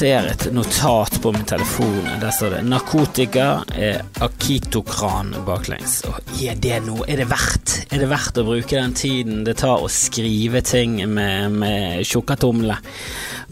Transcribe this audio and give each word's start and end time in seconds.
Ser 0.00 0.30
et 0.30 0.46
notat 0.56 1.18
på 1.20 1.28
min 1.34 1.42
telefon. 1.44 2.06
Der 2.22 2.30
står 2.32 2.50
det 2.50 2.60
'Narkotika 2.64 3.48
er 3.76 3.98
akitokran 4.24 5.34
baklengs'. 5.44 6.06
Og 6.08 6.14
er 6.40 6.54
det 6.56 6.78
noe? 6.86 7.04
Er 7.04 7.20
det 7.20 7.26
verdt? 7.28 7.74
Er 7.92 8.00
det 8.00 8.08
verdt 8.08 8.40
å 8.40 8.46
bruke 8.46 8.80
den 8.80 8.94
tiden 8.96 9.44
det 9.44 9.58
tar 9.60 9.84
å 9.84 9.90
skrive 9.92 10.62
ting 10.64 10.96
med, 11.04 11.52
med 11.52 12.06
tjukkatomle 12.08 12.78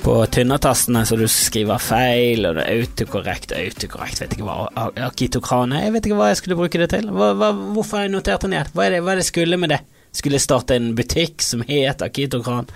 på 0.01 0.17
tynnertastene 0.33 1.05
så 1.05 1.21
du 1.21 1.27
skriver 1.29 1.77
feil, 1.77 2.47
og 2.47 2.57
det 2.57 2.65
er 2.65 2.81
autokorrekt, 2.81 3.53
autokorrekt, 3.53 4.25
vet 4.25 4.39
ikke 4.39 4.49
hva 4.49 4.89
akitokran 5.11 5.77
er. 5.77 5.85
Jeg 5.85 5.99
vet 5.99 6.09
ikke 6.09 6.23
hva 6.23 6.33
jeg 6.33 6.41
skulle 6.41 6.61
bruke 6.65 6.81
det 6.81 6.89
til. 6.97 7.13
Hva, 7.13 7.35
hva, 7.37 7.53
hvorfor 7.77 8.01
har 8.01 8.09
jeg 8.09 8.17
notert 8.17 8.49
det 8.49 8.55
ned? 8.57 8.73
Hva 8.73 8.89
er 8.89 8.97
det, 8.97 9.05
hva 9.05 9.13
er 9.13 9.21
det 9.21 9.29
skulle 9.29 9.61
med 9.61 9.77
det? 9.77 9.83
Skulle 10.17 10.41
jeg 10.41 10.49
starte 10.49 10.81
en 10.81 10.95
butikk 10.97 11.45
som 11.45 11.61
het 11.69 12.01
Akitokran? 12.01 12.73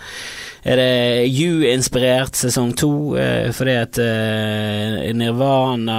Er 0.63 0.79
det 0.79 1.27
You-inspirert 1.27 2.37
sesong 2.39 2.71
to 2.79 3.17
eh, 3.19 3.49
fordi 3.51 3.73
at 3.81 3.99
eh, 3.99 5.09
Nirvana 5.19 5.97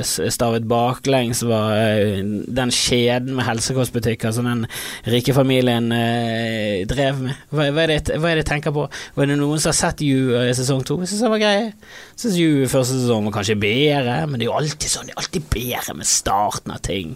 eh, 0.00 0.30
stavet 0.34 0.66
baklengs 0.66 1.44
var 1.46 1.76
eh, 1.78 2.18
den 2.50 2.74
kjeden 2.74 3.36
med 3.38 3.46
helsekostbutikker 3.46 4.34
som 4.34 4.50
den 4.50 4.66
rike 5.14 5.34
familien 5.36 5.92
eh, 5.94 6.82
drev 6.90 7.22
med? 7.22 7.38
Hva, 7.54 7.68
hva, 7.70 7.86
er 7.86 7.94
det, 7.94 8.18
hva, 8.18 8.32
er 8.32 8.40
det, 8.40 8.42
jeg 8.42 8.50
tenker 8.50 8.74
på? 8.74 8.88
Var 9.14 9.30
det 9.30 9.38
noen 9.38 9.62
som 9.62 9.70
har 9.70 9.78
sett 9.78 10.02
You 10.02 10.34
i 10.42 10.58
sesong 10.58 10.82
to? 10.82 10.98
Jeg 11.04 11.12
syns 11.12 11.24
det 11.28 11.34
var 11.36 11.44
grei. 11.46 11.56
Jeg 11.70 12.20
syns 12.24 12.42
You 12.42 12.68
første 12.74 12.98
sesong 12.98 13.30
var 13.30 13.38
kanskje 13.38 13.60
bedre, 13.62 14.20
men 14.26 14.40
det 14.40 14.48
er 14.48 14.50
jo 14.50 14.58
alltid 14.58 14.90
sånn, 14.90 15.06
det 15.06 15.14
er 15.14 15.22
alltid 15.22 15.50
bedre 15.54 16.00
med 16.02 16.14
starten 16.18 16.74
av 16.74 16.82
ting. 16.82 17.14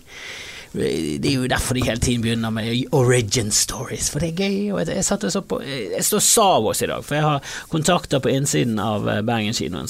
Det 0.74 1.28
er 1.28 1.36
jo 1.36 1.48
derfor 1.50 1.78
de 1.78 1.84
hele 1.86 2.02
tiden 2.02 2.24
begynner 2.24 2.50
med 2.54 2.94
origin 2.96 3.52
stories, 3.54 4.10
for 4.10 4.22
det 4.22 4.32
er 4.32 4.40
gøy. 4.44 4.56
Og 4.74 4.80
jeg, 4.82 4.96
jeg, 4.98 5.32
så 5.32 5.42
på, 5.46 5.60
jeg 5.62 6.04
står 6.04 6.24
Savos 6.24 6.82
i 6.82 6.90
dag, 6.90 7.04
for 7.06 7.18
jeg 7.18 7.26
har 7.26 7.54
kontakter 7.72 8.22
på 8.24 8.32
innsiden 8.32 8.80
av 8.82 9.04
Bergenskinoen 9.04 9.32
Bergen 9.34 9.54
kinoen 9.54 9.88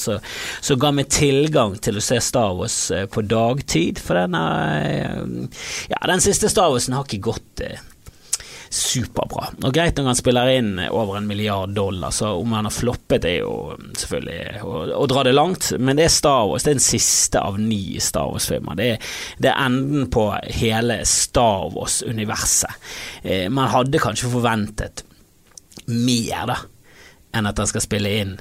som 0.61 0.79
ga 0.79 0.91
meg 0.95 1.09
tilgang 1.13 1.75
til 1.83 1.99
å 1.99 2.03
se 2.03 2.19
Star 2.23 2.55
Wars 2.57 2.77
eh, 2.93 3.05
på 3.11 3.23
dagtid. 3.25 4.01
For 4.01 4.17
denne, 4.19 4.45
eh, 4.85 5.65
ja, 5.91 6.01
den 6.09 6.23
siste 6.23 6.51
Star 6.51 6.73
Warsen 6.73 6.97
har 6.97 7.07
ikke 7.07 7.31
gått 7.31 7.65
superbra. 8.69 9.49
Og 9.63 9.73
greit 9.75 9.97
når 9.97 10.09
han 10.11 10.19
spiller 10.19 10.51
inn 10.55 10.71
over 10.87 11.19
en 11.19 11.27
milliard 11.29 11.75
dollar, 11.75 12.13
så 12.15 12.33
om 12.39 12.53
han 12.55 12.67
har 12.69 12.75
floppet, 12.75 13.27
er 13.29 13.39
jo 13.43 13.75
selvfølgelig 13.97 14.63
å, 14.65 14.83
å 14.99 15.07
dra 15.11 15.25
det 15.27 15.35
langt, 15.35 15.71
men 15.79 15.99
det 15.99 16.07
er 16.07 16.15
Star 16.15 16.47
Wars. 16.49 16.65
Det 16.65 16.73
er 16.73 16.79
den 16.79 16.87
siste 16.87 17.43
av 17.43 17.59
ni 17.61 17.99
Star 18.03 18.31
Wars-filmer. 18.31 18.79
Det, 18.79 18.89
det, 19.37 19.51
er 19.51 19.61
enden 19.65 20.09
på 20.13 20.27
hele 20.59 21.01
Star 21.09 21.69
Wars-universet. 21.75 22.89
Eh, 23.23 23.45
man 23.53 23.71
hadde 23.73 24.01
kanskje 24.03 24.31
forventet 24.33 25.05
mer, 25.85 26.45
da, 26.49 26.59
enn 27.35 27.49
at 27.49 27.59
han 27.61 27.69
skal 27.69 27.83
spille 27.83 28.11
inn 28.21 28.35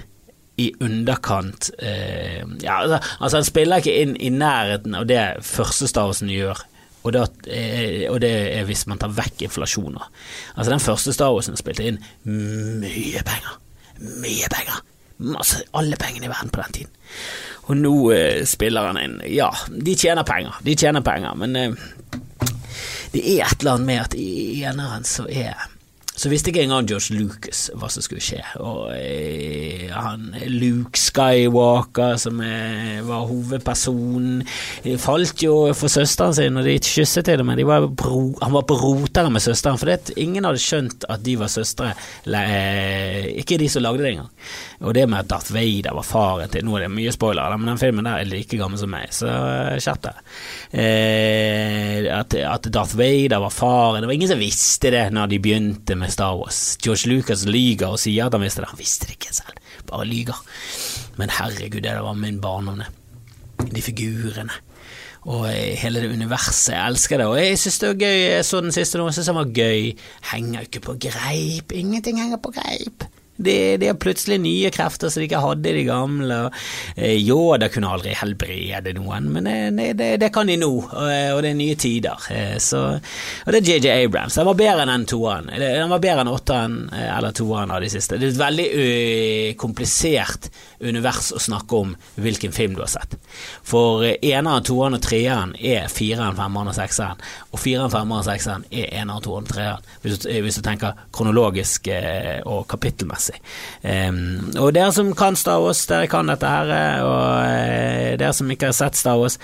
i 0.57 0.69
underkant 0.85 1.71
eh, 1.83 2.45
ja, 2.63 2.77
altså, 2.77 3.01
altså, 3.19 3.41
han 3.41 3.47
spiller 3.49 3.83
ikke 3.83 3.97
inn 4.05 4.15
i 4.23 4.31
nærheten 4.31 4.95
av 4.95 5.09
det 5.11 5.23
første 5.43 5.89
Star 5.91 6.07
Warsen 6.07 6.31
gjør 6.31 6.63
og 7.05 7.13
det, 7.13 7.23
og 8.09 8.21
det, 8.25 8.33
er 8.57 8.65
hvis 8.65 8.87
man 8.89 9.01
tar 9.01 9.13
vekk 9.13 9.45
inflasjon. 9.45 9.99
Altså 10.57 10.71
Den 10.73 10.81
første 10.81 11.13
Star 11.13 11.35
Warsen 11.35 11.59
spilte 11.61 11.85
inn 11.85 12.01
mye 12.25 13.21
penger. 13.29 13.59
Mye 14.01 14.49
penger. 14.53 14.81
Masse, 15.25 15.61
alle 15.77 15.97
pengene 16.01 16.27
i 16.27 16.33
verden 16.33 16.51
på 16.51 16.63
den 16.63 16.73
tiden. 16.79 16.95
Og 17.69 17.77
nå 17.79 17.95
eh, 18.13 18.43
spiller 18.49 18.89
han 18.91 18.99
inn 19.01 19.21
Ja, 19.31 19.51
de 19.69 19.95
tjener 19.97 20.27
penger, 20.27 20.57
de 20.65 20.75
tjener 20.77 21.05
penger, 21.05 21.37
men 21.39 21.57
eh, 21.57 21.77
det 23.15 23.23
er 23.23 23.47
et 23.47 23.61
eller 23.61 23.77
annet 23.77 23.87
med 23.87 24.01
at 24.03 24.17
i 24.19 24.65
eneren 24.67 25.07
så 25.07 25.29
er 25.31 25.55
så 26.15 26.31
visste 26.31 26.53
ikke 26.53 26.63
engang 26.63 26.87
George 26.87 27.17
Lucas 27.19 27.65
hva 27.75 27.89
som 27.91 28.05
skulle 28.05 28.23
skje. 28.23 28.39
Og 28.63 28.93
eh, 28.95 29.89
han 29.91 30.29
Luke 30.47 30.99
Skywalker, 31.01 32.15
som 32.23 32.39
eh, 32.45 33.01
var 33.03 33.27
hovedpersonen, 33.27 34.45
falt 35.03 35.43
jo 35.43 35.57
for 35.75 35.91
søsteren 35.91 36.37
sin, 36.37 36.61
og 36.61 36.69
de 36.69 36.77
kysset 36.79 37.27
til 37.27 37.43
dem, 37.43 37.51
men 37.51 37.65
var 37.67 37.89
bro, 37.91 38.29
han 38.39 38.55
var 38.55 38.63
på 38.69 38.79
rotere 38.79 39.33
med 39.35 39.43
søsteren, 39.43 39.81
for 39.81 39.91
det, 39.91 40.15
ingen 40.21 40.47
hadde 40.47 40.63
skjønt 40.63 41.09
at 41.11 41.25
de 41.27 41.35
var 41.41 41.51
søstre. 41.51 41.91
Eh, 42.31 43.33
ikke 43.43 43.59
de 43.59 43.69
som 43.73 43.83
lagde 43.83 44.05
det 44.05 44.15
engang. 44.15 44.31
Og 44.85 44.95
det 44.97 45.07
med 45.09 45.25
at 45.25 45.31
Darth 45.31 45.53
Vader 45.55 45.95
var 45.97 46.07
faren 46.07 46.51
til 46.53 46.65
Nå 46.67 46.77
er 46.77 46.85
det 46.85 46.93
mye 46.93 47.13
spoiler, 47.15 47.57
men 47.57 47.73
den 47.73 47.81
filmen 47.81 48.07
der 48.07 48.21
er 48.21 48.29
like 48.29 48.59
gammel 48.61 48.81
som 48.81 48.93
meg, 48.93 49.09
så 49.15 49.31
eh, 49.31 49.79
skjerp 49.83 50.03
deg. 50.05 50.19
Eh, 50.85 52.11
at, 52.13 52.37
at 52.37 52.69
Darth 52.75 52.99
Vader 52.99 53.43
var 53.43 53.55
faren 53.55 54.03
Det 54.03 54.11
var 54.11 54.17
ingen 54.19 54.33
som 54.33 54.43
visste 54.43 54.93
det 54.95 55.07
når 55.15 55.33
de 55.33 55.41
begynte 55.45 55.97
med 55.99 56.13
Star 56.13 56.37
Wars. 56.39 56.77
George 56.85 57.11
Lucas 57.11 57.47
lyger 57.49 57.95
og 57.95 58.03
sier 58.03 58.29
at 58.29 58.37
han 58.37 58.45
visste 58.45 58.65
det. 58.65 58.71
Han 58.75 58.81
visste 58.81 59.09
det 59.09 59.17
ikke 59.19 59.35
selv, 59.37 59.65
bare 59.89 60.09
lyger. 60.09 60.45
Men 61.21 61.33
herregud, 61.33 61.83
det 61.85 61.97
var 62.05 62.17
min 62.19 62.41
barndom, 62.43 62.85
de 63.65 63.83
figurene. 63.83 64.61
Og 65.25 65.47
hele 65.81 66.03
det 66.03 66.13
universet. 66.13 66.75
Jeg 66.75 66.85
elsker 66.91 67.23
det. 67.23 67.27
Og 67.33 67.39
jeg 67.41 67.57
syns 67.59 67.79
det 67.81 67.89
var 67.95 68.01
gøy. 68.03 68.19
Jeg 68.21 68.45
så 68.45 68.61
den 68.61 68.75
siste 68.77 69.01
nå, 69.01 69.07
jeg 69.09 69.17
syns 69.17 69.31
den 69.31 69.39
var 69.39 69.53
gøy. 69.57 69.87
Henger 70.35 70.67
ikke 70.67 70.83
på 70.85 70.97
greip. 71.01 71.73
Ingenting 71.73 72.21
henger 72.21 72.43
på 72.45 72.53
greip. 72.53 73.07
De, 73.37 73.87
har 73.87 73.97
plutselig 73.99 74.39
nye 74.39 74.71
krefter 74.71 75.11
som 75.11 75.21
de 75.21 75.27
ikke 75.27 75.43
hadde 75.43 75.71
i 75.71 75.79
de 75.81 75.85
gamle. 75.89 76.39
Jo, 76.97 77.35
Yoda 77.35 77.69
kunne 77.73 77.91
aldri 77.91 78.15
helbrede 78.15 78.95
noen, 78.95 79.27
men 79.35 79.49
det, 79.75 79.89
det, 79.99 80.11
det 80.23 80.31
kan 80.35 80.47
de 80.47 80.57
nå, 80.61 80.71
og, 80.71 81.09
og, 81.09 81.41
det 81.43 81.51
er 81.51 81.59
nye 81.59 81.79
tider. 81.81 82.29
Eh, 82.31 82.57
så, 82.63 82.85
og 83.45 83.51
det 83.51 83.61
er 83.61 83.81
JJ 83.83 84.05
Abrams. 84.07 84.39
Den 84.39 84.49
var 84.49 84.59
bedre 84.59 84.87
enn 84.87 85.07
toeren. 85.11 85.51
Den 85.51 85.91
var 85.91 86.03
bedre 86.05 86.23
enn 86.23 86.31
åtteren 86.31 86.77
eh, 86.95 87.11
eller 87.17 87.35
toeren 87.35 87.75
av 87.75 87.83
de 87.83 87.91
siste. 87.93 88.21
Det 88.21 88.31
er 88.31 88.37
et 88.37 88.41
veldig 88.45 88.69
komplisert 89.61 90.49
univers 90.85 91.33
å 91.35 91.43
snakke 91.43 91.81
om 91.81 91.95
hvilken 92.21 92.55
film 92.55 92.79
du 92.79 92.85
har 92.85 92.93
sett. 92.93 93.19
For 93.67 94.07
eneren, 94.15 94.65
toeren 94.67 94.99
og 94.99 95.05
treeren 95.05 95.57
er 95.59 95.91
fireren, 95.91 96.39
femmeren 96.39 96.71
og 96.71 96.79
sekseren, 96.79 97.21
og 97.51 97.59
fireren, 97.63 97.91
femmeren 97.93 98.23
og 98.23 98.29
sekseren 98.29 98.69
er 98.71 98.93
eneren, 98.93 99.25
toeren 99.25 99.49
og 99.49 99.55
treeren, 99.57 99.93
hvis 100.05 100.23
hvis 100.45 100.59
du 100.59 100.65
tenker 100.65 100.99
kronologisk 101.15 101.89
og 102.51 102.67
kapittelmessig 102.71 103.24
messig. 103.25 103.41
Um, 103.83 104.53
og 104.61 104.75
dere 104.77 104.93
som 104.93 105.13
kan 105.17 105.37
Star 105.37 105.63
Wars, 105.63 105.85
dere 105.87 106.09
kan 106.11 106.29
dette 106.31 106.51
her, 106.51 106.71
eh, 106.75 107.01
og 107.05 107.25
uh, 107.45 108.13
dere 108.21 108.33
som 108.37 108.51
ikke 108.51 108.71
har 108.71 108.77
sett 108.77 108.97
Star 109.01 109.19
Wars, 109.21 109.39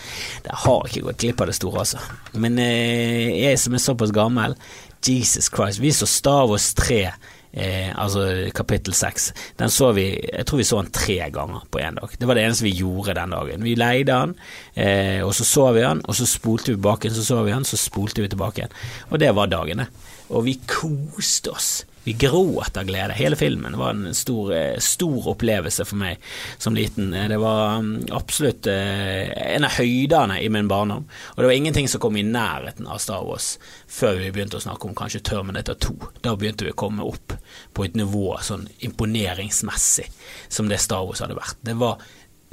dere 0.45 0.61
har 0.67 0.87
ikke 0.87 1.09
gått 1.09 1.25
glipp 1.25 1.41
av 1.41 1.51
det 1.51 1.59
store, 1.59 1.85
altså. 1.85 1.99
Men 2.35 2.61
uh, 2.61 3.29
jeg 3.41 3.59
som 3.61 3.75
er 3.75 3.85
såpass 3.85 4.15
gammel, 4.15 4.57
Jesus 5.01 5.49
Christ, 5.49 5.81
vi 5.81 5.93
så 5.97 6.09
Star 6.09 6.49
Wars 6.51 6.75
3. 6.75 7.07
Eh, 7.53 7.91
altså 7.99 8.47
kapittel 8.55 8.95
seks. 8.95 9.33
Den 9.59 9.73
så 9.75 9.89
vi 9.91 10.05
Jeg 10.23 10.47
tror 10.47 10.61
vi 10.61 10.65
så 10.69 10.77
den 10.83 10.93
tre 10.95 11.17
ganger 11.35 11.65
på 11.67 11.81
én 11.83 11.97
dag. 11.99 12.13
Det 12.15 12.29
var 12.29 12.39
det 12.39 12.45
eneste 12.45 12.63
vi 12.63 12.77
gjorde 12.79 13.15
den 13.15 13.31
dagen. 13.35 13.65
Vi 13.65 13.75
leide 13.75 14.13
den, 14.13 14.35
eh, 14.77 15.25
og 15.25 15.35
så 15.35 15.45
så 15.45 15.73
vi 15.73 15.81
den, 15.81 16.01
og 16.07 16.15
så 16.15 16.27
spolte 16.27 16.71
vi 16.71 16.77
tilbake, 16.77 17.11
så 17.11 17.25
så 17.25 17.43
vi 17.43 17.51
den, 17.51 17.65
så 17.65 17.77
spolte 17.77 18.23
vi 18.23 18.29
tilbake 18.29 18.63
igjen. 18.63 18.77
Og 19.11 19.19
det 19.19 19.35
var 19.35 19.47
dagene. 19.47 19.89
Og 20.31 20.45
vi 20.45 20.61
koste 20.67 21.51
oss. 21.51 21.85
Vi 22.05 22.13
gråt 22.13 22.77
av 22.77 22.85
glede. 22.85 23.13
Hele 23.13 23.37
filmen 23.37 23.73
Det 23.73 23.79
var 23.79 23.91
en 23.91 24.15
stor, 24.15 24.55
eh, 24.55 24.79
stor, 24.79 25.29
opplevelse 25.29 25.85
for 25.85 26.01
meg 26.01 26.19
som 26.59 26.75
liten. 26.75 27.11
Det 27.11 27.39
var 27.39 27.81
mm, 27.85 28.07
absolutt 28.17 28.67
eh, 28.67 29.29
en 29.55 29.65
av 29.69 29.77
høydene 29.77 30.41
i 30.41 30.49
min 30.49 30.69
barndom. 30.69 31.05
Og 31.35 31.43
det 31.43 31.51
var 31.51 31.57
ingenting 31.57 31.89
som 31.89 32.01
kom 32.01 32.17
i 32.17 32.25
nærheten 32.25 32.89
av 32.89 32.99
Star 32.99 33.25
Wars 33.27 33.59
før 33.89 34.17
vi 34.23 34.31
begynte 34.33 34.57
å 34.57 34.65
snakke 34.65 34.89
om 34.89 34.97
kanskje 34.97 35.21
Terminator 35.29 35.77
2. 35.77 35.95
Da 36.25 36.37
begynte 36.37 36.65
vi 36.65 36.73
å 36.73 36.81
komme 36.81 37.05
opp 37.05 37.37
på 37.77 37.85
et 37.85 37.99
nivå 37.99 38.39
sånn 38.43 38.69
imponeringsmessig 38.81 40.09
som 40.49 40.73
det 40.73 40.81
Star 40.81 41.05
Wars 41.05 41.21
hadde 41.21 41.37
vært. 41.37 41.61
Det 41.67 41.77
var 41.77 42.01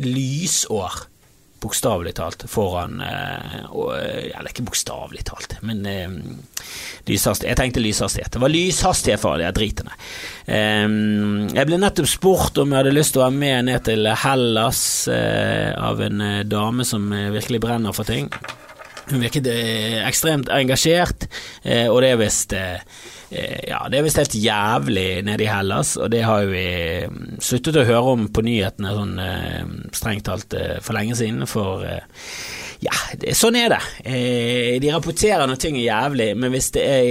lysår 0.04 1.08
bokstavelig 1.62 2.14
talt 2.18 2.46
foran 2.50 3.02
eh, 3.04 3.64
og, 3.70 3.94
Eller 3.98 4.52
ikke 4.52 4.66
bokstavelig 4.68 5.24
talt, 5.28 5.58
men 5.66 5.86
eh, 5.90 6.12
lyshastighet. 7.08 7.52
Jeg 7.52 7.60
tenkte 7.60 7.84
lyshastighet. 7.84 8.32
Det 8.36 8.42
var 8.44 8.54
lyshastighet 8.54 9.22
for 9.22 9.42
de 9.42 9.50
dritene. 9.56 9.96
Um, 10.48 11.48
jeg 11.52 11.68
ble 11.68 11.80
nettopp 11.82 12.10
spurt 12.10 12.60
om 12.62 12.72
jeg 12.72 12.82
hadde 12.82 12.96
lyst 12.96 13.16
til 13.16 13.24
å 13.24 13.26
være 13.28 13.40
med 13.40 13.68
ned 13.68 13.84
til 13.88 14.08
Hellas 14.24 14.82
uh, 15.12 15.74
av 15.90 16.04
en 16.06 16.24
uh, 16.24 16.46
dame 16.48 16.88
som 16.88 17.10
eh, 17.16 17.32
virkelig 17.36 17.64
brenner 17.64 17.96
for 17.96 18.08
ting. 18.08 18.30
Hun 19.08 19.24
virket 19.24 19.48
ekstremt 19.48 20.50
engasjert, 20.52 21.30
og 21.64 22.02
det 22.04 22.10
er 22.12 22.18
visst 22.20 22.52
Eh, 22.52 22.80
ja, 23.30 23.82
det 23.92 24.00
er 24.00 24.06
visst 24.06 24.20
helt 24.22 24.38
jævlig 24.40 25.08
nede 25.28 25.44
i 25.44 25.50
Hellas, 25.52 25.96
og 26.00 26.12
det 26.14 26.24
har 26.24 26.48
vi 26.48 26.68
mm, 27.10 27.42
sluttet 27.44 27.82
å 27.82 27.88
høre 27.88 28.14
om 28.16 28.28
på 28.32 28.44
nyhetene 28.46 28.94
sånn 28.96 29.18
eh, 29.24 29.74
strengt 29.96 30.28
talt 30.30 30.56
eh, 30.58 30.78
for 30.84 30.98
lenge 30.98 31.18
siden, 31.20 31.44
for 31.50 31.84
ja, 32.78 32.94
sånn 33.34 33.56
er 33.58 33.72
det. 33.74 33.80
De 34.84 34.90
rapporterer 34.94 35.50
når 35.50 35.58
ting 35.58 35.80
er 35.80 35.88
jævlig, 35.88 36.28
men 36.38 36.52
hvis 36.54 36.68
det 36.76 36.84
er 36.86 37.08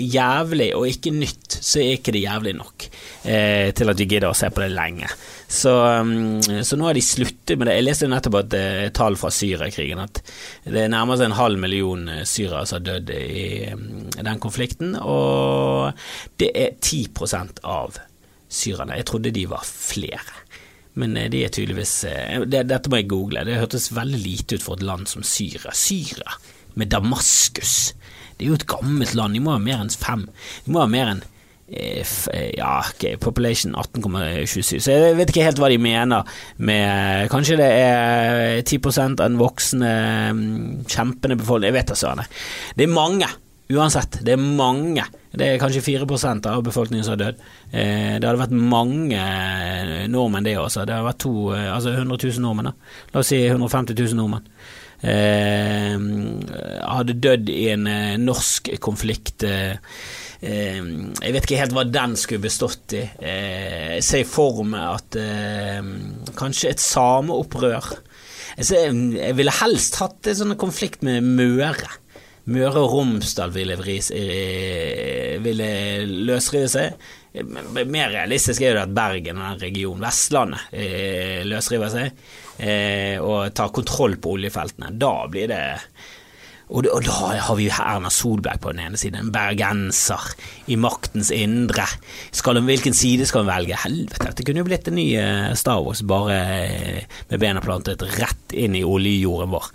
jævlig 0.00 0.70
og 0.78 0.88
ikke 0.88 1.12
nytt, 1.12 1.58
så 1.60 1.82
er 1.82 1.98
ikke 1.98 2.14
det 2.16 2.22
jævlig 2.24 2.54
nok 2.56 2.86
til 3.20 3.92
at 3.92 4.00
vi 4.00 4.06
gidder 4.08 4.30
å 4.30 4.38
se 4.38 4.48
på 4.48 4.64
det 4.64 4.70
lenge. 4.72 5.10
Så, 5.54 5.72
um, 6.00 6.42
så, 6.42 6.76
nå 6.76 6.88
har 6.88 6.96
de 6.96 7.02
sluttet 7.04 7.58
med 7.58 7.68
det. 7.68 7.76
Jeg 7.78 7.86
leste 7.86 8.08
nettopp 8.10 8.40
at 8.40 8.56
er 8.58 8.94
tall 8.96 9.14
fra 9.18 9.30
Syriakrigen 9.30 10.02
at 10.02 10.18
det 10.66 10.88
nærmer 10.90 11.20
seg 11.20 11.30
en 11.30 11.38
halv 11.38 11.60
million 11.62 12.08
eh, 12.10 12.24
syrere 12.26 12.64
som 12.66 12.80
har 12.80 12.86
dødd 12.88 13.12
i 13.14 13.44
um, 13.70 13.84
den 14.16 14.40
konflikten, 14.42 14.96
og 14.98 15.94
det 16.42 16.50
er 16.58 16.74
10% 16.80 17.62
av 17.62 18.00
syrerne. 18.50 18.98
Jeg 18.98 19.06
trodde 19.10 19.34
de 19.34 19.46
var 19.50 19.62
flere. 19.68 20.42
Men 20.98 21.16
de 21.30 21.40
er 21.42 21.50
tydeligvis 21.50 21.92
det, 22.46 22.60
Dette 22.70 22.90
må 22.90 23.00
jeg 23.00 23.08
google. 23.10 23.42
Det 23.46 23.58
hørtes 23.58 23.90
veldig 23.94 24.20
lite 24.20 24.58
ut 24.58 24.62
for 24.62 24.78
et 24.78 24.86
land 24.86 25.08
som 25.10 25.24
Syria. 25.26 25.74
Syria 25.74 26.36
med 26.78 26.92
Damaskus. 26.92 27.94
Det 28.36 28.46
er 28.46 28.52
jo 28.52 28.58
et 28.58 28.66
gammelt 28.70 29.14
land. 29.18 29.34
De 29.34 29.42
må 29.42 29.54
ha 29.54 29.62
mer 29.62 29.82
enn 29.82 29.90
fem. 29.90 30.26
De 30.66 30.74
må 30.74 30.82
ha 30.82 30.90
mer 30.90 31.10
enn 31.12 31.24
ja, 31.68 32.84
okay, 32.90 33.16
population 33.16 33.74
18,27, 33.74 34.80
så 34.84 34.92
jeg 34.92 35.16
vet 35.16 35.30
ikke 35.32 35.46
helt 35.46 35.60
hva 35.62 35.70
de 35.72 35.78
mener 35.80 36.36
med 36.60 37.30
Kanskje 37.32 37.56
det 37.56 37.70
er 37.72 38.60
10% 38.60 39.16
av 39.16 39.24
den 39.24 39.40
voksne, 39.40 39.94
kjempende 40.90 41.38
befolkning, 41.40 41.70
jeg 41.72 41.78
vet 41.78 41.92
da 41.92 41.96
søren. 41.98 42.28
Det 42.76 42.84
er 42.84 42.92
mange, 42.92 43.30
uansett. 43.72 44.20
Det 44.26 44.36
er 44.36 44.42
mange. 44.44 45.06
Det 45.34 45.48
er 45.48 45.58
kanskje 45.58 45.82
4% 45.82 46.46
av 46.52 46.62
befolkningen 46.66 47.06
som 47.06 47.16
har 47.16 47.22
dødd. 47.24 47.40
Det 47.72 48.28
hadde 48.28 48.38
vært 48.44 48.54
mange 48.54 49.24
nordmenn, 50.12 50.46
det 50.46 50.58
også. 50.60 50.84
Det 50.84 50.94
hadde 50.94 51.08
vært 51.08 51.22
to, 51.24 51.34
altså 51.56 51.96
100 51.96 52.20
000 52.28 52.44
nordmenn. 52.44 52.70
Da. 52.70 52.96
La 53.14 53.24
oss 53.24 53.32
si 53.32 53.40
150 53.48 53.96
000 53.98 54.20
nordmenn. 54.20 54.46
hadde 56.94 57.18
dødd 57.24 57.50
i 57.50 57.64
en 57.72 57.88
norsk 58.22 58.70
konflikt 58.84 59.44
Eh, 59.44 59.76
jeg 60.44 61.32
vet 61.34 61.46
ikke 61.46 61.58
helt 61.60 61.74
hva 61.76 61.84
den 61.88 62.14
skulle 62.20 62.44
bestått 62.44 62.94
i. 62.98 63.02
Eh, 63.18 63.96
jeg 63.96 64.04
ser 64.06 64.24
for 64.28 64.62
meg 64.68 65.00
at 65.00 65.18
eh, 65.20 65.90
kanskje 66.36 66.74
et 66.74 66.84
sameopprør. 66.84 67.92
Jeg 68.60 69.34
ville 69.34 69.54
helst 69.62 69.98
hatt 70.02 70.30
en 70.30 70.40
sånn 70.42 70.56
konflikt 70.60 71.02
med 71.06 71.26
Møre. 71.26 71.90
Møre 72.44 72.82
og 72.84 72.92
Romsdal 72.92 73.54
ville, 73.54 73.78
ville 75.42 75.68
løsrive 76.28 76.68
seg. 76.70 77.06
Mer 77.34 78.12
realistisk 78.12 78.62
er 78.62 78.76
det 78.76 78.84
at 78.84 78.94
Bergen 78.94 79.40
og 79.40 79.46
den 79.48 79.62
regionen, 79.64 80.04
Vestlandet, 80.04 80.68
løsriver 81.48 81.90
seg 81.90 83.24
og 83.24 83.48
tar 83.56 83.72
kontroll 83.74 84.14
på 84.22 84.36
oljefeltene. 84.36 84.92
Da 85.00 85.14
blir 85.32 85.50
det 85.50 85.64
og, 86.72 86.86
da 87.04 87.12
har 87.44 87.56
vi 87.58 87.66
Erna 87.68 88.10
Solberg 88.12 88.62
på 88.64 88.72
den 88.72 88.86
ene 88.86 88.98
siden, 89.00 89.18
en 89.20 89.32
bergenser 89.34 90.30
i 90.72 90.78
maktens 90.80 91.28
indre. 91.34 91.84
Skal 92.32 92.56
hun, 92.58 92.68
hvilken 92.68 92.96
side 92.96 93.26
skal 93.28 93.44
hun 93.44 93.50
velge? 93.50 93.76
Helvete, 93.82 94.32
det 94.38 94.46
kunne 94.46 94.62
jo 94.62 94.68
blitt 94.68 94.88
en 94.88 94.96
ny 94.96 95.06
uh, 95.18 95.52
Star 95.58 95.82
Wars, 95.84 96.00
bare 96.08 96.38
uh, 96.38 97.18
med 97.32 97.42
bena 97.42 97.62
plantet 97.64 98.06
rett 98.16 98.56
inn 98.56 98.78
i 98.78 98.84
oljejorden 98.86 99.52
vår. 99.52 99.68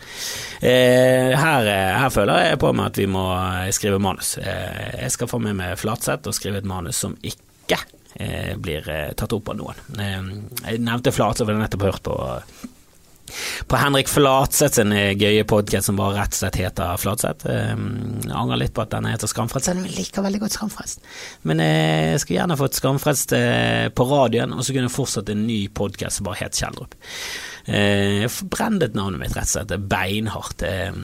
Eh, 0.65 1.35
her, 1.37 1.67
her, 1.99 2.09
føler 2.13 2.41
jeg 2.47 2.59
på 2.61 2.71
meg 2.75 2.89
at 2.89 2.99
vi 2.99 3.05
må 3.11 3.23
skrive 3.75 3.99
manus. 4.01 4.33
jeg 4.39 5.11
skal 5.13 5.29
få 5.29 5.39
med 5.43 5.57
meg 5.59 5.77
Flatseth 5.79 6.29
og 6.29 6.35
skrive 6.35 6.61
et 6.61 6.67
manus 6.69 7.01
som 7.03 7.15
ikke 7.21 7.79
blir 8.59 8.87
tatt 9.19 9.33
opp 9.35 9.51
av 9.51 9.59
noen. 9.59 9.81
jeg 9.99 10.81
nevnte 10.81 11.13
Flatseth, 11.13 11.45
for 11.45 11.53
jeg 11.53 11.61
nettopp 11.61 11.87
hørt 11.89 12.03
på 12.07 12.17
på 13.69 13.79
Henrik 13.79 14.09
Flatseth 14.11 14.79
sin 14.79 14.93
eh, 14.95 15.11
gøye 15.17 15.45
podkast 15.49 15.89
som 15.89 15.99
bare 15.99 16.17
rett 16.19 16.35
og 16.35 16.39
slett 16.41 16.59
heter 16.61 16.99
Flatseth. 17.01 17.49
Um, 17.49 18.19
jeg 18.25 18.35
angrer 18.35 18.63
litt 18.63 18.75
på 18.75 18.85
at 18.85 18.93
den 18.93 19.09
heter 19.09 19.31
Skamfrelst, 19.31 19.69
selv 19.69 19.81
om 19.81 19.89
jeg 19.89 19.97
liker 19.97 20.25
veldig 20.25 20.41
godt 20.45 20.57
Skamfrelst. 20.57 21.05
Men 21.49 21.63
eh, 21.65 22.13
jeg 22.13 22.23
skulle 22.23 22.39
gjerne 22.39 22.59
fått 22.59 22.79
Skamfrelst 22.79 23.37
på 23.95 24.09
radioen, 24.09 24.55
og 24.55 24.65
så 24.65 24.75
kunne 24.75 24.89
jeg 24.89 24.95
fortsatt 24.95 25.31
en 25.33 25.45
ny 25.47 25.61
podkast 25.73 26.19
som 26.19 26.29
bare 26.29 26.43
het 26.43 26.59
Kjeldrup. 26.59 26.97
Eh, 27.65 28.27
forbrendet 28.31 28.95
navnet 28.95 29.19
mitt, 29.19 29.35
rett 29.35 29.49
og 29.49 29.51
slett. 29.51 29.73
Beinhardt. 29.91 30.63
Eh, 30.65 30.95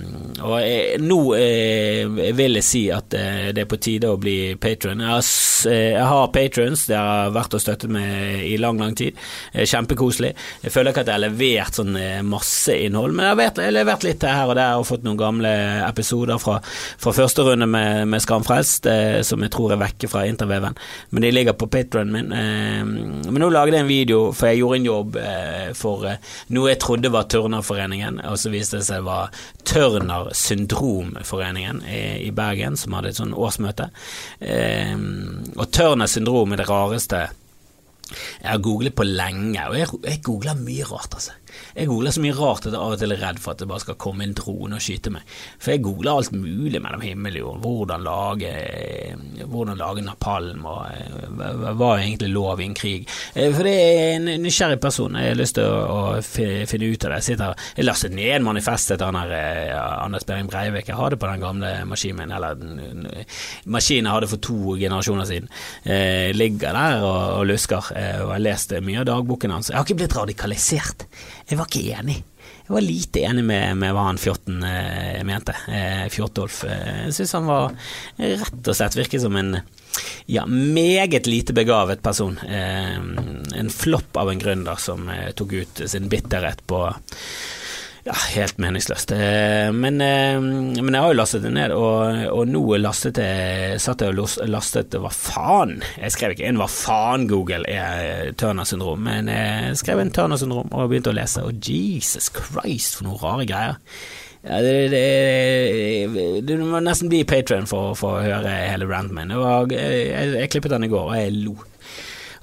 og 0.41 0.55
jeg, 0.63 0.99
nå 1.03 1.19
eh, 1.37 2.31
vil 2.35 2.59
jeg 2.59 2.65
si 2.65 2.83
at 2.93 3.13
eh, 3.17 3.49
det 3.55 3.65
er 3.65 3.69
på 3.69 3.79
tide 3.81 4.11
å 4.11 4.19
bli 4.21 4.55
patron. 4.61 5.03
Jeg, 5.03 5.11
har, 5.11 5.25
jeg, 5.69 6.05
har 6.09 6.31
patrons, 6.33 6.85
det 6.89 6.99
har 6.99 7.33
vært 7.35 7.57
og 7.57 7.63
støttet 7.63 7.91
meg 7.91 8.45
i 8.47 8.55
lang, 8.61 8.79
lang 8.81 8.95
tid. 8.97 9.19
kjempekoselig. 9.55 10.33
Jeg 10.63 10.73
føler 10.73 10.91
ikke 10.91 11.05
at 11.05 11.11
jeg 11.11 11.17
har 11.19 11.25
levert 11.25 11.79
sånn 11.79 11.97
masse 12.27 12.75
innhold, 12.85 13.15
men 13.15 13.27
jeg 13.27 13.33
har, 13.33 13.39
vært, 13.39 13.61
jeg 13.61 13.71
har 13.71 13.77
levert 13.77 14.07
litt 14.07 14.25
her 14.25 14.51
og 14.51 14.57
der 14.57 14.79
og 14.79 14.87
fått 14.87 15.05
noen 15.05 15.19
gamle 15.19 15.51
episoder 15.85 16.39
fra, 16.41 16.57
fra 17.01 17.13
første 17.15 17.45
runde 17.45 17.67
med, 17.69 18.05
med 18.11 18.23
Skamfrelst, 18.23 18.89
som 19.27 19.43
jeg 19.43 19.53
tror 19.53 19.75
er 19.75 19.81
vekke 19.81 20.09
fra 20.11 20.25
interveven. 20.29 20.77
Men 21.11 21.25
de 21.25 21.33
ligger 21.33 21.57
på 21.57 21.69
patronen 21.71 22.13
min. 22.15 22.31
men 22.31 23.41
nå 23.41 23.49
lagde 23.51 23.75
jeg 23.75 23.85
en 23.85 23.89
video, 23.89 24.19
for 24.35 24.49
jeg 24.49 24.61
gjorde 24.61 24.79
en 24.79 24.89
jobb 24.89 25.19
for 25.77 26.05
noe 26.53 26.71
jeg 26.71 26.81
trodde 26.83 27.11
var 27.13 27.29
Turnerforeningen, 27.31 28.19
og 28.29 28.37
så 28.41 28.51
viste 28.53 28.81
det 28.81 28.87
seg 28.89 29.05
var 29.07 29.33
Turner 29.65 30.29
syndromforeningen 30.37 31.81
i, 31.89 32.03
i, 32.27 32.29
Bergen, 32.35 32.77
som 32.77 32.97
hadde 32.97 33.13
et 33.13 33.21
sånn 33.21 33.33
årsmøte. 33.33 33.89
Eh, 34.39 34.93
og 35.55 35.65
Turner 35.73 36.11
syndrom 36.11 36.53
er 36.53 36.61
det 36.61 36.69
rareste 36.69 37.25
jeg 38.05 38.45
har 38.45 38.61
googlet 38.61 38.93
på 38.93 39.05
lenge, 39.07 39.63
og 39.65 39.77
jeg, 39.79 39.89
jeg 40.05 40.21
googler 40.25 40.59
mye 40.59 40.85
rart, 40.85 41.15
altså. 41.17 41.33
Jeg 41.75 41.89
googler 41.89 42.13
så 42.15 42.21
mye 42.23 42.35
rart 42.37 42.65
at 42.65 42.73
jeg 42.73 42.79
av 42.79 42.95
og 42.95 43.01
til 43.01 43.13
er 43.15 43.21
redd 43.21 43.39
for 43.43 43.51
at 43.51 43.61
det 43.61 43.67
bare 43.69 43.83
skal 43.83 43.97
komme 43.99 44.23
en 44.23 44.35
drone 44.37 44.77
og 44.77 44.83
skyte 44.83 45.11
meg. 45.13 45.25
For 45.59 45.73
jeg 45.73 45.83
googler 45.85 46.11
alt 46.15 46.31
mulig 46.35 46.79
mellom 46.81 47.03
himmel 47.03 47.39
og 47.39 47.41
jord. 47.41 47.61
Hvordan 47.65 48.05
lage, 48.05 48.51
hvordan 49.43 49.79
lage 49.79 50.05
napalm, 50.05 50.65
og 50.69 50.85
eh, 50.91 51.65
hva 51.75 51.91
er 51.95 52.05
egentlig 52.05 52.31
lov 52.33 52.61
i 52.61 52.67
en 52.69 52.77
krig. 52.77 53.09
Eh, 53.33 53.51
for 53.55 53.67
det 53.67 53.75
er 53.75 54.15
en 54.15 54.29
nysgjerrig 54.43 54.79
person. 54.83 55.17
Jeg 55.19 55.33
har 55.33 55.39
lyst 55.39 55.57
til 55.59 55.67
å, 55.67 55.99
finne 56.25 56.89
ut 56.89 57.07
av 57.07 57.15
det. 57.15 57.19
Jeg, 57.19 57.27
sitter, 57.29 57.67
jeg 57.77 57.87
lastet 57.87 58.15
ned 58.15 58.45
manifestet 58.45 59.01
til 59.01 59.19
eh, 59.25 59.75
Anders 59.75 60.27
Behring 60.27 60.49
Breivik. 60.51 60.89
Jeg 60.91 60.99
har 60.99 61.13
det 61.13 61.21
på 61.21 61.29
den 61.31 61.43
gamle 61.43 61.73
maskinen 61.89 62.21
min, 62.23 62.35
eller 62.35 62.55
maskinen 63.67 64.07
jeg 64.07 64.13
hadde 64.13 64.31
for 64.31 64.43
to 64.43 64.77
generasjoner 64.79 65.27
siden. 65.27 65.51
Jeg 65.83 66.35
ligger 66.37 66.75
der 66.75 67.03
og, 67.03 67.39
og 67.41 67.47
lusker, 67.49 67.91
og 67.91 67.97
jeg 67.97 68.31
har 68.31 68.43
lest 68.43 68.75
mye 68.85 69.01
av 69.01 69.09
dagboken 69.09 69.55
hans. 69.55 69.71
Jeg 69.71 69.79
har 69.79 69.87
ikke 69.87 69.99
blitt 70.03 70.15
radikalisert. 70.17 71.07
Jeg 71.45 71.59
var 71.59 71.69
ikke 71.69 71.99
enig. 71.99 72.17
Jeg 72.65 72.73
var 72.73 72.81
lite 72.81 73.21
enig 73.27 73.43
med, 73.45 73.77
med 73.77 73.93
hva 73.93 74.07
han 74.07 74.19
Fjorten 74.21 74.63
eh, 74.65 75.21
mente. 75.27 75.53
Eh, 75.69 76.05
Fjortolf. 76.13 76.63
Eh, 76.65 77.05
jeg 77.05 77.17
syns 77.19 77.35
han 77.37 77.49
var 77.49 77.75
rett 78.17 78.71
og 78.71 78.77
slett 78.77 78.97
virket 78.97 79.21
som 79.21 79.37
en 79.37 79.59
ja, 80.25 80.45
meget 80.49 81.29
lite 81.29 81.53
begavet 81.53 82.01
person. 82.01 82.39
Eh, 82.47 82.95
en 83.59 83.69
flopp 83.69 84.17
av 84.17 84.31
en 84.31 84.41
gründer 84.41 84.81
som 84.81 85.09
eh, 85.09 85.29
tok 85.37 85.53
ut 85.53 85.81
sin 85.85 86.09
bitterhet 86.09 86.65
på 86.67 86.81
ja, 88.05 88.15
helt 88.35 88.59
meningsløst. 88.61 89.11
Eh, 89.15 89.71
men, 89.73 90.01
eh, 90.01 90.37
men, 90.39 90.93
jeg 90.93 91.01
har 91.01 91.13
jo 91.13 91.17
lastet 91.17 91.45
det 91.45 91.53
ned, 91.55 91.73
og, 91.73 92.19
og 92.29 92.51
nå 92.51 92.61
lastet 92.77 93.17
jeg, 93.21 93.79
satt 93.81 94.03
jeg 94.05 94.13
og 94.13 94.51
lastet 94.51 94.93
Hva 95.01 95.09
faen? 95.09 95.79
Jeg 95.97 96.13
skrev 96.13 96.35
ikke 96.35 96.45
en 96.49 96.61
Hva 96.61 96.69
faen 96.69 97.25
Google 97.31 97.65
er 97.65 98.29
Turner 98.37 98.67
syndrom, 98.69 99.01
men 99.09 99.31
jeg 99.31 99.79
skrev 99.81 100.03
en 100.03 100.13
Turner 100.13 100.37
syndrom 100.41 100.69
og 100.69 100.91
begynte 100.91 101.13
å 101.13 101.17
lese, 101.17 101.45
og 101.45 101.57
Jesus 101.57 102.29
Christ, 102.29 102.99
for 102.99 103.09
noen 103.09 103.21
rare 103.23 103.49
greier. 103.49 103.81
Ja, 104.45 104.59
det, 104.61 104.91
det, 104.93 106.41
det, 106.45 106.57
må 106.61 106.77
nesten 106.85 107.09
bli 107.09 107.23
Patrion 107.25 107.65
for, 107.65 107.95
for, 107.97 108.19
å 108.19 108.25
høre 108.27 108.51
hele 108.69 108.85
ranten 108.85 109.17
min. 109.17 109.33
Jeg, 109.33 109.79
jeg, 109.79 110.35
jeg 110.37 110.51
klippet 110.53 110.75
den 110.75 110.85
i 110.85 110.91
går, 110.91 111.09
og 111.09 111.17
jeg 111.17 111.33
lo. 111.39 111.55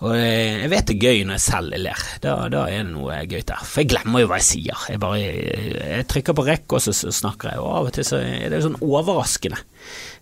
Og 0.03 0.17
jeg 0.19 0.71
vet 0.73 0.89
det 0.89 0.95
er 0.97 1.05
gøy 1.07 1.21
når 1.27 1.37
jeg 1.39 1.45
selv 1.45 1.77
ler. 1.79 2.05
Da, 2.25 2.35
da 2.51 2.65
er 2.67 2.83
det 2.83 2.91
noe 2.91 3.21
gøy 3.31 3.45
der. 3.47 3.61
For 3.63 3.83
jeg 3.83 3.93
glemmer 3.93 4.25
jo 4.25 4.31
hva 4.33 4.41
jeg 4.41 4.49
sier. 4.49 4.87
Jeg 4.91 5.03
bare 5.03 5.21
jeg 5.23 6.07
trykker 6.11 6.35
på 6.35 6.47
rekk, 6.49 6.67
og 6.75 6.83
så 6.83 6.95
snakker 6.95 7.53
jeg. 7.53 7.63
Og 7.63 7.77
av 7.79 7.91
og 7.91 7.95
til 7.95 8.07
så 8.09 8.19
er 8.19 8.49
det 8.51 8.59
jo 8.59 8.67
sånn 8.67 8.81
overraskende 8.83 9.61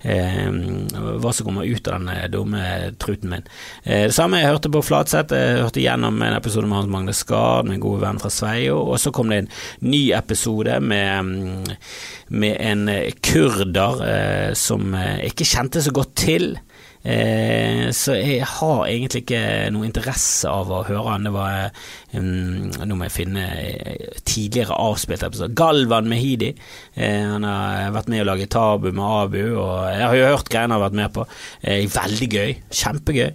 eh, 0.04 0.50
hva 1.22 1.32
som 1.32 1.49
kommer 1.49 1.68
ut 1.68 1.88
av 1.88 1.96
den 1.96 2.32
dumme 2.34 2.62
truten 3.00 3.32
min. 3.32 3.49
Eh, 3.84 4.06
det 4.10 4.16
samme 4.16 4.42
jeg 4.42 4.52
hørte 4.52 4.72
på 4.75 4.84
Flatseth. 4.84 5.37
Jeg 5.37 5.64
hørte 5.64 5.84
gjennom 5.84 6.20
en 6.20 6.37
episode 6.37 6.68
med 6.68 6.82
Hans 6.82 6.92
Magne 6.92 7.16
Skard, 7.16 7.70
min 7.70 7.80
gode 7.80 8.04
venn 8.04 8.20
fra 8.20 8.32
Sveio. 8.32 8.82
Og 8.84 9.00
så 9.00 9.14
kom 9.16 9.32
det 9.32 9.44
en 9.46 9.52
ny 9.88 10.10
episode 10.16 10.76
med, 10.84 11.70
med 12.28 12.60
en 12.60 12.84
kurder 13.25 14.04
eh, 14.04 14.50
som 14.58 14.92
jeg 14.92 15.32
ikke 15.32 15.52
kjente 15.54 15.88
så 15.88 15.96
godt 15.96 16.18
til. 16.20 16.52
Eh, 17.00 17.88
så 17.97 18.12
jeg 18.19 18.45
har 18.45 18.83
egentlig 18.85 19.23
ikke 19.25 19.71
noe 19.73 19.87
interesse 19.88 20.50
av 20.52 20.69
å 20.69 20.83
høre 20.85 21.07
han. 21.09 21.28
Det 21.28 21.33
var 21.33 21.71
um, 22.12 22.69
Nå 22.85 22.99
må 22.99 23.07
jeg 23.09 23.14
finne 23.14 23.47
eh, 23.57 24.19
tidligere 24.28 24.76
avspilte 24.76 25.30
episoder. 25.30 25.54
Galvan 25.57 26.11
Mehidi. 26.11 26.52
Eh, 26.95 27.25
han 27.33 27.47
har 27.49 27.95
vært 27.97 28.12
med 28.12 28.25
å 28.25 28.28
lage 28.33 28.50
Tabu 28.52 28.90
med 28.90 29.04
Abu, 29.07 29.42
og 29.62 29.75
jeg 29.88 30.04
har 30.04 30.19
jo 30.19 30.30
hørt 30.35 30.52
greiene 30.52 30.75
han 30.75 30.76
har 30.76 30.87
vært 30.88 31.00
med 31.00 31.14
på. 31.16 31.26
Eh, 31.64 31.87
veldig 31.90 32.30
gøy. 32.37 32.57
Kjempegøy. 32.83 33.30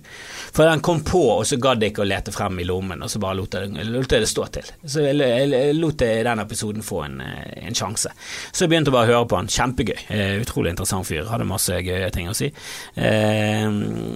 For 0.56 0.70
den 0.70 0.84
kom 0.86 1.04
på, 1.06 1.24
og 1.38 1.46
så 1.48 1.60
gadd 1.62 1.84
jeg 1.84 1.94
ikke 1.94 2.06
å 2.06 2.10
lete 2.10 2.34
frem 2.36 2.62
i 2.64 2.68
lommen, 2.68 3.04
og 3.04 3.12
så 3.12 3.20
bare 3.24 3.40
lot 3.42 3.58
jeg, 3.58 3.74
lot 3.92 4.12
jeg 4.16 4.24
det 4.24 4.32
stå 4.32 4.48
til. 4.56 4.72
Så 4.86 5.04
jeg, 5.04 5.20
jeg, 5.20 5.76
lot 5.76 6.06
jeg 6.06 6.24
den 6.28 6.44
episoden 6.46 6.86
få 6.86 7.04
en, 7.10 7.20
eh, 7.26 7.68
en, 7.68 7.76
sjanse. 7.76 8.14
Så 8.52 8.66
jeg 8.66 8.72
begynte 8.72 8.94
å 8.94 8.96
bare 8.96 9.12
høre 9.12 9.28
på 9.30 9.40
han. 9.40 9.52
Kjempegøy. 9.52 9.98
Eh, 10.16 10.38
utrolig 10.44 10.72
interessant 10.74 11.08
fyr. 11.08 11.28
Hadde 11.30 11.48
masse 11.50 11.82
gøye 11.84 12.12
ting 12.16 12.32
å 12.32 12.38
si. 12.38 12.52
Eh, 12.96 13.36
Eh, 13.36 13.70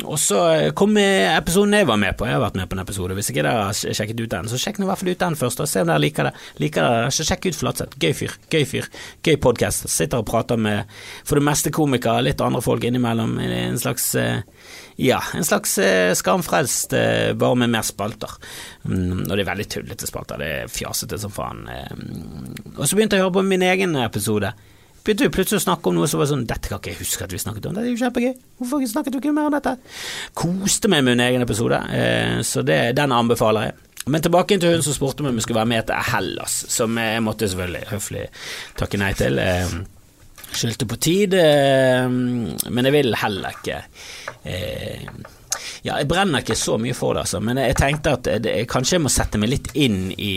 og 0.08 0.18
så 0.22 0.40
kom 0.78 0.98
episoden 1.00 1.78
jeg 1.78 1.88
var 1.90 2.00
med 2.02 2.18
på. 2.18 2.28
Jeg 2.28 2.38
har 2.38 2.44
vært 2.44 2.58
med 2.60 2.70
på 2.70 2.78
en 2.78 2.84
episode. 2.84 3.18
Hvis 3.18 3.32
ikke 3.32 3.46
dere 3.46 3.70
har 3.70 3.78
sjekket 3.78 4.24
ut 4.24 4.34
den, 4.34 4.50
så 4.52 4.60
sjekk 4.62 4.80
nå 4.80 4.88
i 4.88 4.90
hvert 4.90 5.02
fall 5.02 5.12
ut 5.14 5.24
den 5.24 5.40
først, 5.40 5.64
og 5.64 5.72
se 5.72 5.84
om 5.84 5.92
dere 5.92 6.04
liker 6.04 6.30
det. 6.30 6.34
Liker 6.64 6.86
dere 6.86 7.14
så 7.16 7.28
sjekk 7.28 7.50
ut 7.50 7.60
Flatseth. 7.60 8.00
Gøy 8.02 8.16
fyr. 8.18 8.36
Gøy 8.54 8.68
fyr. 8.70 8.90
Gøy 9.26 9.40
podkast. 9.42 9.90
Sitter 9.92 10.24
og 10.24 10.30
prater 10.30 10.60
med 10.60 10.90
for 11.24 11.40
det 11.40 11.46
meste 11.48 11.74
komikere, 11.76 12.26
litt 12.26 12.44
andre 12.44 12.64
folk 12.66 12.86
innimellom. 12.88 13.38
En 13.44 13.80
slags 13.82 14.12
eh, 14.20 14.42
ja, 15.00 15.22
en 15.36 15.46
slags 15.48 15.78
eh, 16.30 16.34
skamfrelst, 16.34 16.94
frelst, 16.94 17.38
bare 17.42 17.60
med 17.60 17.74
mer 17.74 17.86
spalter. 17.88 18.38
Mm, 18.86 19.26
og 19.26 19.34
det 19.34 19.44
er 19.44 19.50
veldig 19.52 19.70
tullete 19.74 20.10
spalter, 20.10 20.42
det 20.42 20.50
er 20.62 20.72
fjasete 20.72 21.20
som 21.20 21.34
faen. 21.34 21.66
Eh. 21.74 21.94
Og 22.78 22.86
så 22.86 22.96
begynte 22.98 23.18
jeg 23.18 23.26
å 23.26 23.30
høre 23.30 23.40
på 23.42 23.46
min 23.50 23.66
egen 23.66 23.98
episode. 24.00 24.54
Begynte 25.04 25.26
vi 25.26 25.34
plutselig 25.34 25.62
å 25.62 25.66
snakke 25.66 25.90
om 25.90 25.96
noe 25.96 26.08
som 26.12 26.20
var 26.20 26.28
sånn 26.28 26.44
Dette 26.46 26.68
kan 26.68 26.82
ikke 26.82 26.92
jeg 26.92 27.00
huske 27.00 27.24
at 27.24 27.32
vi 27.34 27.40
snakket 27.42 27.70
om, 27.70 27.76
det 27.78 27.86
er 27.86 27.94
jo 27.94 28.00
kjempegøy. 28.02 28.34
Hvorfor 28.60 28.88
snakket 28.92 29.16
vi 29.16 29.22
ikke 29.24 29.36
mer 29.36 29.50
om 29.50 29.56
dette? 29.56 29.78
Koste 30.38 30.92
meg 30.92 31.06
med 31.06 31.16
min 31.16 31.28
egen 31.30 31.46
episode, 31.46 31.80
så 32.46 32.64
det, 32.68 32.82
den 33.00 33.16
anbefaler 33.16 33.70
jeg. 33.70 33.78
Men 34.10 34.24
tilbake 34.26 34.58
til 34.60 34.74
hun 34.74 34.84
som 34.84 34.96
spurte 34.96 35.24
meg 35.24 35.34
om 35.34 35.40
vi 35.40 35.46
skulle 35.46 35.62
være 35.62 35.72
med 35.72 35.88
til 35.88 36.12
Hellas, 36.12 36.60
som 36.74 36.98
jeg 36.98 37.24
måtte 37.24 37.50
selvfølgelig 37.50 37.90
høflig 37.94 38.28
takke 38.80 39.00
nei 39.02 39.12
til. 39.18 39.42
Skyldte 40.50 40.88
på 40.90 40.98
tid, 40.98 41.36
men 41.38 42.88
jeg 42.90 42.96
vil 42.96 43.18
heller 43.22 43.60
ikke 43.60 43.82
eh, 44.50 45.04
Ja, 45.86 46.00
jeg 46.00 46.10
brenner 46.10 46.44
ikke 46.44 46.58
så 46.60 46.78
mye 46.82 46.98
for 46.98 47.16
det, 47.16 47.28
altså, 47.28 47.44
men 47.44 47.62
jeg 47.62 47.78
tenkte 47.80 48.18
at 48.18 48.30
det, 48.44 48.58
kanskje 48.72 48.98
jeg 48.98 49.06
må 49.06 49.14
sette 49.14 49.42
meg 49.42 49.54
litt 49.56 49.72
inn 49.80 50.10
i 50.18 50.36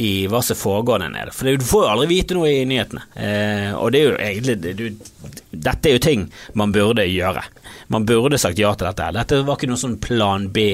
i 0.00 0.26
hva 0.32 0.40
som 0.42 0.56
foregår 0.56 1.02
der 1.02 1.10
nede. 1.12 1.32
For 1.36 1.50
du 1.52 1.64
får 1.66 1.82
jo 1.84 1.88
aldri 1.92 2.06
vite 2.08 2.36
noe 2.36 2.48
i 2.48 2.62
nyhetene. 2.68 3.02
Eh, 3.20 3.66
og 3.76 3.92
det 3.92 4.00
er 4.00 4.06
jo 4.06 4.14
egentlig 4.16 4.76
du, 4.78 4.86
Dette 5.50 5.90
er 5.90 5.98
jo 5.98 6.00
ting 6.00 6.22
man 6.56 6.72
burde 6.72 7.04
gjøre. 7.04 7.42
Man 7.92 8.06
burde 8.08 8.38
sagt 8.40 8.58
ja 8.62 8.70
til 8.78 8.88
dette. 8.88 9.10
Dette 9.18 9.42
var 9.44 9.58
ikke 9.58 9.68
noe 9.68 9.82
sånn 9.82 9.98
Plan 10.00 10.48
B 10.54 10.64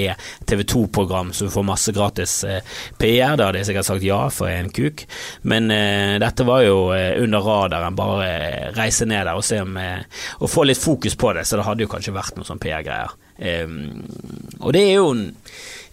TV 0.46 0.62
2-program 0.62 1.32
så 1.34 1.48
du 1.48 1.54
får 1.56 1.66
masse 1.66 1.94
gratis 1.96 2.36
eh, 2.46 2.78
PR. 3.00 3.34
Da 3.34 3.48
hadde 3.48 3.64
jeg 3.64 3.70
sikkert 3.72 3.90
sagt 3.90 4.06
ja 4.06 4.20
for 4.30 4.52
en 4.52 4.70
kuk. 4.70 5.02
Men 5.42 5.72
eh, 5.74 6.14
dette 6.22 6.46
var 6.46 6.62
jo 6.62 6.78
eh, 6.94 7.16
under 7.24 7.42
radaren. 7.50 7.98
Bare 7.98 8.30
reise 8.78 9.10
ned 9.10 9.26
der 9.26 9.34
og 9.34 9.46
se 9.46 9.58
om 9.64 9.74
eh, 9.80 10.06
Og 10.38 10.52
få 10.52 10.68
litt 10.70 10.78
fokus 10.78 11.18
på 11.18 11.34
det. 11.34 11.48
Så 11.50 11.58
det 11.58 11.66
hadde 11.66 11.82
jo 11.82 11.90
kanskje 11.90 12.14
vært 12.14 12.38
noe 12.38 12.46
sånn 12.46 12.62
PR-greier. 12.62 13.18
Og 13.36 14.72
det 14.72 14.80
er 14.80 14.94
jo 14.94 15.10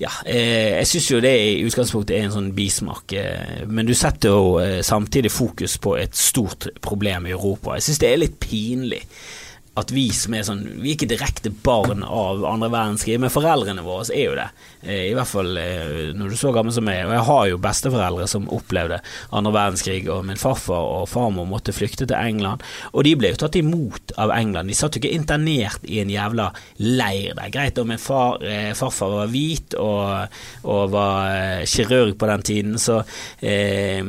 ja, 0.01 0.09
eh, 0.25 0.79
jeg 0.79 0.88
syns 0.89 1.09
jo 1.12 1.21
det 1.23 1.33
i 1.38 1.63
utgangspunktet 1.67 2.17
er 2.17 2.27
en 2.27 2.33
sånn 2.33 2.51
bismak, 2.55 3.13
eh, 3.15 3.63
men 3.69 3.88
du 3.88 3.93
setter 3.97 4.33
jo 4.33 4.57
eh, 4.62 4.81
samtidig 4.85 5.31
fokus 5.31 5.77
på 5.81 5.95
et 6.01 6.17
stort 6.17 6.67
problem 6.83 7.27
i 7.27 7.35
Europa. 7.35 7.77
Jeg 7.77 7.88
syns 7.88 8.01
det 8.01 8.09
er 8.09 8.21
litt 8.23 8.39
pinlig 8.41 9.03
at 9.79 9.89
vi 9.93 10.05
som 10.13 10.35
er 10.37 10.43
sånn 10.45 10.61
Vi 10.83 10.91
er 10.91 10.97
ikke 10.97 11.09
direkte 11.09 11.49
barn 11.65 12.03
av 12.05 12.43
andre 12.45 12.69
verdenskrig, 12.69 13.17
men 13.21 13.33
foreldrene 13.33 13.81
våre 13.85 14.05
er 14.13 14.27
jo 14.27 14.35
det. 14.37 14.47
Eh, 14.83 15.07
I 15.09 15.15
hvert 15.17 15.29
fall 15.29 15.57
eh, 15.57 16.11
når 16.13 16.29
du 16.29 16.35
er 16.35 16.41
så 16.43 16.51
gammel 16.53 16.75
som 16.75 16.85
meg. 16.85 17.01
Og 17.07 17.13
jeg 17.15 17.25
har 17.29 17.47
jo 17.49 17.61
besteforeldre 17.63 18.27
som 18.29 18.45
opplevde 18.53 18.99
andre 19.33 19.53
verdenskrig, 19.55 20.03
og 20.13 20.27
min 20.27 20.39
farfar 20.39 20.89
og 20.99 21.07
farmor 21.09 21.47
måtte 21.49 21.73
flykte 21.73 22.05
til 22.05 22.17
England. 22.19 22.61
Og 22.93 23.07
de 23.07 23.15
ble 23.17 23.33
jo 23.33 23.39
tatt 23.41 23.57
imot 23.57 24.13
av 24.21 24.35
England. 24.35 24.69
De 24.69 24.77
satt 24.77 24.97
jo 24.97 25.01
ikke 25.01 25.15
internert 25.15 25.87
i 25.89 26.03
en 26.03 26.13
jævla 26.13 26.51
leir 26.83 27.33
der. 27.39 27.49
Greit 27.53 27.81
om 27.81 27.89
min 27.89 28.01
far, 28.01 28.43
eh, 28.45 28.75
farfar 28.77 29.15
var 29.15 29.33
hvit 29.33 29.77
og, 29.81 30.37
og 30.69 30.93
var 30.93 31.65
kirurg 31.69 32.13
på 32.19 32.29
den 32.29 32.45
tiden, 32.45 32.77
så 32.81 32.99
eh, 33.41 34.05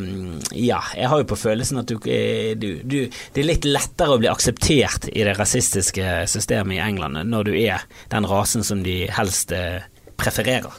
ja, 0.60 0.82
jeg 0.92 1.08
har 1.08 1.22
jo 1.22 1.30
på 1.32 1.40
følelsen 1.40 1.80
at 1.80 1.88
du, 1.88 1.96
du, 2.04 2.68
du, 2.84 2.98
Det 3.08 3.40
er 3.40 3.48
litt 3.48 3.64
lettere 3.68 4.16
å 4.16 4.20
bli 4.20 4.28
akseptert 4.28 5.08
i 5.08 5.24
det 5.24 5.32
rasistiske 5.38 5.53
rasistiske 5.54 6.26
systemet 6.26 6.76
i 6.76 6.82
England 6.82 7.20
når 7.30 7.44
du 7.44 7.54
er 7.54 7.84
den 8.10 8.26
rasen 8.26 8.64
som 8.64 8.82
de 8.82 9.04
helst 9.10 9.52
eh, 9.52 9.84
prefererer. 10.16 10.72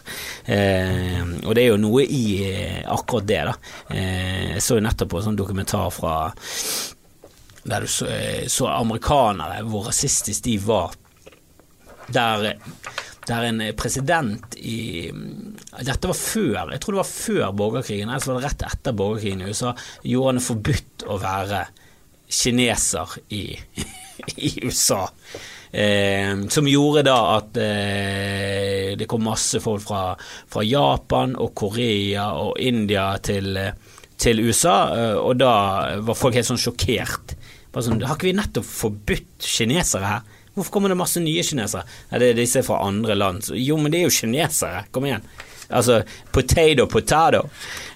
Eh, 0.46 1.24
og 1.46 1.55
det 1.55 1.63
er 1.63 1.72
jo 1.72 1.79
noe 1.79 2.03
i 2.03 2.25
eh, 2.50 2.84
akkurat 2.84 3.27
det, 3.27 3.41
da. 3.48 3.55
Eh, 3.89 4.51
jeg 4.55 4.63
så 4.63 4.79
jo 4.79 4.84
nettopp 4.84 5.12
på 5.12 5.22
en 5.22 5.29
sånn 5.29 5.39
dokumentar 5.39 5.89
fra 5.96 6.15
der 7.65 7.82
du 7.82 7.89
så, 7.89 8.08
eh, 8.12 8.46
så 8.51 8.67
amerikanere, 8.70 9.63
hvor 9.65 9.88
rasistisk 9.88 10.44
de 10.46 10.60
var. 10.60 10.96
Der 12.08 12.53
der 13.25 13.41
en 13.48 13.62
president 13.74 14.53
i 14.62 15.10
Dette 15.82 16.12
var 16.12 16.13
før, 16.13 16.70
jeg 16.70 16.82
tror 16.84 16.94
det 16.94 17.00
var 17.00 17.08
før 17.10 17.55
borgerkrigen, 17.58 18.12
eller 18.12 18.22
så 18.22 18.36
var 18.36 18.44
det 18.44 18.51
rett 18.51 18.65
etter 18.67 18.94
borgerkrigen 18.94 19.41
i 19.41 19.48
USA, 19.50 19.72
gjorde 20.05 20.29
han 20.29 20.38
det 20.38 20.46
forbudt 20.46 21.05
å 21.10 21.17
være 21.24 21.63
kineser 22.29 23.20
i 23.29 23.44
i 24.36 24.60
USA. 24.63 25.10
Eh, 25.72 26.48
som 26.50 26.67
gjorde 26.67 27.03
da 27.03 27.17
at 27.36 27.58
eh, 27.60 28.94
det 28.96 29.08
kom 29.12 29.25
masse 29.27 29.60
folk 29.60 29.84
fra, 29.84 30.03
fra, 30.48 30.63
Japan 30.63 31.36
og 31.36 31.51
Korea 31.58 32.29
og 32.39 32.60
India 32.63 33.10
til, 33.20 33.60
til 34.15 34.39
USA, 34.46 34.77
eh, 34.96 35.17
og 35.20 35.36
da 35.41 35.55
var 36.05 36.15
folk 36.15 36.38
helt 36.39 36.48
sånn 36.48 36.62
sjokkert. 36.62 37.36
Sånn, 37.75 38.00
har 38.08 38.15
ikke 38.15 38.29
vi 38.29 38.38
nettopp 38.38 38.67
forbudt 38.70 39.44
kinesere 39.44 40.08
her? 40.08 40.39
Hvorfor 40.55 40.77
kommer 40.77 40.94
det 40.94 40.96
masse 40.96 41.20
nye 41.20 41.44
kinesere? 41.44 41.84
Nei, 42.13 42.22
det 42.22 42.29
er 42.29 42.39
disse 42.39 42.63
fra 42.63 42.79
andre 42.86 43.17
land. 43.20 43.50
Jo, 43.60 43.75
men 43.75 43.91
det 43.91 44.00
er 44.00 44.08
jo 44.08 44.15
kinesere, 44.15 44.86
kom 44.96 45.10
igjen. 45.10 45.27
Altså 45.75 46.00
potato, 46.32 46.86
potato. 46.88 47.41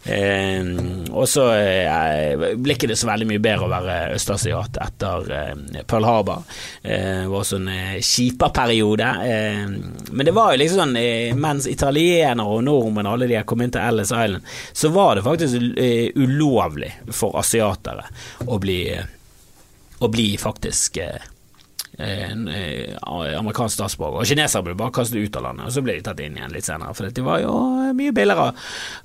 Eh, 0.03 0.63
og 1.12 1.27
så 1.29 1.46
eh, 1.53 2.46
ble 2.56 2.75
ikke 2.75 2.88
det 2.89 2.98
så 3.00 3.10
veldig 3.10 3.27
mye 3.29 3.41
bedre 3.44 3.68
å 3.68 3.72
være 3.72 3.98
østasiat 4.15 4.79
etter 4.86 5.32
eh, 5.36 5.82
Pearl 5.88 6.08
Harbor. 6.08 6.46
Eh, 6.82 7.25
det 7.25 7.32
var 7.32 7.41
også 7.41 7.60
en 7.60 7.72
eh, 7.74 7.98
kjipa-periode. 8.00 9.10
Eh, 9.25 9.65
men 10.12 10.25
det 10.25 10.36
var 10.36 10.53
jo 10.53 10.62
liksom 10.63 10.79
sånn 10.79 11.39
mens 11.39 11.68
italienere 11.70 12.48
og 12.48 12.63
nordmenn 12.68 13.10
alle 13.10 13.27
de 13.29 13.41
kom 13.48 13.62
inn 13.63 13.74
til 13.74 13.84
Ellis 13.84 14.13
Island, 14.13 14.46
så 14.72 14.91
var 14.96 15.18
det 15.18 15.25
faktisk 15.25 15.60
ulovlig 16.20 16.94
for 17.12 17.36
asiatere 17.39 18.06
å 18.48 18.60
bli, 18.62 18.84
å 20.00 20.12
bli 20.12 20.29
faktisk 20.39 21.01
en 22.00 22.48
eh, 22.48 22.96
amerikansk 23.03 23.75
statsborger. 23.75 24.22
Og 24.22 24.29
kinesere 24.29 24.65
ble 24.65 24.75
bare 24.79 24.96
kastet 24.96 25.20
ut 25.20 25.39
av 25.39 25.48
landet, 25.50 25.68
og 25.68 25.75
så 25.75 25.84
ble 25.84 25.98
de 25.98 26.06
tatt 26.06 26.22
inn 26.24 26.38
igjen 26.39 26.53
litt 26.56 26.68
senere. 26.68 26.96
For 26.96 27.10
det 27.12 27.25
var 27.25 27.41
jo 27.44 27.56
mye 27.98 28.13
billigere 28.15 28.53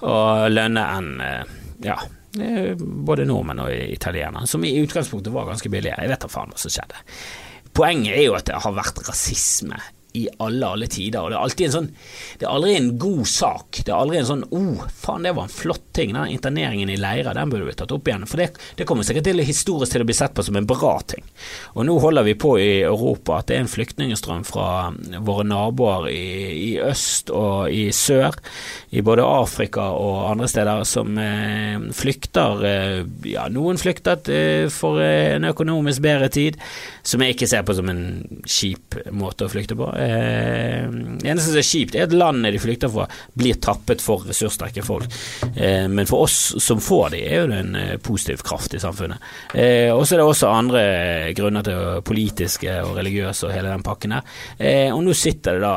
å 0.06 0.18
lønne 0.52 0.84
enn 0.98 1.10
eh, 1.24 1.56
ja, 1.88 1.98
eh, 2.38 2.70
både 2.78 3.26
nordmenn 3.28 3.64
og 3.66 3.74
italienere, 3.74 4.46
som 4.50 4.64
i 4.66 4.76
utgangspunktet 4.82 5.34
var 5.34 5.50
ganske 5.50 5.72
billige. 5.72 5.98
Jeg 5.98 6.14
vet 6.14 6.26
da 6.26 6.30
faen 6.30 6.54
hva 6.54 6.60
som 6.60 6.74
skjedde. 6.74 7.02
Poenget 7.74 8.14
er 8.14 8.26
jo 8.28 8.38
at 8.38 8.46
det 8.46 8.62
har 8.62 8.76
vært 8.76 9.02
rasisme 9.08 9.80
i 10.14 10.28
alle, 10.38 10.66
alle 10.66 10.86
tider. 10.86 11.18
Og 11.20 11.32
det 11.32 11.36
er 11.36 11.42
alltid 11.42 11.66
en 11.66 11.74
sånn 11.74 11.88
Det 12.38 12.46
er 12.46 12.52
aldri 12.52 12.74
en 12.78 12.90
god 13.02 13.26
sak. 13.26 13.80
Det 13.82 13.90
er 13.90 13.98
aldri 13.98 14.20
en 14.20 14.28
sånn 14.28 14.44
'Å, 14.46 14.60
oh, 14.60 14.84
faen, 14.94 15.24
det 15.26 15.34
var 15.34 15.48
en 15.48 15.54
flott 15.54 15.88
ting'. 15.92 16.12
Den 16.14 16.30
interneringen 16.30 16.90
i 16.90 16.98
leira, 17.00 17.34
den 17.34 17.50
burde 17.50 17.66
vi 17.66 17.74
tatt 17.74 17.92
opp 17.94 18.06
igjen. 18.06 18.26
For 18.30 18.38
det, 18.38 18.52
det 18.78 18.86
kommer 18.86 19.02
sikkert 19.02 19.26
til 19.26 19.42
historisk 19.42 19.92
til 19.92 20.04
å 20.04 20.06
bli 20.06 20.14
sett 20.14 20.34
på 20.34 20.44
som 20.46 20.56
en 20.56 20.68
bra 20.70 20.92
ting. 21.02 21.24
Og 21.74 21.86
nå 21.88 21.98
holder 21.98 22.26
vi 22.28 22.36
på 22.38 22.54
i 22.62 22.82
Europa 22.86 23.40
at 23.40 23.50
det 23.50 23.56
er 23.56 23.64
en 23.64 23.72
flyktningstrøm 23.72 24.44
fra 24.46 24.68
våre 25.18 25.46
naboer 25.50 26.06
i, 26.12 26.28
i, 26.54 26.70
øst 26.78 27.34
og 27.34 27.74
i 27.74 27.90
sør, 27.90 28.38
i 28.94 29.02
både 29.02 29.26
Afrika 29.26 29.90
og 29.98 30.30
andre 30.30 30.48
steder, 30.50 30.84
som 30.86 31.18
eh, 31.18 31.90
flykter 31.90 32.64
eh, 32.70 33.02
Ja, 33.34 33.48
noen 33.50 33.80
flyktet 33.80 34.30
eh, 34.30 34.70
for 34.70 35.02
en 35.02 35.50
økonomisk 35.50 36.04
bedre 36.04 36.30
tid, 36.30 36.60
som 37.04 37.20
jeg 37.20 37.34
ikke 37.34 37.48
ser 37.50 37.64
på 37.66 37.74
som 37.76 37.90
en 37.92 38.04
kjip 38.48 38.96
måte 39.12 39.44
å 39.44 39.50
flykte 39.52 39.76
på. 39.76 39.90
Eh, 40.00 40.88
det 41.20 41.28
eneste 41.28 41.50
som 41.50 41.60
er 41.60 41.68
kjipt, 41.68 41.96
er 41.98 42.06
at 42.08 42.16
landet 42.16 42.56
de 42.56 42.62
flykter 42.62 42.92
fra, 42.92 43.04
blir 43.36 43.58
tappet 43.62 44.02
for 44.04 44.24
ressurssterke 44.24 44.84
folk. 44.86 45.12
Eh, 45.52 45.84
men 45.92 46.08
for 46.08 46.24
oss 46.24 46.38
som 46.64 46.80
får 46.82 47.14
de, 47.14 47.20
er 47.28 47.42
jo 47.42 47.50
det 47.52 47.60
en 47.60 47.78
eh, 47.80 47.94
positiv 48.04 48.44
kraft 48.46 48.76
i 48.76 48.80
samfunnet. 48.82 49.20
Eh, 49.52 49.90
og 49.92 50.06
så 50.06 50.16
er 50.16 50.22
det 50.22 50.28
også 50.30 50.52
andre 50.52 50.84
grunner 51.36 51.66
til 51.66 52.00
politiske 52.08 52.78
og 52.86 52.96
religiøse 52.98 53.48
og 53.48 53.54
hele 53.54 53.74
den 53.74 53.84
pakken 53.84 54.16
her. 54.16 54.34
Eh, 54.56 54.88
og 54.88 55.04
nå 55.04 55.16
sitter 55.18 55.60
det 55.60 55.66
da 55.66 55.76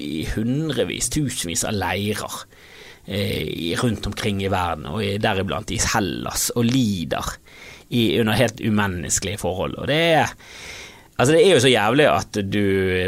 i 0.00 0.24
hundrevis, 0.32 1.12
tusenvis 1.12 1.66
av 1.68 1.76
leirer 1.76 2.40
eh, 3.04 3.76
rundt 3.82 4.08
omkring 4.08 4.40
i 4.44 4.52
verden, 4.52 4.88
og 4.88 5.04
deriblant 5.20 5.76
i 5.76 5.80
Hellas, 5.92 6.48
og 6.56 6.64
lider 6.72 7.36
i, 7.88 8.18
under 8.20 8.38
helt 8.38 8.60
umenneskelige 8.60 9.42
forhold. 9.42 9.78
Og 9.80 9.90
det 9.90 10.00
er 10.14 10.34
Altså 11.14 11.36
Det 11.36 11.44
er 11.44 11.52
jo 11.52 11.62
så 11.62 11.70
jævlig 11.70 12.06
at 12.10 12.38
du 12.50 12.62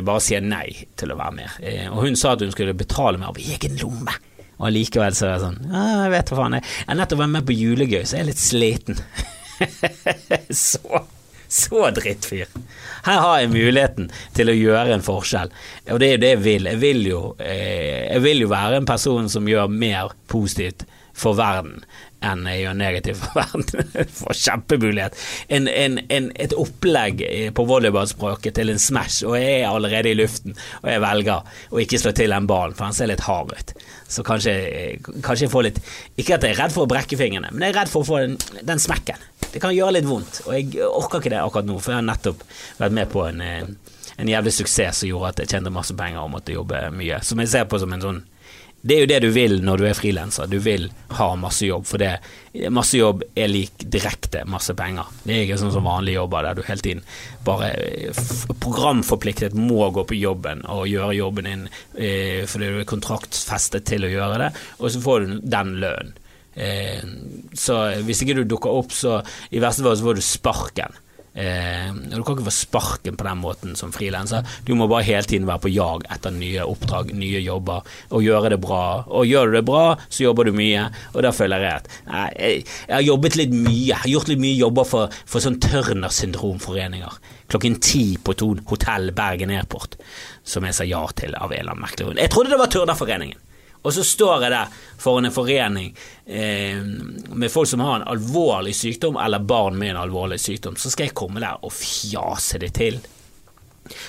bare 0.06 0.22
sier 0.22 0.44
nei 0.44 0.68
til 0.98 1.10
å 1.10 1.18
være 1.18 1.34
med. 1.34 1.56
Eh, 1.58 1.88
og 1.90 2.04
hun 2.04 2.14
sa 2.18 2.36
at 2.36 2.44
hun 2.44 2.52
skulle 2.54 2.76
betale 2.78 3.18
meg 3.18 3.32
av 3.32 3.40
egen 3.42 3.74
lomme. 3.80 4.14
Og 4.56 4.72
likevel 4.72 5.16
så 5.16 5.26
er 5.26 5.34
det 5.34 5.42
sånn 5.42 5.74
Jeg 5.74 6.12
vet 6.14 6.30
hva 6.30 6.38
faen, 6.38 6.56
jeg 6.56 6.86
har 6.86 6.98
nettopp 7.00 7.20
vært 7.24 7.34
med 7.34 7.48
på 7.48 7.56
julegøy, 7.56 8.04
så 8.06 8.16
jeg 8.16 8.22
er 8.22 8.30
litt 8.30 8.40
sliten. 8.40 9.00
så, 10.64 11.02
så 11.58 11.90
drittfyr. 11.98 12.54
Her 13.06 13.20
har 13.24 13.40
jeg 13.42 13.52
muligheten 13.52 14.08
til 14.38 14.50
å 14.50 14.56
gjøre 14.56 14.96
en 14.96 15.04
forskjell, 15.06 15.52
og 15.90 16.00
det 16.00 16.08
er 16.08 16.14
jo 16.14 16.22
det 16.22 16.32
jeg 16.32 16.42
vil. 16.46 16.70
Jeg 16.72 16.82
vil 16.82 17.02
jo, 17.10 17.20
eh, 17.42 18.06
jeg 18.06 18.24
vil 18.24 18.46
jo 18.46 18.52
være 18.54 18.80
en 18.80 18.88
person 18.88 19.28
som 19.32 19.50
gjør 19.50 19.68
mer 19.72 20.14
positivt 20.30 20.86
for 21.16 21.36
verden 21.38 21.82
enn 22.24 22.46
jeg 22.48 22.62
gjør 22.62 22.76
negativt 22.78 23.20
for 23.20 23.36
verden. 23.40 24.08
for 24.16 24.36
kjempemulighet. 24.36 25.18
En, 25.52 25.68
en, 25.68 25.98
en, 26.08 26.28
et 26.34 26.54
opplegg 26.56 27.22
på 27.56 27.66
volleyballspråket 27.68 28.56
til 28.56 28.72
en 28.72 28.80
smash, 28.80 29.24
og 29.28 29.36
jeg 29.38 29.60
er 29.60 29.68
allerede 29.70 30.12
i 30.12 30.18
luften, 30.18 30.56
og 30.82 30.90
jeg 30.90 31.04
velger 31.04 31.56
å 31.70 31.82
ikke 31.82 32.00
slå 32.00 32.14
til 32.16 32.32
den 32.34 32.48
ballen, 32.50 32.76
for 32.76 32.88
han 32.88 32.96
ser 32.96 33.10
litt 33.12 33.24
hard 33.26 33.52
ut. 33.52 33.74
Så 34.08 34.24
kanskje, 34.26 34.54
kanskje 35.24 35.48
jeg 35.48 35.50
får 35.50 35.64
litt 35.66 35.78
Ikke 36.14 36.36
at 36.36 36.44
jeg 36.46 36.54
er 36.54 36.60
redd 36.60 36.70
for 36.70 36.86
å 36.86 36.90
brekke 36.90 37.18
fingrene, 37.18 37.50
men 37.52 37.66
jeg 37.66 37.74
er 37.74 37.80
redd 37.80 37.90
for 37.90 38.04
å 38.04 38.08
få 38.08 38.22
den, 38.22 38.36
den 38.68 38.82
smekken. 38.82 39.20
Det 39.52 39.62
kan 39.62 39.74
gjøre 39.74 39.98
litt 39.98 40.08
vondt, 40.08 40.42
og 40.46 40.54
jeg 40.56 40.86
orker 40.86 41.20
ikke 41.20 41.34
det 41.34 41.42
akkurat 41.42 41.68
nå, 41.68 41.78
for 41.80 41.94
jeg 41.94 42.00
har 42.00 42.06
nettopp 42.06 42.46
vært 42.78 42.96
med 42.96 43.10
på 43.12 43.26
en, 43.26 43.42
en 43.42 44.32
jævlig 44.32 44.54
suksess 44.54 45.02
som 45.02 45.10
gjorde 45.10 45.34
at 45.34 45.44
jeg 45.44 45.54
tjente 45.54 45.74
masse 45.74 45.96
penger 45.96 46.22
og 46.22 46.32
måtte 46.36 46.54
jobbe 46.54 46.86
mye. 46.94 47.20
Som 47.24 47.42
jeg 47.42 47.52
ser 47.52 47.68
på 47.70 47.80
som 47.82 47.92
en 47.96 48.04
sånn 48.04 48.22
det 48.86 48.94
er 48.94 49.00
jo 49.02 49.08
det 49.10 49.18
du 49.24 49.28
vil 49.34 49.56
når 49.66 49.80
du 49.80 49.84
er 49.88 49.96
frilanser. 49.98 50.46
Du 50.50 50.60
vil 50.62 50.86
ha 51.18 51.26
masse 51.38 51.66
jobb, 51.66 51.86
for 51.88 52.02
det 52.02 52.68
masse 52.72 52.98
jobb 52.98 53.24
er 53.34 53.50
lik 53.50 53.82
direkte 53.82 54.44
masse 54.48 54.76
penger. 54.78 55.08
Det 55.24 55.34
er 55.34 55.42
ikke 55.44 55.58
sånn 55.60 55.74
som 55.74 55.88
vanlige 55.88 56.20
jobber 56.20 56.46
der 56.46 56.58
du 56.58 56.62
hele 56.68 56.84
tiden 56.84 57.02
bare 57.46 57.72
programforpliktet 58.62 59.56
må 59.58 59.88
gå 59.94 60.06
på 60.06 60.18
jobben 60.18 60.62
og 60.70 60.86
gjøre 60.90 61.18
jobben 61.18 61.48
din 61.50 61.64
eh, 61.94 62.44
fordi 62.48 62.70
du 62.72 62.80
er 62.82 62.88
kontraktfestet 62.90 63.86
til 63.86 64.06
å 64.06 64.12
gjøre 64.12 64.40
det, 64.44 64.52
og 64.80 64.92
så 64.92 65.02
får 65.02 65.26
du 65.26 65.34
den 65.56 65.74
lønnen. 65.82 66.14
Eh, 66.56 67.02
så 67.58 67.80
hvis 68.06 68.22
ikke 68.24 68.38
du 68.38 68.46
dukker 68.48 68.78
opp, 68.80 68.94
så 68.94 69.18
i 69.50 69.62
verste 69.62 69.84
fall 69.84 69.98
så 69.98 70.08
får 70.08 70.18
du 70.18 70.24
sparken. 70.24 71.02
Eh, 71.36 71.92
du 71.92 72.22
kan 72.24 72.32
ikke 72.32 72.46
få 72.48 72.54
sparken 72.54 73.16
på 73.18 73.26
den 73.26 73.40
måten 73.42 73.76
som 73.76 73.92
frilanser. 73.92 74.46
Du 74.64 74.72
må 74.74 74.88
bare 74.88 75.04
hele 75.04 75.28
tiden 75.28 75.48
være 75.48 75.66
på 75.66 75.72
jag 75.72 76.06
etter 76.12 76.32
nye 76.32 76.64
oppdrag, 76.64 77.12
nye 77.12 77.42
jobber, 77.44 77.84
og 78.08 78.24
gjøre 78.24 78.54
det 78.54 78.60
bra. 78.64 78.82
Og 79.06 79.28
gjør 79.28 79.50
du 79.52 79.58
det 79.58 79.64
bra, 79.68 79.84
så 80.08 80.24
jobber 80.24 80.48
du 80.48 80.56
mye, 80.56 80.88
og 81.12 81.22
da 81.26 81.34
føler 81.36 81.66
jeg 81.66 81.82
at 81.82 81.90
jeg, 82.06 82.64
jeg, 82.64 82.94
har 82.94 83.04
jobbet 83.04 83.40
litt 83.40 83.54
mye. 83.54 83.84
Jeg 83.92 84.02
har 84.02 84.12
gjort 84.14 84.32
litt 84.32 84.44
mye 84.46 84.56
jobber 84.56 84.88
for, 84.88 85.18
for 85.28 85.44
sånn 85.44 85.60
tørnersyndromforeninger. 85.60 87.20
Klokken 87.52 87.80
ti 87.84 88.04
på 88.18 88.34
Thon 88.38 88.64
hotell 88.70 89.12
Bergen 89.16 89.52
Airport, 89.54 90.00
som 90.46 90.64
jeg 90.66 90.78
sa 90.78 90.88
ja 90.88 91.04
til 91.14 91.36
av 91.36 91.52
en 91.52 91.60
eller 91.60 91.76
annen 91.76 91.84
merkelig 91.84 92.08
grunn. 92.08 92.22
Jeg 92.22 92.32
trodde 92.32 92.54
det 92.54 92.62
var 92.62 92.72
Tørnerforeningen. 92.72 93.42
Og 93.82 93.92
så 93.94 94.04
står 94.06 94.46
jeg 94.46 94.54
der 94.54 94.78
foran 94.98 95.28
en 95.28 95.34
forening 95.34 95.92
eh, 96.26 96.80
med 96.82 97.52
folk 97.52 97.70
som 97.70 97.84
har 97.84 98.00
en 98.00 98.08
alvorlig 98.14 98.74
sykdom, 98.76 99.18
eller 99.20 99.44
barn 99.44 99.78
med 99.78 99.94
en 99.94 100.04
alvorlig 100.06 100.40
sykdom. 100.42 100.76
Så 100.76 100.90
skal 100.90 101.08
jeg 101.08 101.18
komme 101.18 101.42
der 101.42 101.60
og 101.62 101.74
fjase 101.74 102.62
det 102.62 102.74
til. 102.78 102.98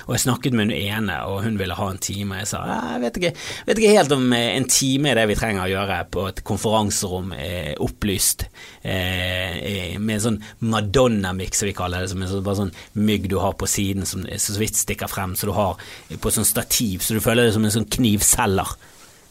Og 0.06 0.14
jeg 0.14 0.22
snakket 0.24 0.56
med 0.56 0.68
hun 0.68 0.74
ene, 0.74 1.16
og 1.30 1.42
hun 1.44 1.58
ville 1.60 1.76
ha 1.78 1.88
en 1.92 2.00
time. 2.02 2.40
Jeg 2.40 2.50
sa 2.50 2.62
jeg 2.66 3.02
vet 3.04 3.20
ikke, 3.20 3.32
vet 3.68 3.80
ikke 3.80 3.94
helt 3.94 4.14
om 4.16 4.26
eh, 4.36 4.50
en 4.56 4.68
time 4.70 5.12
er 5.12 5.20
det 5.20 5.28
vi 5.30 5.38
trenger 5.38 5.64
å 5.64 5.70
gjøre 5.72 5.98
på 6.14 6.26
et 6.30 6.42
konferanserom 6.48 7.32
eh, 7.36 7.72
opplyst. 7.84 8.48
Eh, 8.82 9.96
med 9.98 10.16
en 10.16 10.24
sånn 10.26 10.40
Madonna-mix, 10.72 11.62
som 11.62 11.70
vi 11.70 11.76
kaller 11.78 12.04
det. 12.04 12.12
Som 12.12 12.24
en 12.24 12.32
sånn, 12.32 12.44
bare 12.46 12.62
sånn 12.64 12.74
mygg 12.98 13.30
du 13.30 13.38
har 13.42 13.56
på 13.58 13.68
siden 13.70 14.08
som 14.08 14.26
så 14.26 14.58
vidt 14.60 14.78
stikker 14.78 15.10
frem, 15.10 15.36
så 15.38 15.50
du 15.50 15.56
har 15.56 15.90
på 16.18 16.34
sånn 16.34 16.48
stativ, 16.48 17.02
så 17.04 17.16
du 17.16 17.24
føler 17.24 17.48
det 17.48 17.56
som 17.56 17.66
en 17.66 17.74
sånn 17.74 17.90
knivselger 17.98 18.76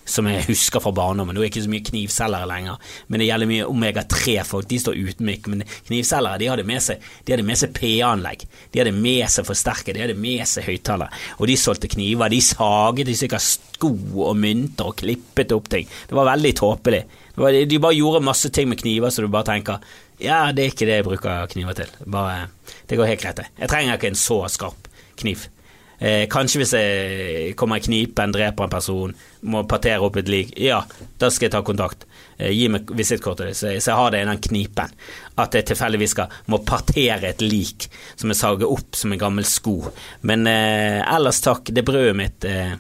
som 0.07 0.27
jeg 0.29 0.45
husker 0.47 0.83
fra 0.83 0.93
barndommen. 0.95 1.35
Nå 1.35 1.41
er 1.41 1.47
det 1.47 1.51
ikke 1.51 1.65
så 1.65 1.71
mye 1.73 1.85
knivselgere 1.89 2.49
lenger, 2.49 2.89
men 3.07 3.21
det 3.21 3.27
gjelder 3.29 3.51
mye 3.51 3.67
omega-3-folk. 3.67 4.69
De 4.71 4.79
står 4.81 4.97
uten 4.97 5.27
mikk, 5.27 5.49
men 5.51 5.65
knivselgere 5.89 6.41
de 6.41 6.49
hadde 6.51 6.67
med 6.67 6.83
seg, 6.83 7.03
seg 7.27 7.75
P-anlegg. 7.77 8.47
De 8.73 8.81
hadde 8.81 8.95
med 8.95 9.27
seg 9.33 9.47
forsterker, 9.47 9.97
de 9.97 10.05
hadde 10.05 10.17
med 10.19 10.43
seg 10.49 10.67
høyttalere. 10.67 11.11
Og 11.37 11.51
de 11.51 11.59
solgte 11.59 11.91
kniver. 11.91 12.31
De 12.33 12.41
saget 12.43 13.11
i 13.11 13.17
stykker 13.17 13.43
sko 13.43 13.93
og 14.27 14.35
mynter 14.39 14.91
og 14.91 14.97
klippet 15.03 15.55
opp 15.55 15.69
ting. 15.73 15.87
Det 16.09 16.17
var 16.17 16.31
veldig 16.33 16.53
tåpelig. 16.57 17.03
De 17.37 17.79
bare 17.79 17.97
gjorde 17.97 18.25
masse 18.25 18.49
ting 18.53 18.69
med 18.71 18.79
kniver 18.81 19.13
så 19.13 19.21
du 19.21 19.29
bare 19.29 19.51
tenker 19.51 19.83
ja, 20.17 20.47
det 20.49 20.63
er 20.63 20.71
ikke 20.71 20.87
det 20.89 20.95
jeg 20.95 21.05
bruker 21.05 21.49
kniver 21.51 21.75
til. 21.77 21.91
Bare, 22.09 22.47
det 22.89 22.97
går 22.97 23.11
helt 23.11 23.21
greit, 23.21 23.37
det. 23.37 23.51
Jeg 23.59 23.69
trenger 23.69 23.99
ikke 23.99 24.09
en 24.09 24.17
så 24.17 24.39
skarp 24.49 24.87
kniv. 25.21 25.45
Eh, 25.99 26.27
kanskje 26.29 26.61
hvis 26.61 26.73
jeg 26.77 27.55
kommer 27.57 27.79
i 27.79 27.85
knipen, 27.85 28.33
dreper 28.35 28.67
en 28.67 28.73
person, 28.73 29.15
må 29.49 29.63
partere 29.69 30.03
opp 30.05 30.19
et 30.21 30.29
lik. 30.29 30.53
Ja, 30.61 30.83
da 31.17 31.31
skal 31.33 31.47
jeg 31.47 31.55
ta 31.55 31.63
kontakt. 31.65 32.05
Eh, 32.37 32.51
gi 32.53 32.67
meg 32.69 32.91
visittkortet 32.93 33.49
ditt, 33.49 33.57
så, 33.57 33.71
så 33.81 33.91
jeg 33.91 33.97
har 33.97 34.13
det 34.13 34.21
i 34.21 34.27
den 34.29 34.43
knipen. 34.49 34.93
At 35.41 35.57
jeg 35.57 35.67
tilfeldigvis 35.71 36.13
skal 36.13 36.37
må 36.53 36.61
partere 36.65 37.31
et 37.31 37.41
lik 37.41 37.89
som 38.15 38.29
jeg 38.33 38.39
sager 38.39 38.69
opp 38.69 38.97
som 38.97 39.13
en 39.13 39.21
gammel 39.21 39.47
sko. 39.47 39.79
Men 40.29 40.45
eh, 40.49 41.01
ellers 41.01 41.41
takk, 41.45 41.73
det 41.73 41.85
brødet 41.87 42.17
mitt 42.17 42.47
eh, 42.47 42.75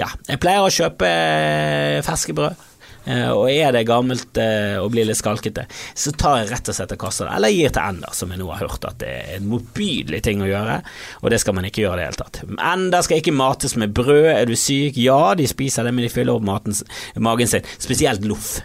Ja, 0.00 0.08
jeg 0.28 0.40
pleier 0.40 0.64
å 0.64 0.72
kjøpe 0.72 1.08
eh, 1.08 2.02
ferske 2.06 2.36
brød. 2.36 2.68
Eh, 3.04 3.30
og 3.34 3.48
er 3.50 3.72
det 3.74 3.82
gammelt 3.88 4.38
eh, 4.38 4.76
og 4.78 4.92
blir 4.94 5.08
litt 5.08 5.18
skalkete, 5.18 5.64
så 5.98 6.12
tar 6.14 6.42
jeg 6.42 6.52
rett 6.52 6.70
og 6.70 6.76
slett 6.76 6.94
og 6.94 7.00
kaster 7.02 7.28
det. 7.28 7.36
Eller 7.38 7.54
gir 7.54 7.74
til 7.74 7.82
Ender, 7.82 8.14
som 8.14 8.30
jeg 8.30 8.42
nå 8.42 8.50
har 8.52 8.62
hørt 8.62 8.88
at 8.88 9.00
det 9.02 9.12
er 9.12 9.32
en 9.38 9.48
motbydelig 9.50 10.22
ting 10.22 10.44
å 10.44 10.50
gjøre, 10.50 10.80
og 11.22 11.32
det 11.34 11.40
skal 11.42 11.58
man 11.58 11.66
ikke 11.68 11.84
gjøre 11.84 11.98
i 11.98 12.02
det 12.02 12.10
hele 12.10 12.20
tatt. 12.22 12.42
Ender 12.72 13.06
skal 13.06 13.22
ikke 13.22 13.34
mates 13.36 13.74
med 13.80 13.94
brød, 13.96 14.28
er 14.36 14.46
du 14.46 14.54
syk? 14.58 15.00
Ja, 15.02 15.34
de 15.38 15.48
spiser 15.50 15.88
det, 15.88 15.94
men 15.96 16.06
de 16.06 16.12
fyller 16.12 16.38
opp 16.38 16.46
maten, 16.46 16.76
magen 17.18 17.50
sin, 17.50 17.66
spesielt 17.82 18.26
loff. 18.28 18.60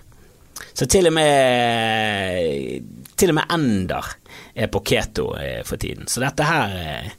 Så 0.78 0.86
til 0.86 1.10
og 1.10 1.14
med 1.18 2.86
til 3.18 3.32
og 3.32 3.38
med 3.40 3.54
ender 3.54 4.12
er 4.58 4.70
på 4.70 4.84
keto 4.86 5.32
eh, 5.38 5.64
for 5.66 5.82
tiden. 5.82 6.06
Så 6.10 6.22
dette 6.22 6.46
her 6.46 7.10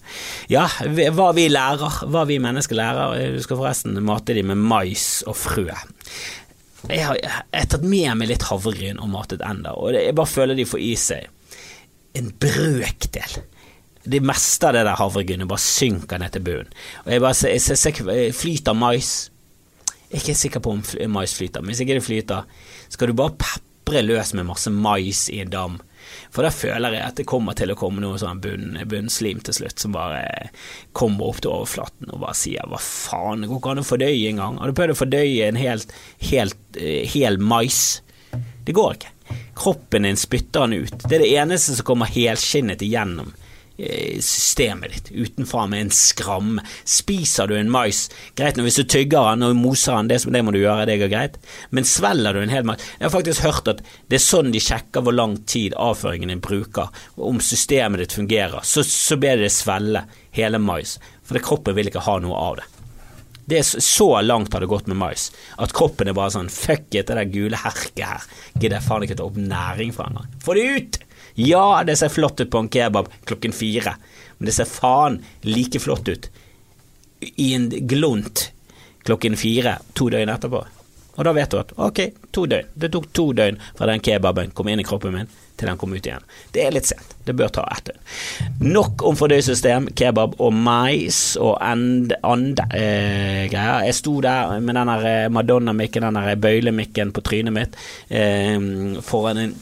Ja, 0.51 0.69
hva 1.15 1.33
vi 1.35 1.49
lærer, 1.51 2.05
hva 2.07 2.23
vi 2.29 2.39
mennesker 2.43 2.79
lærer. 2.79 3.35
Du 3.35 3.43
skal 3.43 3.59
forresten 3.59 3.99
mate 4.07 4.37
dem 4.39 4.53
med 4.53 4.63
mais 4.63 5.25
og 5.27 5.35
frø 5.39 5.67
jeg 6.89 7.05
har, 7.05 7.19
jeg 7.53 7.71
tatt 7.73 7.85
med 7.85 8.19
meg 8.21 8.31
litt 8.31 8.47
havregryn 8.49 9.01
og 9.03 9.11
matet 9.13 9.45
enda, 9.45 9.75
og 9.77 9.97
jeg 9.97 10.17
bare 10.17 10.31
føler 10.31 10.59
de 10.59 10.67
får 10.69 10.85
i 10.85 10.93
seg 10.99 11.29
en 12.19 12.31
brøkdel. 12.41 13.39
Det 14.09 14.21
meste 14.25 14.69
av 14.69 14.77
det 14.77 14.85
der 14.87 14.99
havregrynet 14.99 15.51
bare 15.51 15.63
synker 15.63 16.21
ned 16.23 16.33
til 16.35 16.45
bunnen. 16.47 16.71
Og 17.05 17.11
jeg 17.13 17.25
bare 17.25 17.51
jeg 17.53 17.61
ser, 17.61 17.77
ser 17.77 18.33
flyter 18.37 18.77
mais. 18.79 19.11
Jeg 20.09 20.17
er 20.17 20.23
ikke 20.23 20.39
sikker 20.41 20.65
på 20.65 20.73
om 20.73 20.85
mais 21.13 21.35
flyter, 21.37 21.61
men 21.61 21.75
hvis 21.75 21.83
ikke 21.85 21.99
det 21.99 22.07
flyter, 22.07 22.49
skal 22.89 23.11
du 23.11 23.19
bare 23.19 23.37
pepre 23.37 24.03
løs 24.07 24.33
med 24.35 24.49
masse 24.49 24.73
mais 24.73 25.27
i 25.33 25.43
en 25.45 25.53
dam 25.53 25.77
for 26.35 26.47
da 26.47 26.53
føler 26.55 26.97
jeg 26.97 27.05
at 27.05 27.21
det 27.21 27.29
kommer 27.29 27.57
til 27.59 27.73
å 27.73 27.77
komme 27.79 28.03
noe 28.05 28.19
sånn 28.21 28.43
bunn, 28.45 28.79
bunnslim 28.89 29.41
til 29.47 29.57
slutt, 29.61 29.79
som 29.81 29.97
bare 29.97 30.23
kommer 30.97 31.31
opp 31.31 31.43
til 31.43 31.55
overflaten 31.55 32.13
og 32.13 32.23
bare 32.25 32.37
sier 32.39 32.69
hva 32.69 32.81
faen, 32.83 33.45
det 33.45 33.51
går 33.51 33.63
ikke 33.63 33.75
an 33.75 33.83
å 33.83 33.89
fordøye 33.89 34.31
engang. 34.33 34.61
Har 34.61 34.71
du 34.71 34.79
prøvd 34.79 34.95
å 34.95 35.01
fordøye 35.03 35.49
en 35.49 35.61
helt, 35.61 35.95
helt, 36.31 36.61
uh, 36.77 37.03
hel 37.15 37.41
mais? 37.41 37.83
Det 38.65 38.77
går 38.77 38.99
ikke. 38.99 39.15
Kroppen 39.59 40.07
din 40.07 40.19
spytter 40.21 40.67
den 40.67 40.85
ut. 40.85 41.05
Det 41.05 41.19
er 41.19 41.25
det 41.25 41.35
eneste 41.41 41.77
som 41.77 41.89
kommer 41.89 42.11
helskinnet 42.13 42.85
igjennom 42.85 43.33
Eh, 43.33 43.48
systemet 43.79 44.91
ditt 44.91 45.11
utenfra 45.13 45.67
med 45.71 45.81
en 45.81 45.91
skramme. 45.95 46.65
Spiser 46.85 47.47
du 47.47 47.55
en 47.59 47.71
mais, 47.71 48.07
greit 48.39 48.59
nå 48.59 48.65
hvis 48.67 48.81
du 48.81 48.87
tygger 48.91 49.31
den 49.31 49.47
og 49.47 49.59
moser 49.59 49.95
den, 49.97 50.11
det, 50.11 50.21
det 50.35 50.43
må 50.45 50.55
du 50.55 50.61
gjøre, 50.61 50.87
det 50.89 50.99
går 51.03 51.13
greit, 51.13 51.39
men 51.71 51.87
svelger 51.87 52.35
du 52.35 52.43
en 52.43 52.55
hel 52.55 52.67
mais 52.67 52.83
Jeg 52.99 53.07
har 53.07 53.15
faktisk 53.15 53.45
hørt 53.47 53.71
at 53.71 53.85
det 54.11 54.19
er 54.19 54.25
sånn 54.25 54.51
de 54.55 54.63
sjekker 54.63 55.05
hvor 55.07 55.15
lang 55.15 55.39
tid 55.47 55.77
avføringen 55.79 56.33
din 56.33 56.43
bruker, 56.43 56.91
om 57.17 57.39
systemet 57.45 58.03
ditt 58.03 58.19
fungerer, 58.19 58.67
så, 58.67 58.83
så 58.83 59.19
ber 59.21 59.39
de 59.39 59.47
det 59.47 59.55
svelle 59.55 60.05
hele 60.35 60.59
mais, 60.63 60.99
for 61.23 61.39
kroppen 61.45 61.79
vil 61.79 61.93
ikke 61.93 62.07
ha 62.09 62.19
noe 62.25 62.43
av 62.51 62.59
det. 62.59 62.69
Det 63.49 63.63
er 63.63 63.81
Så 63.81 64.11
langt 64.21 64.53
har 64.53 64.61
det 64.61 64.69
gått 64.69 64.91
med 64.91 64.99
mais 65.01 65.31
at 65.57 65.73
kroppen 65.73 66.11
er 66.11 66.17
bare 66.17 66.35
sånn 66.35 66.51
Fuck 66.53 66.93
it, 66.93 67.07
det 67.09 67.15
der 67.17 67.31
gule 67.33 67.57
herket 67.57 68.05
her 68.05 68.27
gidder 68.59 68.77
jeg 68.77 68.85
faen 68.85 69.07
ikke 69.07 69.17
ta 69.17 69.25
opp 69.25 69.39
næring 69.41 69.95
fra 69.97 70.11
engang. 70.11 70.29
Få 70.45 70.57
det 70.59 70.67
ut! 70.69 70.99
Ja, 71.39 71.83
det 71.87 71.95
ser 71.97 72.11
flott 72.11 72.41
ut 72.41 72.51
på 72.51 72.59
en 72.59 72.69
kebab 72.69 73.09
klokken 73.25 73.53
fire, 73.55 73.95
men 74.39 74.51
det 74.51 74.57
ser 74.57 74.67
faen 74.67 75.21
like 75.47 75.79
flott 75.79 76.09
ut 76.11 76.31
i 77.21 77.53
en 77.55 77.71
glunt 77.71 78.51
klokken 79.07 79.37
fire 79.39 79.79
to 79.95 80.09
døgn 80.11 80.33
etterpå. 80.35 80.65
Og 81.19 81.27
da 81.27 81.35
vet 81.35 81.51
du 81.51 81.59
at 81.59 81.71
ok, 81.79 82.01
to 82.35 82.47
døgn. 82.51 82.73
Det 82.75 82.91
tok 82.95 83.07
to 83.15 83.29
døgn 83.39 83.59
fra 83.79 83.87
den 83.91 84.03
kebaben 84.03 84.51
kom 84.55 84.71
inn 84.71 84.83
i 84.83 84.87
kroppen 84.87 85.15
min 85.15 85.31
til 85.59 85.67
den 85.67 85.79
kom 85.79 85.95
ut 85.95 86.07
igjen. 86.07 86.27
Det 86.55 86.63
er 86.63 86.75
litt 86.75 86.87
sent. 86.87 87.17
Det 87.27 87.35
bør 87.39 87.55
ta 87.55 87.65
ett 87.75 87.89
døgn. 87.93 88.03
Nok 88.75 89.07
om 89.07 89.19
fordøyelsessystem, 89.19 89.89
kebab 89.99 90.37
og 90.43 90.53
mais 90.55 91.21
og 91.39 91.57
and 91.63 92.15
eh, 92.19 93.47
greier. 93.51 93.87
Jeg 93.89 93.99
sto 93.99 94.19
der 94.27 94.59
med 94.59 94.79
den 94.79 94.93
eh, 94.99 95.31
Madonna-mikken, 95.35 96.07
den 96.07 96.43
bøylemikken 96.43 97.15
på 97.15 97.27
trynet 97.27 97.55
mitt, 97.55 97.81
eh, 98.11 98.55
foran 99.07 99.43
en 99.47 99.57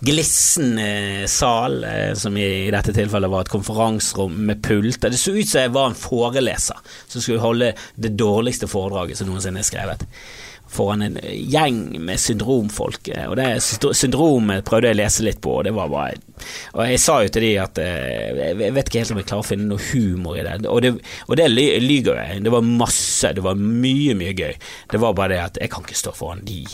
glissen 0.00 0.78
eh, 0.78 1.26
sal, 1.26 1.84
eh, 1.84 2.14
som 2.14 2.36
i, 2.36 2.70
dette 2.70 2.92
tilfellet 2.92 3.30
var 3.30 3.46
et 3.46 3.52
konferanserom 3.52 4.34
med 4.48 4.62
pulter. 4.64 5.10
Det 5.10 5.20
så 5.20 5.32
ut 5.36 5.48
som 5.48 5.62
jeg 5.64 5.76
var 5.76 5.90
en 5.90 5.98
foreleser 5.98 6.98
som 7.06 7.22
skulle 7.22 7.44
holde 7.44 7.72
det 7.94 8.16
dårligste 8.18 8.68
foredraget 8.68 9.20
som 9.20 9.30
noensinne 9.30 9.62
er 9.62 9.68
skrevet. 9.68 10.04
Foran 10.66 11.04
en 11.06 11.16
gjeng 11.22 11.94
med 12.02 12.20
syndromfolk. 12.20 13.08
Eh, 13.08 13.24
og 13.30 13.38
det 13.40 13.48
syndromet 13.62 14.66
prøvde 14.68 14.90
jeg 14.90 14.98
å 14.98 15.00
lese 15.00 15.24
litt 15.24 15.40
på, 15.40 15.58
og 15.60 15.64
det 15.68 15.72
var 15.76 15.92
bare 15.92 16.20
Og 16.74 16.82
jeg 16.84 17.00
sa 17.00 17.20
jo 17.24 17.32
til 17.32 17.46
de 17.46 17.52
at 17.62 17.78
jeg 17.80 18.72
vet 18.76 18.90
ikke 18.90 19.00
helt 19.00 19.14
om 19.14 19.22
jeg 19.22 19.30
klarer 19.30 19.46
å 19.46 19.48
finne 19.48 19.70
noe 19.70 19.88
humor 19.94 20.36
i 20.36 20.44
det. 20.44 20.58
Og 20.68 20.82
det, 20.84 20.92
og 21.30 21.40
det 21.40 21.48
lyger 21.54 22.20
jeg. 22.20 22.44
Det 22.44 22.52
var 22.52 22.68
masse, 22.68 23.32
det 23.32 23.46
var 23.46 23.56
mye, 23.56 24.18
mye 24.18 24.36
gøy. 24.36 24.52
Det 24.92 25.00
var 25.00 25.16
bare 25.16 25.32
det 25.32 25.42
at 25.46 25.60
jeg 25.62 25.72
kan 25.72 25.86
ikke 25.86 26.04
stå 26.04 26.12
foran 26.18 26.44
de 26.44 26.66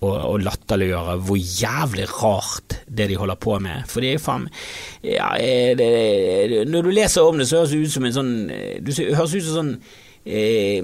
å, 0.00 0.10
og 0.10 0.42
latterliggjøre 0.46 1.16
hvor 1.26 1.38
jævlig 1.38 2.06
rart 2.18 2.78
det 2.86 3.08
de 3.10 3.18
holder 3.18 3.38
på 3.42 3.58
med. 3.62 3.86
For 3.90 4.04
det 4.04 4.14
er 4.14 4.22
faen 4.22 4.48
ja, 5.04 5.30
Når 6.68 6.86
du 6.86 6.90
leser 6.92 7.26
om 7.26 7.40
det, 7.40 7.48
så 7.50 7.62
høres 7.62 7.74
det 7.74 7.82
ut 7.82 7.94
som 7.94 8.06
en 8.08 8.16
sånn 8.16 8.34
Du 8.82 8.92
høres 8.94 9.34
ut 9.34 9.48
som 9.48 9.56
sånn 9.58 9.72
eh, 10.24 10.82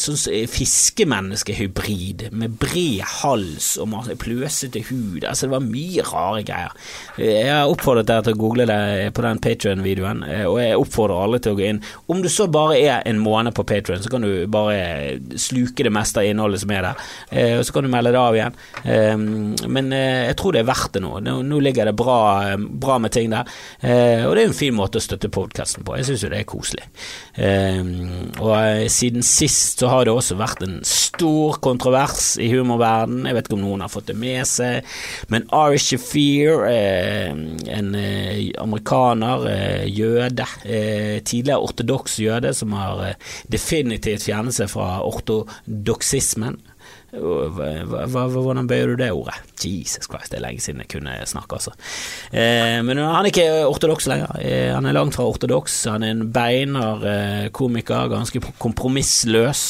sånn 0.00 0.18
fiskemenneskehybrid 0.50 2.28
med 2.36 2.56
bred 2.60 3.02
hals 3.20 3.74
og 3.80 3.90
masse 3.92 4.16
pløsete 4.20 4.82
hud. 4.88 5.24
Altså, 5.24 5.46
det 5.46 5.54
var 5.54 5.64
mye 5.64 6.04
rare 6.06 6.42
greier. 6.46 6.74
Jeg 7.20 7.50
har 7.50 7.70
oppfordret 7.70 8.08
dere 8.08 8.24
til 8.26 8.36
å 8.36 8.40
google 8.40 8.66
det 8.68 9.10
på 9.16 9.24
den 9.24 9.40
Patrion-videoen, 9.42 10.22
eh, 10.28 10.44
og 10.48 10.58
jeg 10.62 10.80
oppfordrer 10.80 11.24
alle 11.26 11.40
til 11.42 11.54
å 11.54 11.58
gå 11.58 11.66
inn. 11.68 11.82
Om 12.12 12.22
du 12.24 12.30
så 12.32 12.48
bare 12.52 12.78
er 12.80 13.06
en 13.08 13.20
måned 13.22 13.54
på 13.56 13.66
Patrion, 13.68 14.02
så 14.04 14.12
kan 14.12 14.24
du 14.24 14.46
bare 14.50 15.18
sluke 15.40 15.86
det 15.86 15.92
meste 15.94 16.22
av 16.22 16.30
innholdet 16.30 16.62
som 16.62 16.74
er 16.74 16.88
der, 16.90 17.06
eh, 17.30 17.58
og 17.58 17.64
så 17.66 17.76
kan 17.76 17.86
du 17.86 17.92
melde 17.92 18.14
det 18.14 18.22
av 18.22 18.38
igjen. 18.38 18.58
Eh, 18.84 19.16
men 19.66 19.92
jeg 19.96 20.36
tror 20.38 20.54
det 20.54 20.62
er 20.62 20.70
verdt 20.70 20.96
det 20.96 21.02
nå. 21.04 21.12
Nå 21.20 21.60
ligger 21.62 21.88
det 21.88 21.96
bra, 21.96 22.56
bra 22.56 22.98
med 23.02 23.12
ting 23.14 23.30
der, 23.32 23.48
og 24.26 24.34
det 24.36 24.42
er 24.42 24.46
en 24.48 24.56
fin 24.56 24.74
måte 24.76 25.00
å 25.00 25.04
støtte 25.04 25.30
podkasten 25.32 25.84
på. 25.86 25.96
Jeg 25.98 26.08
syns 26.08 26.24
jo 26.24 26.30
det 26.32 26.40
er 26.40 26.48
koselig. 26.48 26.84
Og 28.40 28.52
siden 28.92 29.24
sist 29.26 29.80
så 29.80 29.90
har 29.90 30.06
det 30.06 30.14
også 30.14 30.36
vært 30.38 30.62
en 30.66 30.78
stor 30.86 31.58
kontrovers 31.64 32.34
i 32.42 32.48
humorverdenen. 32.52 33.26
Jeg 33.28 33.36
vet 33.36 33.48
ikke 33.48 33.58
om 33.58 33.64
noen 33.64 33.84
har 33.84 33.92
fått 33.92 34.10
det 34.10 34.16
med 34.20 34.42
seg, 34.48 34.86
men 35.32 35.48
Ari 35.54 35.80
Shafir, 35.82 36.64
eh, 36.68 37.32
en 37.78 37.90
eh, 37.98 38.52
amerikaner, 38.62 39.48
eh, 39.52 39.84
jøde, 39.90 40.46
tidligere 41.26 41.62
ortodoks 41.62 42.18
jøde, 42.22 42.52
som 42.56 42.74
har 42.76 43.16
definitivt 43.52 44.26
fjernet 44.26 44.56
seg 44.56 44.70
fra 44.72 45.00
ortodoksismen 45.06 46.58
hvordan 47.12 48.66
bøyer 48.68 48.92
du 48.92 48.96
det 49.00 49.10
ordet? 49.14 49.38
Jesus 49.62 50.08
Christ, 50.10 50.30
det 50.32 50.40
er 50.40 50.44
lenge 50.44 50.60
siden 50.60 50.82
jeg 50.82 50.90
kunne 50.90 51.14
snakke, 51.26 51.58
altså. 51.58 51.72
Eh, 52.30 52.82
men 52.84 53.00
han 53.00 53.24
er 53.24 53.30
ikke 53.30 53.46
ortodoks 53.66 54.08
lenger. 54.10 54.36
Eh, 54.42 54.74
han 54.74 54.86
er 54.86 54.96
langt 54.96 55.16
fra 55.16 55.26
ortodoks. 55.26 55.78
Han 55.90 56.04
er 56.04 56.14
en 56.14 56.26
beinar 56.34 57.06
eh, 57.06 57.48
komiker, 57.56 58.10
ganske 58.12 58.42
kompromissløs. 58.62 59.64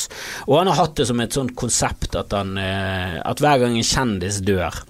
Og 0.48 0.58
han 0.60 0.72
har 0.72 0.82
hatt 0.82 0.98
det 0.98 1.08
som 1.10 1.22
et 1.22 1.36
sånt 1.36 1.56
konsept 1.58 2.18
at, 2.18 2.34
han, 2.36 2.56
eh, 2.60 3.16
at 3.22 3.42
hver 3.42 3.62
gang 3.62 3.78
en 3.78 3.86
kjendis 3.86 4.42
dør 4.44 4.82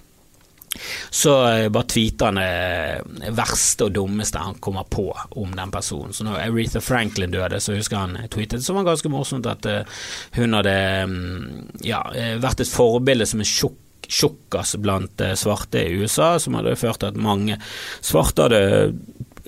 så 1.09 1.33
eh, 1.49 1.69
bare 1.73 1.89
tweeter 1.91 2.31
han 2.31 2.41
det 2.41 3.33
verste 3.37 3.87
og 3.87 3.95
dummeste 3.97 4.41
han 4.41 4.59
kommer 4.63 4.87
på 4.89 5.09
om 5.39 5.55
den 5.55 5.73
personen. 5.73 6.13
Så 6.13 6.27
når 6.27 6.41
Aretha 6.45 6.81
Franklin 6.83 7.33
døde, 7.33 7.59
så 7.63 7.75
husker 7.77 8.03
han 8.03 8.17
tweetet 8.33 8.65
som 8.65 8.79
var 8.79 8.87
ganske 8.91 9.11
morsomt, 9.11 9.49
at 9.49 9.67
eh, 9.69 9.99
hun 10.37 10.57
hadde 10.57 10.77
mm, 11.09 11.43
ja, 11.87 12.03
eh, 12.15 12.37
vært 12.41 12.63
et 12.63 12.71
forbilde 12.71 13.27
som 13.29 13.43
en 13.43 13.53
sjokk 13.57 13.83
tjukkas 14.07 14.77
blant 14.79 15.19
svarte 15.35 15.81
i 15.83 15.97
USA, 15.99 16.37
som 16.39 16.55
hadde 16.55 16.77
ført 16.79 17.01
til 17.01 17.09
at 17.09 17.17
mange 17.19 17.57
svarte 18.05 18.45
hadde 18.45 18.61
Eh, 18.67 18.93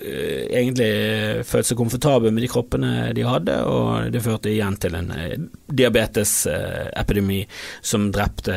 egentlig 0.00 1.44
følt 1.46 1.68
seg 1.68 1.78
komfortable 1.78 2.32
med 2.32 2.44
de 2.44 2.50
kroppene 2.50 2.90
de 3.16 3.24
hadde, 3.26 3.56
og 3.68 4.10
det 4.14 4.22
førte 4.24 4.50
igjen 4.52 4.76
til 4.80 4.96
en 4.98 5.10
eh, 5.14 5.36
diabetesepidemi 5.66 7.40
som 7.82 8.08
drepte 8.14 8.56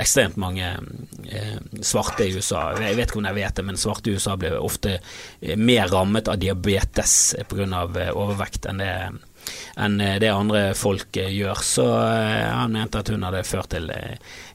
ekstremt 0.00 0.38
mange 0.40 0.68
eh, 0.68 1.58
svarte 1.80 2.26
i 2.26 2.36
USA. 2.36 2.70
Jeg 2.80 2.98
vet 2.98 3.10
ikke 3.10 3.22
om 3.22 3.28
jeg 3.30 3.40
vet 3.40 3.58
det, 3.58 3.66
men 3.68 3.80
svarte 3.80 4.10
i 4.10 4.16
USA 4.16 4.36
ble 4.40 4.54
ofte 4.58 4.98
mer 5.56 5.90
rammet 5.92 6.30
av 6.30 6.40
diabetes 6.42 7.34
pga. 7.48 7.84
overvekt 8.12 8.66
enn 8.68 8.82
det 8.82 8.94
enn 9.76 9.98
det 9.98 10.28
andre 10.30 10.72
folk 10.78 11.16
gjør. 11.16 11.62
Så 11.64 11.86
han 11.88 12.74
mente 12.74 13.00
at 13.00 13.12
hun 13.12 13.24
hadde 13.26 13.44
ført 13.48 13.72
til 13.74 13.90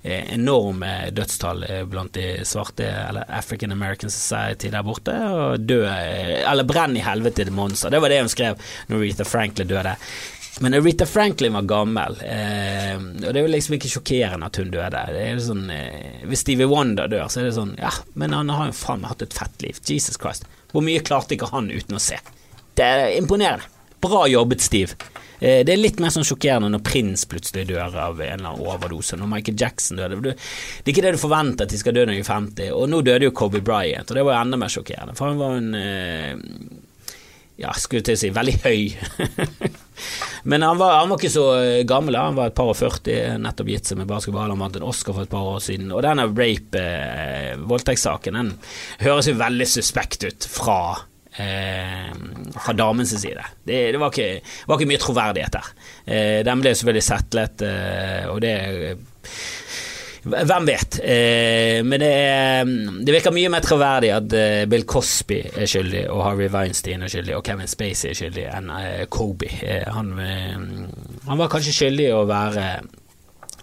Eh, 0.07 0.33
enorme 0.33 1.09
dødstall 1.11 1.63
eh, 1.69 1.85
blant 1.85 2.13
de 2.13 2.45
svarte, 2.45 2.85
eller 3.09 3.25
African 3.27 3.71
American 3.71 4.11
Society 4.11 4.69
der 4.71 4.83
borte, 4.83 5.11
og 5.11 5.59
dø 5.59 5.81
eh, 5.83 6.45
Eller 6.47 6.63
brenn 6.63 6.95
i 6.95 7.03
helvete, 7.03 7.43
det 7.43 7.51
monster. 7.51 7.91
Det 7.91 7.99
var 7.99 8.13
det 8.13 8.21
hun 8.21 8.31
skrev 8.31 8.61
når 8.87 9.03
Rita 9.03 9.25
Franklin 9.27 9.67
døde. 9.67 9.97
Men 10.63 10.77
Rita 10.83 11.05
Franklin 11.05 11.53
var 11.53 11.67
gammel, 11.67 12.15
eh, 12.23 12.95
og 12.95 13.27
det 13.27 13.35
er 13.35 13.43
jo 13.43 13.51
liksom 13.51 13.75
ikke 13.75 13.91
sjokkerende 13.97 14.47
at 14.47 14.61
hun 14.61 14.71
døde. 14.71 15.03
Det 15.11 15.25
er 15.25 15.33
jo 15.33 15.45
sånn, 15.49 15.65
eh, 15.75 16.23
hvis 16.29 16.45
Stevie 16.45 16.69
Wonder 16.71 17.11
dør, 17.11 17.27
så 17.27 17.41
er 17.41 17.49
det 17.49 17.57
sånn 17.59 17.75
Ja, 17.81 17.91
men 18.15 18.37
han 18.37 18.53
har 18.53 18.69
jo 18.71 18.77
faen 18.79 19.03
meg 19.03 19.11
hatt 19.11 19.27
et 19.27 19.35
fett 19.35 19.65
liv. 19.65 19.81
Jesus 19.83 20.15
Christ. 20.15 20.47
Hvor 20.71 20.85
mye 20.87 21.03
klarte 21.03 21.35
ikke 21.35 21.51
han 21.51 21.67
uten 21.73 21.99
å 21.99 22.03
se? 22.03 22.21
Det 22.77 22.85
er 22.85 23.17
imponerende. 23.17 23.67
Bra 24.01 24.27
jobbet, 24.29 24.61
Steve. 24.61 24.97
Eh, 25.39 25.61
det 25.65 25.73
er 25.73 25.81
litt 25.81 25.99
mer 26.01 26.13
sånn 26.13 26.25
sjokkerende 26.25 26.71
når 26.73 26.83
prins 26.85 27.25
plutselig 27.29 27.67
dør 27.69 27.93
av 27.93 28.21
en 28.21 28.39
eller 28.39 28.49
annen 28.51 28.65
overdose. 28.65 29.17
Når 29.19 29.31
Michael 29.31 29.59
Jackson 29.61 30.01
døde. 30.01 30.33
Det 30.33 30.89
er 30.89 30.93
ikke 30.95 31.05
det 31.05 31.15
du 31.17 31.21
forventer 31.21 31.67
at 31.67 31.73
de 31.73 31.81
skal 31.81 31.97
dø 31.97 32.05
når 32.05 32.17
de 32.17 32.23
er 32.23 32.29
50. 32.31 32.73
Og 32.77 32.89
nå 32.89 33.01
døde 33.05 33.29
jo 33.29 33.35
Kobe 33.37 33.61
Bryant, 33.61 34.09
og 34.09 34.17
det 34.17 34.25
var 34.25 34.37
jo 34.37 34.43
enda 34.43 34.61
mer 34.61 34.73
sjokkerende. 34.73 35.17
For 35.17 35.31
han 35.31 35.41
var 35.41 35.57
en 35.61 35.73
eh, 35.81 36.35
Ja, 37.57 37.71
skulle 37.73 38.05
til 38.05 38.13
å 38.13 38.21
si 38.21 38.29
veldig 38.33 38.57
høy. 38.65 38.81
Men 40.49 40.61
han 40.61 40.77
var, 40.77 40.99
han 40.99 41.09
var, 41.09 41.17
ikke 41.17 41.33
så 41.33 41.45
gammel, 41.89 42.15
han 42.21 42.37
var 42.37 42.51
et 42.51 42.57
par 42.57 42.69
og 42.69 42.77
40, 42.77 43.39
nettopp 43.41 43.71
gitt 43.73 43.89
seg 43.89 43.97
med 43.97 44.09
basketball. 44.09 44.53
Han 44.53 44.61
vant 44.61 44.77
en 44.77 44.85
Oscar 44.85 45.17
for 45.17 45.25
et 45.25 45.31
par 45.31 45.49
år 45.55 45.63
siden. 45.65 45.89
Og 45.89 46.05
denne 46.05 46.27
rape, 46.29 46.81
eh, 46.81 47.53
voldtektssaken, 47.57 48.37
den 48.37 48.53
høres 49.01 49.29
jo 49.29 49.37
veldig 49.41 49.69
suspekt 49.73 50.27
ut 50.29 50.49
fra 50.53 50.79
eh, 51.43 52.09
fra 52.57 52.75
damens 52.77 53.15
side. 53.15 53.45
Det, 53.63 53.79
det 53.93 54.01
var, 54.01 54.13
ikke, 54.13 54.41
var, 54.67 54.77
ikke, 54.77 54.91
mye 54.93 55.03
troverdighet 55.03 55.57
der. 55.57 55.71
Eh, 56.05 56.39
den 56.47 56.63
ble 56.63 56.75
selvfølgelig 56.75 57.07
settlet, 57.07 57.65
eh, 57.67 58.25
og 58.31 58.41
det 58.43 58.55
hvem 60.27 60.65
vet? 60.67 60.99
Eh, 61.03 61.83
men 61.87 62.01
det, 62.01 62.11
det, 63.05 63.13
virker 63.15 63.35
mye 63.35 63.51
mer 63.51 63.63
troverdig 63.63 64.11
at 64.11 64.33
eh, 64.35 64.65
Bill 64.69 64.83
Cosby 64.89 65.39
er 65.47 65.69
skyldig, 65.69 66.03
og 66.11 66.23
Harvey 66.25 66.51
Weinstein 66.51 67.05
er 67.05 67.11
skyldig, 67.11 67.35
og 67.37 67.45
Kevin 67.47 67.69
Spacey 67.71 68.11
er 68.11 68.17
skyldig, 68.19 68.47
enn 68.57 68.71
eh, 68.75 69.03
Kobe. 69.13 69.49
Eh, 69.61 69.85
han, 69.87 70.13
han, 70.19 71.37
var 71.39 71.51
kanskje 71.51 71.75
skyldig 71.77 72.09
å 72.15 72.25
være 72.29 72.67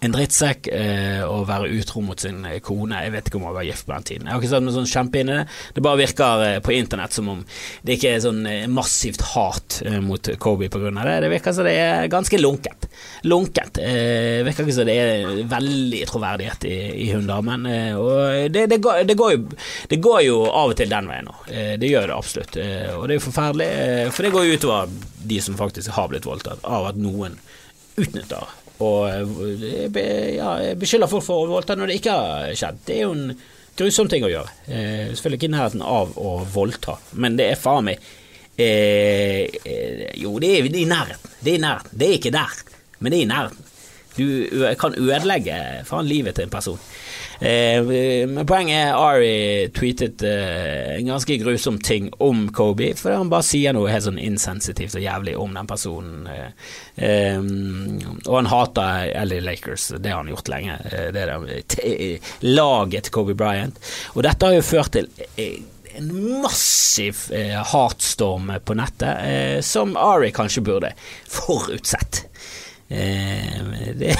en 0.04 0.14
drittsekk 0.14 0.68
eh, 0.74 1.22
og 1.24 1.46
være 1.48 1.70
utro 1.78 2.02
mot 2.04 2.20
sin 2.20 2.44
eh, 2.48 2.58
kone. 2.64 3.00
Jeg 3.06 3.12
vet 3.14 3.28
ikke 3.28 3.38
om 3.40 3.46
hun 3.48 3.56
var 3.56 3.66
gift 3.66 3.86
på 3.86 3.94
den 3.94 4.06
tiden. 4.08 4.28
Jeg 4.28 4.34
har 4.34 4.42
ikke 4.42 4.52
satt 4.52 4.66
meg 4.66 4.76
sånn 4.76 4.90
kjempe 4.90 5.20
inn 5.20 5.30
i 5.32 5.36
det. 5.38 5.44
Det 5.76 5.84
bare 5.84 6.00
virker 6.02 6.44
eh, 6.48 6.56
på 6.64 6.74
internett 6.76 7.16
som 7.16 7.30
om 7.32 7.44
det 7.82 7.96
ikke 7.96 8.14
er 8.14 8.24
sånn 8.24 8.42
eh, 8.50 8.66
massivt 8.70 9.24
hat 9.32 9.78
eh, 9.86 10.00
mot 10.04 10.30
Kobe 10.42 10.68
pga. 10.72 10.92
det. 10.98 11.16
Det 11.24 11.30
virker 11.32 11.56
som 11.56 11.68
det 11.68 11.76
er 11.80 12.10
ganske 12.12 12.40
lunkent. 12.40 12.88
Lunkent. 13.30 13.80
Eh, 13.80 14.42
virker 14.46 14.66
ikke 14.66 14.76
som 14.78 14.90
det 14.90 14.98
er 15.00 15.38
veldig 15.54 16.02
troverdighet 16.10 16.68
i, 16.68 16.78
i 17.06 17.08
hun 17.14 17.30
damen. 17.30 17.68
Eh, 17.70 17.94
og 17.96 18.50
det, 18.52 18.66
det, 18.72 18.80
går, 18.84 19.04
det, 19.08 19.18
går 19.20 19.36
jo, 19.36 19.42
det, 19.92 20.00
går, 20.04 20.20
jo, 20.28 20.40
av 20.50 20.74
og 20.74 20.78
til 20.80 20.92
den 20.92 21.08
veien 21.10 21.28
nå. 21.28 21.38
det 21.80 21.88
gjør 21.88 22.10
det 22.10 22.16
absolutt. 22.16 22.56
og 22.98 23.06
det 23.08 23.14
er 23.14 23.18
jo 23.18 23.24
forferdelig, 23.24 23.68
for 24.12 24.26
det 24.26 24.32
går 24.34 24.46
jo 24.46 24.58
utover 24.58 24.92
de 25.24 25.40
som 25.40 25.56
faktisk 25.56 25.94
har 25.96 26.10
blitt 26.12 26.28
voldtatt, 26.28 26.60
av 26.64 26.90
at 26.90 27.00
noen 27.00 27.38
utnytter 28.00 28.52
og 28.82 29.06
eh, 29.10 30.34
ja, 30.34 30.54
beskylder 30.78 31.10
folk 31.10 31.24
for 31.26 31.44
å 31.44 31.50
voldta 31.52 31.76
når 31.78 31.92
det 31.92 31.98
ikke 32.00 32.16
har 32.18 32.56
skjedd. 32.58 32.80
Det 32.86 32.96
er 32.96 33.04
jo 33.04 33.12
en 33.14 33.36
grusom 33.78 34.10
ting 34.10 34.26
å 34.26 34.32
gjøre. 34.32 34.54
Eh, 34.66 35.12
selvfølgelig 35.12 35.40
ikke 35.40 35.50
i 35.50 35.54
nærheten 35.54 35.84
av 35.86 36.14
å 36.18 36.36
voldta, 36.54 36.98
men 37.20 37.38
det 37.38 37.50
er 37.52 37.60
faen 37.60 37.88
meg 37.90 38.02
eh, 38.56 39.46
eh, 39.64 40.08
Jo, 40.20 40.36
det 40.42 40.50
er, 40.50 40.68
det 40.70 40.80
er 40.80 40.84
i 40.84 40.90
nærheten. 40.90 41.38
Det 41.40 41.54
er 41.54 41.58
i 41.58 41.64
nærheten. 41.64 41.98
Det 42.00 42.08
er 42.08 42.18
ikke 42.18 42.34
der, 42.34 42.58
men 42.98 43.14
det 43.14 43.20
er 43.20 43.26
i 43.26 43.30
nærheten. 43.30 43.70
Du 44.14 44.26
kan 44.78 44.94
ødelegge 44.94 45.56
faen 45.88 46.06
livet 46.06 46.36
til 46.38 46.46
en 46.46 46.52
person. 46.52 46.78
Eh, 47.40 47.82
men 48.28 48.46
poenget 48.46 48.78
er 48.78 48.98
Ari 48.98 49.68
tweetet 49.74 50.22
eh, 50.26 50.94
en 50.98 51.10
ganske 51.12 51.36
grusom 51.40 51.78
ting 51.78 52.10
om 52.22 52.46
Kobe, 52.54 52.92
for 52.98 53.16
han 53.16 53.30
bare 53.32 53.46
sier 53.46 53.74
noe 53.74 53.90
helt 53.90 54.06
sånn 54.06 54.20
insensitivt 54.22 54.96
og 54.98 55.04
jævlig 55.04 55.36
om 55.40 55.54
den 55.56 55.70
personen. 55.70 56.28
Eh, 56.96 57.38
og 58.24 58.34
han 58.38 58.50
hater 58.50 59.12
LA 59.26 59.40
Lakers, 59.44 59.90
det 59.98 60.12
har 60.12 60.22
han 60.22 60.32
gjort 60.32 60.50
lenge. 60.52 60.78
det 61.14 61.24
er 61.24 61.34
det, 61.44 62.02
laget 62.46 63.10
Kobe 63.14 63.36
Bryant. 63.38 63.78
Og 64.14 64.24
dette 64.26 64.46
har 64.46 64.56
jo 64.56 64.66
ført 64.66 64.94
til 64.94 65.10
en 65.94 66.10
massiv 66.42 67.28
hatstorm 67.70 68.50
på 68.66 68.74
nettet, 68.78 69.62
som 69.66 69.94
Ari 69.98 70.32
kanskje 70.34 70.64
burde 70.66 70.90
forutsett. 71.30 72.24
Eh, 72.88 73.94
det, 73.96 74.16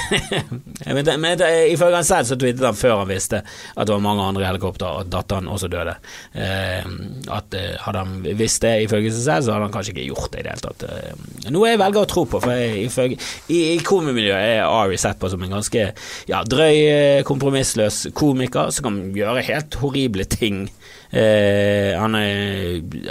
men, 0.95 1.09
men 1.21 1.41
ifølge 1.69 1.99
han 1.99 2.07
selv 2.07 2.29
så 2.29 2.37
twittet 2.39 2.65
han 2.65 2.77
før 2.77 3.03
han 3.03 3.09
visste 3.11 3.43
at 3.45 3.85
det 3.85 3.93
var 3.93 4.03
mange 4.03 4.25
andre 4.25 4.47
helikoptre, 4.47 4.89
at 5.01 5.11
datteren 5.13 5.49
også 5.51 5.69
døde. 5.71 5.95
Eh, 6.33 6.87
at 7.35 7.57
eh, 7.57 7.73
Hadde 7.85 8.01
han 8.01 8.15
visst 8.39 8.63
det 8.65 8.73
ifølge 8.87 9.11
seg 9.13 9.25
selv, 9.27 9.45
så 9.45 9.55
hadde 9.55 9.67
han 9.67 9.75
kanskje 9.75 9.93
ikke 9.95 10.07
gjort 10.09 10.31
det 10.33 10.41
i 10.41 10.47
det 10.47 10.55
hele 10.55 10.65
tatt. 10.65 10.87
Eh, 10.89 11.51
noe 11.53 11.69
jeg 11.69 11.81
velger 11.81 12.01
å 12.01 12.09
tro 12.09 12.25
på, 12.29 12.41
for 12.43 12.55
jeg, 12.55 12.87
ifølge, 12.87 13.19
i, 13.47 13.61
i 13.75 13.79
komimiljøet 13.85 14.55
er 14.57 14.65
Ari 14.65 14.99
sett 15.01 15.21
på 15.21 15.29
som 15.31 15.43
en 15.45 15.57
ganske 15.57 15.85
ja, 16.31 16.41
drøy, 16.55 16.75
eh, 16.89 17.21
kompromissløs 17.27 18.07
komiker 18.17 18.73
som 18.73 18.89
kan 18.89 19.01
gjøre 19.15 19.45
helt 19.45 19.79
horrible 19.83 20.25
ting 20.29 20.65
han, 21.11 22.17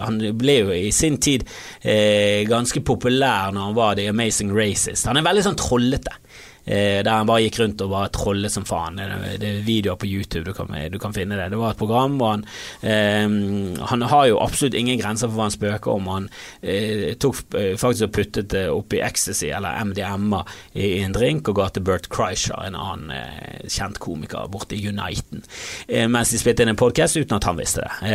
han, 0.01 0.19
ble 0.39 0.57
jo 0.59 0.75
i 0.75 0.91
sin 0.95 1.17
tid 1.23 1.45
eh, 1.81 2.43
ganske 2.49 2.83
populær 2.85 3.55
når 3.55 3.69
han 3.69 3.77
var 3.79 3.99
The 3.99 4.09
Amazing 4.13 4.53
Racist. 4.55 5.09
Han 5.09 5.21
er 5.21 5.27
veldig 5.27 5.47
sånn 5.47 5.61
trollete. 5.61 6.19
Eh, 6.65 7.01
der 7.05 7.11
han 7.11 7.29
bare 7.29 7.45
gikk 7.45 7.61
rundt 7.61 7.83
og 7.85 7.93
bare 7.93 8.11
trollet 8.15 8.53
som 8.53 8.67
faen. 8.69 8.99
Det, 8.99 9.37
det 9.43 9.51
er 9.51 9.67
videoer 9.67 9.99
på 10.01 10.09
YouTube, 10.09 10.45
du 10.49 10.55
kan, 10.57 10.73
du 10.91 10.99
kan, 11.03 11.15
finne 11.15 11.39
det. 11.39 11.51
Det 11.53 11.61
var 11.61 11.75
et 11.75 11.81
program 11.81 12.17
hvor 12.19 12.35
han 12.35 12.47
eh, 12.83 13.81
Han 13.91 14.07
har 14.11 14.27
jo 14.31 14.41
absolutt 14.43 14.75
ingen 14.79 14.99
grenser 15.01 15.29
for 15.29 15.39
hva 15.39 15.49
han 15.49 15.55
spøker 15.55 15.95
om. 15.95 16.11
Han 16.13 16.29
eh, 16.63 17.15
tok 17.21 17.55
eh, 17.59 17.75
faktisk 17.81 18.09
og 18.09 18.15
puttet 18.19 18.51
det 18.55 18.67
oppi 18.73 19.03
ecstasy 19.05 19.51
eller 19.55 19.85
MDMA 19.91 20.43
i, 20.73 20.99
i 20.99 21.05
en 21.05 21.15
drink 21.17 21.49
og 21.51 21.61
ga 21.61 21.71
til 21.71 21.87
Bert 21.87 22.11
Kreischer, 22.13 22.59
en 22.65 22.79
annen 22.79 23.15
eh, 23.15 23.65
kjent 23.71 24.01
komiker 24.03 24.51
borte 24.53 24.77
i 24.77 24.85
Uniten, 24.89 25.45
eh, 25.89 26.09
mens 26.11 26.35
de 26.35 26.41
spilte 26.41 26.65
inn 26.65 26.75
en 26.75 26.81
podkast 26.81 27.19
uten 27.21 27.39
at 27.39 27.49
han 27.49 27.59
visste 27.61 27.85
det. 27.85 28.13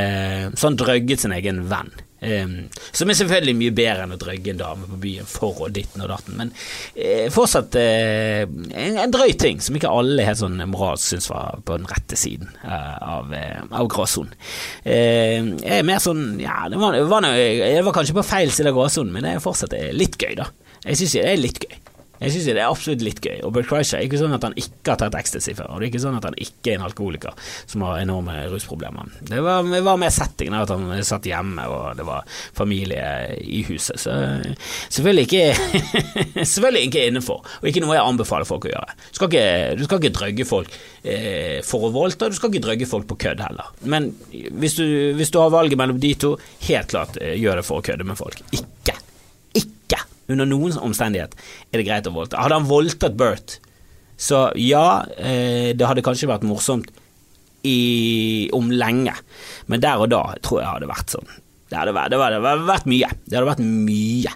så 0.58 0.70
han 0.70 0.78
drøgget 0.80 1.24
sin 1.24 1.34
egen 1.36 1.66
venn. 1.70 1.92
Um, 2.19 2.67
som 2.91 3.08
er 3.08 3.15
selvfølgelig 3.15 3.55
mye 3.55 3.71
bedre 3.75 4.03
enn 4.03 4.12
å 4.12 4.19
drøgge 4.19 4.51
en 4.51 4.60
dame 4.60 4.88
på 4.89 4.97
byen 4.99 5.27
for 5.29 5.62
og 5.63 5.71
ditten 5.71 6.03
og 6.03 6.10
datten, 6.12 6.36
men 6.36 6.51
uh, 6.51 7.29
fortsatt 7.32 7.77
uh, 7.79 8.43
en, 8.43 8.97
en, 8.99 9.13
drøy 9.13 9.38
ting 9.39 9.62
som 9.63 9.77
ikke 9.79 9.91
alle 10.01 10.25
helt 10.27 10.41
sånn 10.41 10.60
moralsk 10.67 11.13
syns 11.13 11.29
var 11.32 11.62
på 11.63 11.79
den 11.79 11.88
rette 11.88 12.19
siden 12.19 12.51
uh, 12.65 13.19
av, 13.19 13.32
av 13.71 13.88
gråsonen. 13.91 14.36
jeg 14.84 15.77
er 15.79 15.88
mer 15.88 16.03
sånn 16.03 16.41
ja, 16.43 16.65
det 16.71 16.79
var, 16.82 16.99
var, 17.08 17.29
det 17.32 17.86
var 17.88 17.95
kanskje 17.95 18.17
på 18.19 18.27
feil 18.27 18.51
side 18.51 18.73
av 18.73 18.75
gråsonen, 18.75 19.15
men 19.15 19.23
det 19.23 19.38
er 19.38 19.45
fortsatt 19.45 19.77
litt 19.95 20.19
gøy, 20.19 20.36
da. 20.41 20.49
Jeg 20.84 20.99
syns 20.99 21.15
det 21.15 21.23
er 21.27 21.39
litt 21.39 21.63
gøy. 21.63 21.79
Jeg 22.19 22.34
syns 22.34 22.47
det 22.49 22.58
er 22.58 22.67
absolutt 22.67 23.03
litt 23.05 23.21
gøy. 23.23 23.38
Og 23.47 23.53
Bert 23.55 23.69
Kreischer 23.69 23.99
er 23.99 24.08
ikke 24.08 24.19
sånn 24.19 24.36
at 24.36 24.45
han 24.45 24.55
ikke 24.60 24.93
har 24.93 24.99
tatt 24.99 25.15
ecstasy 25.19 25.55
før. 25.58 25.71
Og 25.71 25.79
det 25.79 25.88
er 25.88 25.91
ikke 25.93 26.03
sånn 26.03 26.17
at 26.19 26.27
han 26.27 26.38
ikke 26.39 26.73
er 26.73 26.79
en 26.79 26.86
alkoholiker 26.89 27.51
som 27.69 27.86
har 27.88 28.01
enorme 28.01 28.36
rusproblemer. 28.51 29.13
Det 29.29 29.39
var, 29.45 29.63
det 29.67 29.82
var 29.86 30.01
mer 30.01 30.13
settingen 30.13 30.58
at 30.60 30.73
han 30.73 30.91
satt 31.08 31.29
hjemme, 31.29 31.67
og 31.71 31.99
det 31.99 32.08
var 32.08 32.27
familie 32.58 33.05
i 33.39 33.63
huset. 33.69 34.01
Så 34.01 34.15
selvfølgelig 34.91 35.27
ikke, 35.29 35.45
selvfølgelig 36.53 36.89
ikke 36.89 37.05
innenfor, 37.12 37.43
og 37.62 37.71
ikke 37.71 37.84
noe 37.86 37.95
jeg 37.95 38.05
anbefaler 38.12 38.49
folk 38.49 38.67
å 38.67 38.73
gjøre. 38.73 38.97
Du 39.10 39.19
skal 39.19 39.32
ikke, 39.32 39.88
ikke 39.99 40.13
drøgge 40.19 40.49
folk 40.49 40.79
eh, 41.03 41.60
for 41.65 41.88
å 41.88 41.93
voldta, 41.95 42.29
du 42.29 42.38
skal 42.38 42.51
ikke 42.51 42.65
drøgge 42.67 42.89
folk 42.89 43.08
på 43.10 43.19
kødd 43.27 43.43
heller. 43.47 43.71
Men 43.89 44.12
hvis 44.29 44.79
du, 44.79 44.86
hvis 45.19 45.32
du 45.34 45.39
har 45.41 45.53
valget 45.55 45.79
mellom 45.79 46.01
de 46.01 46.13
to, 46.19 46.36
helt 46.67 46.91
klart 46.91 47.19
eh, 47.23 47.38
gjør 47.39 47.62
det 47.62 47.67
for 47.67 47.79
å 47.79 47.86
kødde 47.86 48.08
med 48.08 48.19
folk. 48.19 48.43
Ikke. 48.51 48.97
Ikke 49.58 50.03
under 50.30 50.48
noen 50.50 50.78
omstendighet 50.78 51.36
er 51.72 51.82
det 51.82 51.88
greit 51.88 52.08
å 52.10 52.15
voldta. 52.15 52.39
Hadde 52.44 52.60
han 52.60 52.70
voldtatt 52.70 53.18
Bert, 53.20 53.60
så 54.20 54.50
ja, 54.60 55.04
eh, 55.18 55.72
det 55.78 55.88
hadde 55.88 56.04
kanskje 56.06 56.30
vært 56.30 56.48
morsomt 56.48 56.89
i, 57.68 58.50
om 58.56 58.72
lenge, 58.72 59.13
men 59.68 59.84
der 59.84 60.00
og 60.00 60.12
da 60.13 60.24
tror 60.46 60.62
jeg 60.62 60.74
hadde 60.74 60.92
vært 60.92 61.15
sånn. 61.18 61.38
Det 61.70 61.78
hadde 61.78 61.94
vært, 61.94 62.13
det 62.13 62.20
hadde 62.20 62.65
vært 62.65 62.88
mye. 62.89 63.10
Det 63.30 63.38
hadde 63.38 63.50
vært 63.52 63.60
mye. 63.62 64.32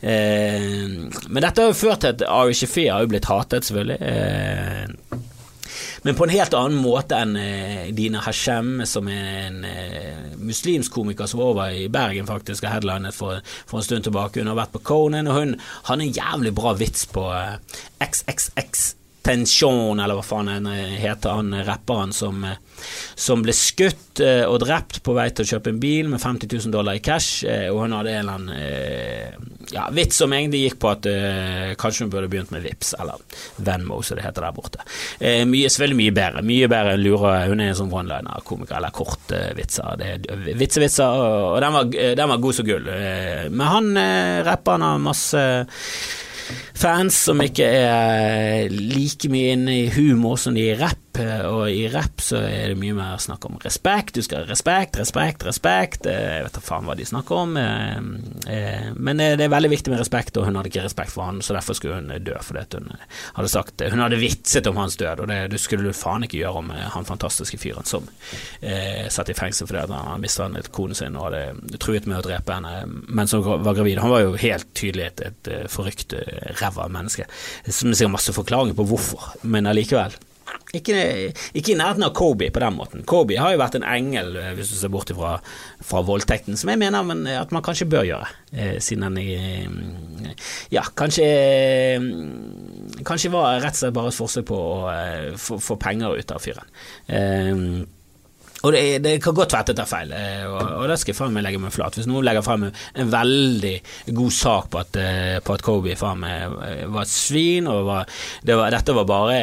Eh, 0.00 0.86
men 1.28 1.44
dette 1.44 1.60
har 1.60 1.68
jo 1.68 1.76
ført 1.76 2.00
til 2.00 2.14
at 2.14 2.24
Ari 2.32 2.56
Shafir 2.56 2.94
har 2.94 3.04
jo 3.04 3.10
blitt 3.12 3.28
hatet, 3.28 3.68
selvfølgelig. 3.68 3.98
Eh, 4.08 5.18
men 6.02 6.18
på 6.18 6.26
en 6.26 6.34
helt 6.34 6.54
annen 6.56 6.80
måte 6.82 7.18
enn 7.18 7.36
eh, 7.40 7.88
Dina 7.96 8.22
Hashem, 8.24 8.84
som 8.86 9.08
er 9.12 9.30
en 9.46 9.64
eh, 9.68 10.28
muslimsk 10.38 10.92
komiker 10.94 11.30
som 11.30 11.42
var 11.42 11.54
over 11.54 11.74
i 11.74 11.88
Bergen 11.92 12.28
faktisk 12.28 12.66
og 12.66 12.72
headlinet 12.74 13.16
for, 13.16 13.42
for, 13.64 13.80
en 13.80 13.88
stund 13.88 14.08
tilbake. 14.08 14.40
Hun 14.42 14.52
har 14.52 14.60
vært 14.60 14.76
på 14.76 14.84
Conan, 14.92 15.30
og 15.30 15.40
hun 15.40 15.56
hadde 15.90 16.08
en 16.08 16.16
jævlig 16.20 16.54
bra 16.58 16.76
vits 16.78 17.08
på 17.10 17.26
eh, 17.34 17.58
XXX 18.04 18.97
Tensjon, 19.28 20.00
eller 20.00 20.16
hva 20.16 20.24
faen 20.24 20.48
han 20.48 20.70
eh, 20.72 20.96
heter, 21.02 21.36
han 21.36 21.52
rapperen 21.66 22.14
som, 22.16 22.40
eh, 22.48 22.56
som, 23.12 23.42
ble 23.44 23.52
skutt 23.52 24.22
eh, 24.24 24.46
og 24.48 24.62
drept 24.62 25.02
på 25.04 25.12
vei 25.16 25.28
til 25.34 25.44
å 25.44 25.50
kjøpe 25.52 25.74
en 25.74 25.80
bil 25.82 26.08
med 26.08 26.22
50 26.22 26.48
000 26.48 26.72
dollar 26.72 26.96
i 26.96 27.04
cash, 27.04 27.44
og 27.68 27.82
hun 27.82 27.96
hadde 27.98 28.14
en 28.14 28.22
eller 28.22 28.38
annen 28.38 29.48
ja, 29.70 29.88
vits 29.92 30.16
som 30.16 30.32
egentlig 30.32 30.62
gikk 30.62 30.78
på 30.80 30.90
at 30.90 31.06
uh, 31.10 31.72
kanskje 31.80 32.06
hun 32.06 32.12
burde 32.12 32.28
begynt 32.32 32.52
med 32.54 32.64
Vips 32.64 32.94
eller 32.98 33.20
Venmo, 33.64 33.98
som 34.02 34.16
det 34.16 34.24
heter 34.24 34.46
der 34.46 34.54
borte. 34.56 34.84
Uh, 35.20 35.44
mye, 35.48 35.68
selvfølgelig 35.68 35.98
mye 35.98 36.14
bedre. 36.16 36.44
Mye 36.48 36.70
bedre 36.72 36.94
enn 36.96 37.04
lurer 37.04 37.50
Hun 37.50 37.60
er 37.60 37.72
en 37.72 37.78
sånn 37.82 37.92
one-liner-komiker, 37.92 38.78
eller 38.78 38.94
kortvitser. 38.96 40.00
Uh, 40.00 40.46
Vitsevitser, 40.58 41.18
og, 41.18 41.50
og 41.50 41.60
den, 41.64 41.76
var, 41.76 41.92
den, 41.92 42.32
var, 42.32 42.40
god 42.46 42.58
som 42.58 42.68
gull. 42.68 42.88
men 43.50 43.66
han 43.74 43.92
uh, 43.98 44.40
rapperen 44.48 44.86
har 44.86 45.04
masse 45.04 45.44
fans 46.78 47.16
som 47.28 47.40
ikke 47.44 47.66
er 47.66 48.72
like 48.72 49.30
mye 49.32 49.54
inne 49.56 49.76
i 49.84 49.90
humor 49.94 50.38
som 50.40 50.56
de 50.56 50.68
er 50.68 50.76
i 50.76 50.80
rapp, 50.82 51.07
og 51.48 51.70
i 51.70 51.86
rapp 51.92 52.22
så 52.22 52.40
er 52.46 52.72
det 52.72 52.78
mye 52.80 52.94
mer 52.96 53.18
snakk 53.22 53.46
om 53.48 53.58
respekt. 53.62 54.16
Du 54.18 54.24
skal 54.24 54.44
ha 54.44 54.48
respekt, 54.48 54.98
respekt, 55.00 55.44
respekt. 55.46 56.06
Eh, 56.08 56.38
jeg 56.38 56.46
vet 56.46 56.58
da 56.58 56.62
faen 56.64 56.86
hva 56.88 56.96
de 56.98 57.06
snakker 57.08 57.40
om, 57.42 57.56
eh, 57.60 57.96
eh, 58.54 58.88
men 58.94 59.22
det 59.22 59.44
er 59.44 59.52
veldig 59.52 59.70
viktig 59.72 59.92
med 59.92 60.02
respekt, 60.02 60.36
og 60.36 60.46
hun 60.48 60.58
hadde 60.58 60.70
ikke 60.72 60.84
respekt 60.86 61.14
for 61.14 61.28
han, 61.28 61.40
så 61.44 61.56
derfor 61.56 61.78
skulle 61.78 61.98
hun 61.98 62.12
dø, 62.24 62.36
fordi 62.44 62.78
hun 62.78 62.92
hadde 63.38 63.50
sagt 63.52 63.82
Hun 63.88 64.02
hadde 64.02 64.20
vitset 64.20 64.66
om 64.66 64.76
hans 64.76 64.96
død, 64.96 65.24
og 65.24 65.28
det, 65.28 65.60
skulle 65.60 65.86
du 65.86 65.96
faen 65.96 66.24
ikke 66.26 66.40
gjøre 66.40 66.62
om 66.62 66.70
han 66.70 67.08
fantastiske 67.08 67.58
fyren 67.58 67.86
som 67.88 68.06
eh, 68.60 69.08
satt 69.12 69.30
i 69.30 69.36
fengsel 69.36 69.68
fordi 69.68 69.86
han 69.92 70.20
mistet 70.22 70.70
konen 70.74 70.96
sin 70.98 71.16
og 71.16 71.28
hadde 71.28 71.78
truet 71.82 72.06
med 72.06 72.20
å 72.20 72.24
drepe 72.26 72.54
henne 72.54 72.84
mens 73.08 73.34
hun 73.34 73.44
var 73.44 73.76
gravid. 73.76 74.00
Han 74.02 74.12
var 74.12 74.24
jo 74.24 74.36
helt 74.38 74.68
tydelig 74.76 75.08
et, 75.08 75.24
et 75.30 75.70
forrykt 75.72 76.14
ræva 76.60 76.88
menneske. 76.92 77.26
Som 77.66 77.94
sikkert 77.94 78.16
masse 78.16 78.34
forklaringer 78.36 78.76
på 78.78 78.86
hvorfor, 78.88 79.32
men 79.42 79.68
allikevel. 79.70 80.16
Ikke, 80.76 80.96
ikke, 81.56 81.72
i 81.72 81.76
nærheten 81.78 82.04
av 82.04 82.12
Kobe 82.16 82.50
på 82.52 82.60
den 82.60 82.76
måten. 82.76 83.04
Kobe 83.08 83.38
har 83.40 83.54
jo 83.54 83.60
vært 83.62 83.78
en 83.78 83.86
engel, 83.88 84.34
eh, 84.36 84.50
hvis 84.58 84.74
du 84.74 84.76
ser 84.76 84.92
bort 84.92 85.08
fra, 85.16 85.38
fra 85.80 86.02
voldtekten, 86.04 86.58
som 86.60 86.68
jeg 86.72 86.80
mener 86.82 87.06
men, 87.08 87.24
at 87.32 87.54
man 87.56 87.64
kanskje 87.64 87.88
bør 87.88 88.04
gjøre, 88.04 88.28
eh, 88.52 88.76
siden 88.84 89.06
han 89.08 89.16
eh, 89.22 90.48
Ja, 90.74 90.84
kanskje 90.98 91.28
Kanskje 93.08 93.32
var 93.32 93.62
rett 93.62 93.76
og 93.76 93.80
slett 93.80 93.96
bare 93.96 94.12
et 94.12 94.18
forsøk 94.18 94.48
på 94.50 94.58
å 94.58 94.90
eh, 94.92 95.30
få 95.38 95.78
penger 95.80 96.18
ut 96.18 96.34
av 96.34 96.42
fyren. 96.44 96.74
Eh, 97.06 97.64
og 98.66 98.72
det, 98.74 98.82
det, 99.04 99.14
kan 99.22 99.36
godt 99.36 99.52
være 99.54 99.66
at 99.66 99.70
jeg 99.70 99.78
tar 99.78 99.88
feil, 99.88 100.12
eh, 100.14 100.44
og, 100.48 100.62
og 100.80 100.88
det 100.90 100.96
skal 100.98 101.12
jeg 101.12 101.18
faen 101.20 101.34
meg 101.34 101.44
legge 101.46 101.60
meg 101.62 101.74
flat. 101.74 101.94
Hvis 101.98 102.08
noen 102.10 102.26
legger 102.26 102.42
frem 102.42 102.66
en 102.68 103.12
veldig 103.12 103.74
god 104.18 104.34
sak 104.34 104.70
på 104.72 104.80
at, 104.82 104.98
eh, 104.98 105.36
på 105.44 105.54
at 105.54 105.64
Kobe 105.66 105.94
faen 105.98 106.22
meg 106.24 106.56
eh, 106.66 106.82
var 106.90 107.06
et 107.06 107.12
svin, 107.12 107.70
og 107.70 107.84
var, 107.86 108.10
det 108.42 108.58
var, 108.58 108.74
dette 108.74 108.96
var 108.96 109.06
bare 109.08 109.38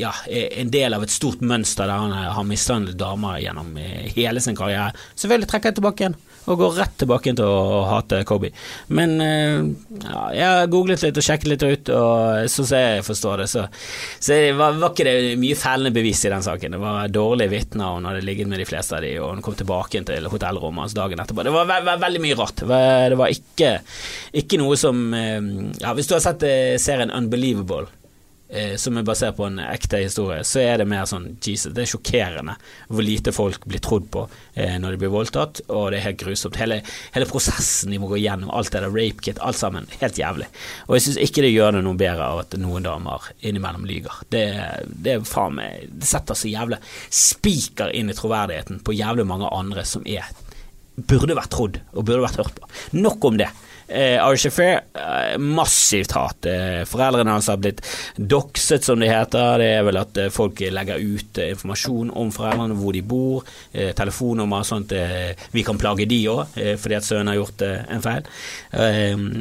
ja, 0.00 0.10
en 0.30 0.72
del 0.74 0.96
av 0.96 1.06
et 1.06 1.14
stort 1.14 1.44
mønster 1.44 1.86
der 1.86 2.02
han 2.02 2.34
har 2.34 2.48
mishandlet 2.48 2.98
damer 2.98 3.38
gjennom 3.44 3.76
hele 3.78 4.42
sin 4.42 4.58
karriere, 4.58 4.90
selvfølgelig 5.14 5.50
trekker 5.52 5.70
jeg 5.70 5.80
tilbake 5.80 6.04
igjen 6.04 6.18
og 6.50 6.60
går 6.60 6.78
rett 6.80 6.96
tilbake 7.02 7.34
til 7.36 7.46
å 7.46 7.84
hate 7.88 8.22
Kobe. 8.28 8.50
Men 8.96 9.16
eh, 9.24 9.60
ja, 10.04 10.22
jeg 10.34 10.46
har 10.46 10.72
googlet 10.72 11.04
litt 11.04 11.20
og 11.20 11.26
sjekket 11.26 11.50
litt 11.52 11.66
ut, 11.66 11.92
og 11.94 12.50
sånn 12.50 12.68
som 12.70 12.82
jeg 12.82 13.04
forstår 13.06 13.44
det, 13.44 13.48
så, 13.52 13.66
så 14.18 14.38
var, 14.58 14.78
var, 14.80 14.92
ikke 14.92 15.06
det 15.06 15.36
mye 15.40 15.58
fellende 15.58 15.94
bevis 15.94 16.24
i 16.26 16.32
den 16.32 16.44
saken. 16.46 16.76
Det 16.76 16.82
var 16.82 17.14
dårlige 17.14 17.54
vitner, 17.54 17.96
han 17.98 18.10
hadde 18.10 18.24
ligget 18.26 18.50
med 18.50 18.62
de 18.62 18.68
fleste 18.68 18.98
av 18.98 19.06
de, 19.06 19.14
og 19.22 19.34
han 19.34 19.44
kom 19.44 19.58
tilbake 19.58 20.04
til 20.10 20.28
hotellrommet 20.32 20.86
hans 20.86 20.98
dagen 20.98 21.22
etterpå. 21.22 21.46
Det 21.46 21.54
var 21.54 21.70
ve 21.70 21.80
ve 21.86 21.96
veldig 22.06 22.24
mye 22.26 22.40
rart. 22.40 22.64
Det 22.66 23.20
var, 23.20 23.30
ikke, 23.30 23.72
ikke, 24.42 24.60
noe 24.60 24.76
som 24.80 25.06
eh, 25.16 25.38
Ja, 25.80 25.94
hvis 25.96 26.10
du 26.10 26.16
har 26.16 26.22
sett 26.24 26.44
eh, 26.46 26.76
serien 26.80 27.12
Unbelievable 27.14 27.88
eh, 28.50 28.74
som 28.80 28.98
er 28.98 29.06
basert 29.06 29.36
på 29.38 29.46
en 29.46 29.60
ekte 29.62 30.02
historie, 30.02 30.42
så 30.46 30.62
er 30.62 30.80
det 30.80 30.88
mer 30.90 31.06
sånn 31.08 31.28
Jesus, 31.44 31.72
det 31.74 31.84
er 31.84 31.90
sjokkerende 31.92 32.56
hvor 32.88 33.06
lite 33.06 33.34
folk 33.34 33.64
blir 33.70 33.82
trodd 33.84 34.08
på 34.12 34.26
eh, 34.54 34.76
når 34.82 34.94
de 34.94 35.00
blir 35.02 35.14
voldtatt, 35.14 35.62
og 35.68 35.90
det 35.90 36.00
er 36.00 36.06
helt 36.08 36.20
grusomt. 36.24 36.58
Hele, 36.60 36.80
hele 37.14 37.28
prosessen 37.30 37.94
de 37.94 38.00
må 38.02 38.10
gå 38.10 38.20
gjennom, 38.20 38.52
alt 38.54 38.72
det 38.74 38.84
der 38.84 38.94
rape 38.94 39.24
kit, 39.26 39.40
alt 39.44 39.60
sammen, 39.60 39.88
helt 40.02 40.20
jævlig. 40.20 40.50
Og 40.88 40.96
jeg 40.96 41.06
syns 41.06 41.22
ikke 41.24 41.46
det 41.46 41.54
gjør 41.54 41.78
det 41.78 41.84
noe 41.86 42.00
bedre 42.00 42.28
av 42.28 42.44
at 42.44 42.58
noen 42.60 42.86
damer 42.86 43.30
innimellom 43.40 43.88
lyger. 43.88 44.22
Det, 44.32 44.44
det 44.90 45.16
er 45.16 45.26
faen 45.26 45.56
meg 45.60 45.88
Det 46.00 46.08
setter 46.08 46.38
så 46.38 46.50
jævlig 46.50 46.78
spiker 47.14 47.92
inn 47.96 48.10
i 48.10 48.16
troverdigheten 48.16 48.82
på 48.86 48.94
jævlig 48.96 49.26
mange 49.28 49.50
andre 49.54 49.84
som 49.88 50.04
er 50.08 50.28
burde 51.08 51.36
vært 51.36 51.52
trodd 51.54 51.80
og 51.94 52.04
burde 52.04 52.22
vært 52.24 52.40
hørt 52.40 52.56
på. 52.58 52.70
Nok 52.98 53.28
om 53.30 53.38
det. 53.40 53.48
Eh, 53.90 54.24
Archiffer, 54.24 54.80
eh, 54.94 55.38
massivt 55.38 56.12
hat. 56.12 56.46
Eh, 56.46 56.84
foreldrene 56.86 57.30
hans 57.30 57.48
har 57.50 57.56
blitt 57.56 57.80
doxet, 58.16 58.84
som 58.84 59.00
det 59.00 59.08
heter. 59.10 59.58
Det 59.58 59.66
er 59.66 59.82
vel 59.82 59.98
at 59.98 60.20
eh, 60.20 60.30
folk 60.30 60.60
legger 60.62 61.02
ut 61.02 61.40
eh, 61.42 61.50
informasjon 61.56 62.12
om 62.14 62.30
foreldrene, 62.30 62.76
hvor 62.78 62.94
de 62.94 63.02
bor, 63.02 63.50
eh, 63.72 63.90
telefonnummer, 63.98 64.62
sånn 64.66 64.86
at 64.86 65.42
vi 65.50 65.64
kan 65.66 65.78
plage 65.78 66.06
de 66.08 66.20
òg, 66.30 66.54
fordi 66.78 66.96
at 66.96 67.06
sønnen 67.06 67.32
har 67.32 67.40
gjort 67.40 67.62
en 67.66 68.02
feil. 68.04 68.28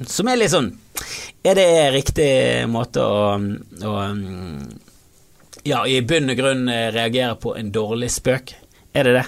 som 0.10 0.28
er 0.28 0.38
litt 0.38 0.52
sånn 0.52 0.70
Er 1.44 1.56
det 1.56 1.68
riktig 1.94 2.68
måte 2.72 3.04
å, 3.04 3.38
å 3.38 3.94
ja, 5.64 5.84
i 5.86 6.02
bunn 6.02 6.34
og 6.34 6.40
grunn 6.40 6.70
reagere 6.70 7.36
på 7.40 7.56
en 7.58 7.72
dårlig 7.72 8.12
spøk? 8.12 8.56
Er 8.94 9.04
det 9.08 9.14
det? 9.20 9.26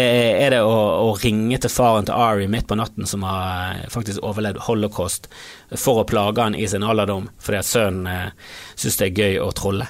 Er 0.00 0.54
det 0.54 0.60
å, 0.66 0.74
å, 1.04 1.12
ringe 1.20 1.58
til 1.60 1.72
faren 1.72 2.08
til 2.08 2.16
Ari 2.16 2.48
midt 2.50 2.66
på 2.70 2.78
natten, 2.78 3.06
som 3.06 3.24
har 3.26 3.76
eh, 3.76 3.86
faktisk 3.92 4.24
overlevd 4.26 4.64
holocaust, 4.66 5.28
for 5.70 6.02
å 6.02 6.08
plage 6.08 6.42
han 6.42 6.56
i 6.58 6.66
sin 6.70 6.86
alderdom 6.86 7.28
fordi 7.42 7.60
at 7.60 7.68
sønnen 7.68 8.10
eh, 8.10 8.52
syns 8.74 9.00
det 9.00 9.10
er 9.10 9.22
gøy 9.22 9.40
å 9.44 9.50
trolle. 9.56 9.88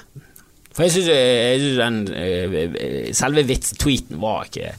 For 0.75 0.83
jeg 0.83 0.91
syns 0.91 1.77
den 1.79 2.01
uh, 2.11 3.11
selve 3.15 3.45
vits-tweeten 3.47 4.19
var 4.19 4.49
ikke 4.49 4.73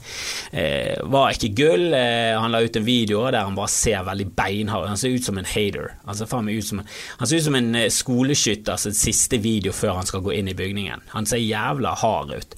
Var 1.08 1.34
ikke 1.34 1.52
gull. 1.56 1.94
Han 1.96 2.52
la 2.52 2.60
ut 2.64 2.76
en 2.78 2.84
video 2.86 3.22
der 3.26 3.46
han 3.46 3.56
bare 3.56 3.72
ser 3.72 4.04
veldig 4.06 4.26
beinhard 4.36 4.86
Han 4.90 5.00
ser 5.00 5.14
ut 5.16 5.24
som 5.24 5.38
en 5.40 5.48
hater. 5.48 5.94
Han 6.06 6.16
ser, 6.16 6.28
ut 6.28 6.64
som 6.68 6.80
en, 6.80 6.88
han 7.18 7.28
ser 7.28 7.40
ut 7.40 7.46
som 7.46 7.56
en 7.58 7.78
skoleskytter 7.92 8.76
sin 8.80 8.96
siste 8.96 9.40
video 9.42 9.72
før 9.76 9.98
han 9.98 10.08
skal 10.08 10.22
gå 10.24 10.34
inn 10.36 10.50
i 10.50 10.56
bygningen. 10.56 11.02
Han 11.12 11.28
ser 11.28 11.42
jævla 11.42 11.94
hard 12.00 12.32
ut. 12.36 12.56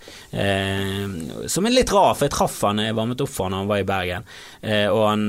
som 1.51 1.67
er 1.67 1.75
litt 1.75 1.93
rar, 1.95 2.15
for 2.15 2.27
jeg 2.27 2.35
traff 2.35 2.59
han 2.67 2.83
jeg 2.83 2.97
varmet 2.99 3.23
opp 3.25 3.33
for 3.33 3.49
han 3.49 3.57
da 3.57 3.63
han 3.63 3.71
var 3.71 3.83
i 3.83 3.89
Bergen, 3.89 4.29
og 4.93 5.03
han 5.05 5.25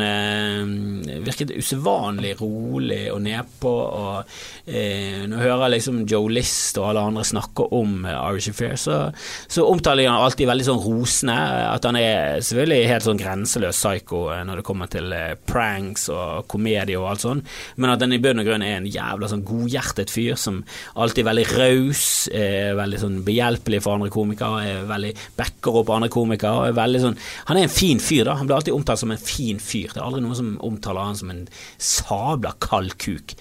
virket 1.26 1.56
usedvanlig 1.56 2.36
rolig 2.42 3.02
og 3.14 3.22
nedpå. 3.26 3.74
Og 4.04 4.34
når 4.68 5.38
jeg 5.38 5.46
hører 5.46 5.74
liksom 5.76 6.04
Joe 6.10 6.32
List 6.40 6.80
og 6.82 6.92
alle 6.92 7.06
andre 7.12 7.26
snakke 7.28 7.70
om 7.80 7.99
Irish 8.08 8.52
Affair, 8.52 8.76
så, 8.80 9.00
så 9.48 9.66
omtaler 9.68 10.10
han 10.10 10.22
alltid 10.24 10.50
veldig 10.50 10.68
sånn 10.68 10.82
rosende. 10.84 11.38
At 11.70 11.86
han 11.88 11.98
er 12.00 12.40
selvfølgelig 12.46 12.90
helt 12.92 13.08
sånn 13.08 13.22
grenseløs 13.22 13.80
psycho 13.80 14.26
eh, 14.34 14.44
når 14.48 14.62
det 14.62 14.68
kommer 14.68 14.92
til 14.92 15.14
eh, 15.16 15.36
pranks 15.50 16.08
og 16.14 16.48
komedie 16.52 17.00
og 17.00 17.10
alt 17.12 17.26
sånn, 17.26 17.44
men 17.78 17.94
at 17.94 18.04
han 18.04 18.16
i 18.16 18.22
bunn 18.24 18.42
og 18.44 18.50
grunn 18.50 18.66
er 18.66 18.78
en 18.80 18.90
jævla 18.90 19.30
sånn 19.32 19.46
godhjertet 19.48 20.12
fyr 20.14 20.38
som 20.40 20.62
alltid 21.00 21.24
er 21.24 21.30
veldig 21.30 21.48
raus, 21.54 22.04
er 22.36 22.78
veldig 22.80 23.02
sånn 23.02 23.18
behjelpelig 23.28 23.82
for 23.86 23.98
andre 23.98 24.12
komikere, 24.14 24.62
er 24.66 24.88
veldig 24.90 25.14
backer 25.40 25.82
opp 25.82 25.94
andre 25.96 26.12
komikere. 26.14 26.70
Er 26.70 26.78
veldig 26.78 27.04
sånn, 27.04 27.20
han 27.50 27.60
er 27.60 27.68
en 27.68 27.74
fin 27.74 28.02
fyr, 28.04 28.26
da. 28.28 28.38
Han 28.40 28.50
blir 28.50 28.60
alltid 28.60 28.76
omtalt 28.76 29.02
som 29.02 29.14
en 29.14 29.22
fin 29.22 29.60
fyr. 29.64 29.92
Det 29.94 30.02
er 30.02 30.08
aldri 30.08 30.24
noen 30.26 30.40
som 30.40 30.56
omtaler 30.66 31.12
han 31.12 31.20
som 31.20 31.34
en 31.34 31.46
sabla 31.78 32.56
kald 32.64 32.98
kuk. 33.02 33.36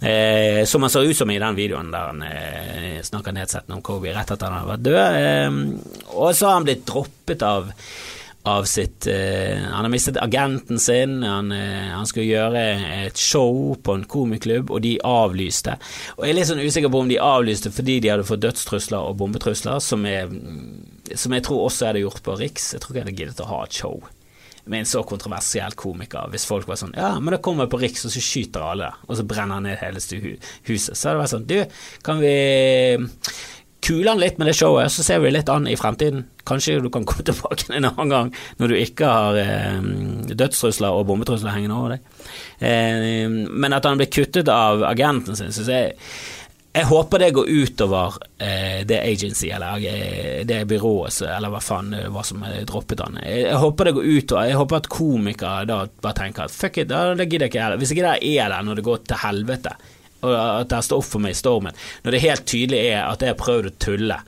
Eh, 0.00 0.64
som 0.68 0.82
han 0.82 0.92
så 0.92 1.04
ut 1.04 1.16
som 1.16 1.30
i 1.30 1.38
den 1.38 1.58
videoen 1.58 1.92
der 1.94 2.10
han 2.10 2.24
eh, 2.26 2.98
snakker 3.04 3.36
nedsettende 3.36 3.78
om 3.78 3.84
Kobe 3.84 4.14
rett 4.14 4.32
etter 4.34 4.50
han 4.50 4.58
hadde 4.62 4.72
vært 4.72 4.88
død. 4.88 5.20
Eh, 5.20 6.10
og 6.16 6.34
så 6.34 6.50
har 6.50 6.58
han 6.58 6.68
blitt 6.68 6.86
droppet 6.88 7.46
av 7.46 7.72
av 8.44 8.64
sitt 8.68 9.06
eh, 9.06 9.56
Han 9.56 9.84
har 9.84 9.88
mistet 9.88 10.18
agenten 10.20 10.78
sin, 10.78 11.22
han, 11.22 11.52
eh, 11.52 11.92
han, 11.94 12.06
skulle 12.06 12.26
gjøre 12.28 12.64
et 13.06 13.20
show 13.20 13.72
på 13.80 13.94
en 13.96 14.04
komiklubb, 14.04 14.68
og 14.70 14.82
de 14.84 14.98
avlyste. 15.00 15.78
Og 16.18 16.26
Jeg 16.26 16.34
er 16.34 16.38
litt 16.38 16.50
sånn 16.50 16.60
usikker 16.60 16.92
på 16.92 17.00
om 17.00 17.08
de 17.08 17.20
avlyste 17.24 17.72
fordi 17.72 18.00
de 18.04 18.12
hadde 18.12 18.26
fått 18.28 18.44
dødstrusler 18.44 19.08
og 19.08 19.16
bombetrusler, 19.22 19.80
som, 19.80 20.04
er, 20.04 20.28
som 21.16 21.32
jeg 21.32 21.46
tror 21.46 21.64
også 21.70 21.86
jeg 21.86 21.92
hadde 21.94 22.04
gjort 22.04 22.26
på 22.26 22.36
Riks. 22.42 22.68
Jeg 22.76 22.84
tror 22.84 22.92
ikke 22.92 23.00
jeg 23.00 23.08
hadde 23.08 23.18
giddet 23.22 23.42
å 23.46 23.48
ha 23.48 23.62
et 23.64 23.80
show 23.80 24.04
med 24.70 24.80
en 24.80 24.88
så 24.88 25.02
kontroversiell 25.06 25.74
komiker. 25.78 26.30
Hvis 26.32 26.46
folk 26.48 26.68
var 26.68 26.78
sånn 26.80 26.94
Ja, 26.96 27.14
men 27.20 27.34
da 27.34 27.40
kommer 27.44 27.66
jeg 27.66 27.74
på 27.74 27.82
Riks, 27.82 28.06
og 28.08 28.14
så 28.14 28.22
skyter 28.24 28.64
alle, 28.64 28.92
og 29.08 29.18
så 29.18 29.26
brenner 29.28 29.60
han 29.60 29.68
ned 29.68 29.80
hele 29.82 30.00
huset. 30.00 30.94
Så 30.96 31.10
hadde 31.10 31.16
det 31.16 31.22
vært 31.22 31.34
sånn 31.34 31.50
Du, 31.50 31.58
kan 32.06 32.22
vi 32.22 32.34
kule 33.84 34.08
han 34.08 34.20
litt 34.20 34.38
med 34.40 34.48
det 34.48 34.56
showet, 34.56 34.92
så 34.92 35.04
ser 35.04 35.20
vi 35.20 35.32
litt 35.34 35.50
an 35.52 35.66
i 35.68 35.76
fremtiden. 35.76 36.24
Kanskje 36.48 36.78
du 36.84 36.90
kan 36.92 37.04
komme 37.08 37.24
tilbake 37.28 37.68
en 37.72 37.88
annen 37.90 38.12
gang 38.12 38.30
når 38.60 38.72
du 38.72 38.76
ikke 38.78 39.10
har 39.10 39.40
eh, 39.40 39.80
dødstrusler 40.32 40.96
og 40.96 41.08
bombetrusler 41.10 41.54
hengende 41.54 41.76
over 41.76 41.96
deg. 41.96 42.30
Eh, 42.64 43.28
men 43.28 43.76
at 43.76 43.84
han 43.88 44.00
ble 44.00 44.08
kuttet 44.12 44.48
av 44.52 44.84
agenten 44.88 45.36
sin, 45.36 45.52
syns 45.54 45.72
jeg 45.72 45.92
jeg 46.74 46.88
håper 46.90 47.22
det 47.22 47.28
går 47.36 47.50
utover 47.54 48.16
eh, 48.42 48.80
det 48.86 48.96
agency, 48.98 49.46
eller 49.54 49.84
eh, 49.86 50.40
det 50.46 50.64
byrået, 50.66 51.20
eller 51.22 51.52
hva 51.52 51.60
faen 51.62 51.92
hva 51.94 52.08
var 52.16 52.26
som 52.26 52.42
droppet 52.66 53.02
han. 53.04 53.20
Jeg, 53.22 53.44
jeg, 53.46 53.60
håper 53.62 53.86
det 53.86 53.92
går 53.94 54.08
utover 54.10 54.48
Jeg 54.48 54.58
håper 54.58 54.80
at 54.80 54.88
komikere 54.90 55.68
da 55.70 55.76
bare 55.86 56.18
tenker 56.18 56.48
at 56.48 56.54
fuck 56.54 56.80
it, 56.82 56.90
det 56.90 57.28
gidder 57.28 57.46
jeg 57.46 57.52
ikke 57.52 57.62
heller. 57.62 57.78
Hvis 57.78 57.94
ikke 57.94 58.08
det 58.08 58.32
er 58.32 58.50
der 58.50 58.66
når 58.66 58.80
det 58.80 58.86
går 58.88 59.04
til 59.06 59.22
helvete, 59.22 59.76
og 60.24 60.34
at 60.34 60.72
det 60.72 60.82
står 60.88 61.04
opp 61.04 61.10
for 61.12 61.22
meg 61.22 61.36
i 61.36 61.38
stormen, 61.38 61.78
når 62.02 62.16
det 62.16 62.24
helt 62.24 62.46
tydelig 62.50 62.82
er 62.88 63.00
at 63.04 63.22
jeg 63.22 63.36
har 63.36 63.42
prøvd 63.44 63.70
å 63.70 63.76
tulle, 63.86 64.18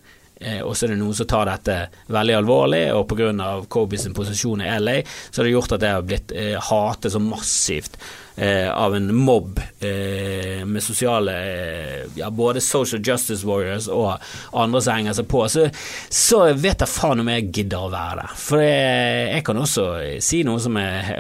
eh, 0.41 0.61
og 0.61 0.77
så 0.77 0.87
er 0.87 0.95
det 0.95 1.01
noen 1.01 1.17
som 1.17 1.29
tar 1.31 1.49
dette 1.51 1.79
veldig 2.13 2.39
alvorlig, 2.43 2.85
og 2.97 3.09
pga. 3.11 3.33
Kobys 3.73 4.07
posisjon 4.15 4.63
i 4.65 4.71
LA, 4.81 5.01
så 5.31 5.41
har 5.41 5.49
det 5.49 5.57
gjort 5.57 5.77
at 5.77 5.85
jeg 5.87 5.99
har 5.99 6.07
blitt 6.07 6.33
eh, 6.37 6.55
hatet 6.69 7.13
så 7.13 7.21
massivt 7.23 7.99
eh, 8.37 8.69
av 8.71 8.97
en 8.97 9.09
mobb 9.17 9.61
eh, 9.81 10.65
med 10.67 10.83
sosiale 10.85 11.35
eh, 11.53 12.03
Ja, 12.17 12.31
både 12.31 12.61
social 12.61 13.03
justice 13.05 13.47
warriors 13.47 13.89
og 13.93 14.17
andre 14.53 14.83
som 14.83 14.97
henger 14.97 15.17
seg 15.19 15.29
på. 15.31 15.43
Så, 15.53 15.67
så 16.13 16.43
vet 16.55 16.85
jeg 16.85 16.93
faen 16.93 17.23
om 17.25 17.33
jeg 17.33 17.51
gidder 17.51 17.87
å 17.87 17.93
være 17.93 18.23
der. 18.23 18.37
For 18.41 18.63
jeg, 18.63 19.27
jeg 19.35 19.47
kan 19.47 19.63
også 19.63 19.89
si 20.25 20.43
noe 20.47 20.63
som 20.63 20.79
er 20.81 21.15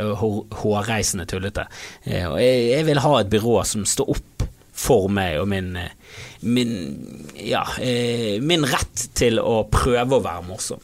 hårreisende 0.62 1.26
tullete. 1.28 1.66
Eh, 2.04 2.26
og 2.28 2.38
jeg, 2.42 2.68
jeg 2.72 2.88
vil 2.90 3.02
ha 3.04 3.16
et 3.20 3.32
byrå 3.32 3.60
som 3.66 3.86
står 3.88 4.14
opp 4.16 4.46
for 4.76 5.08
meg 5.12 5.38
og 5.40 5.48
min, 5.48 5.72
min, 6.40 6.72
ja, 7.34 7.64
eh, 7.80 8.36
min 8.42 8.66
rett 8.66 9.08
til 9.16 9.40
å 9.40 9.62
prøve 9.70 10.18
å 10.18 10.24
være 10.24 10.46
morsom. 10.48 10.82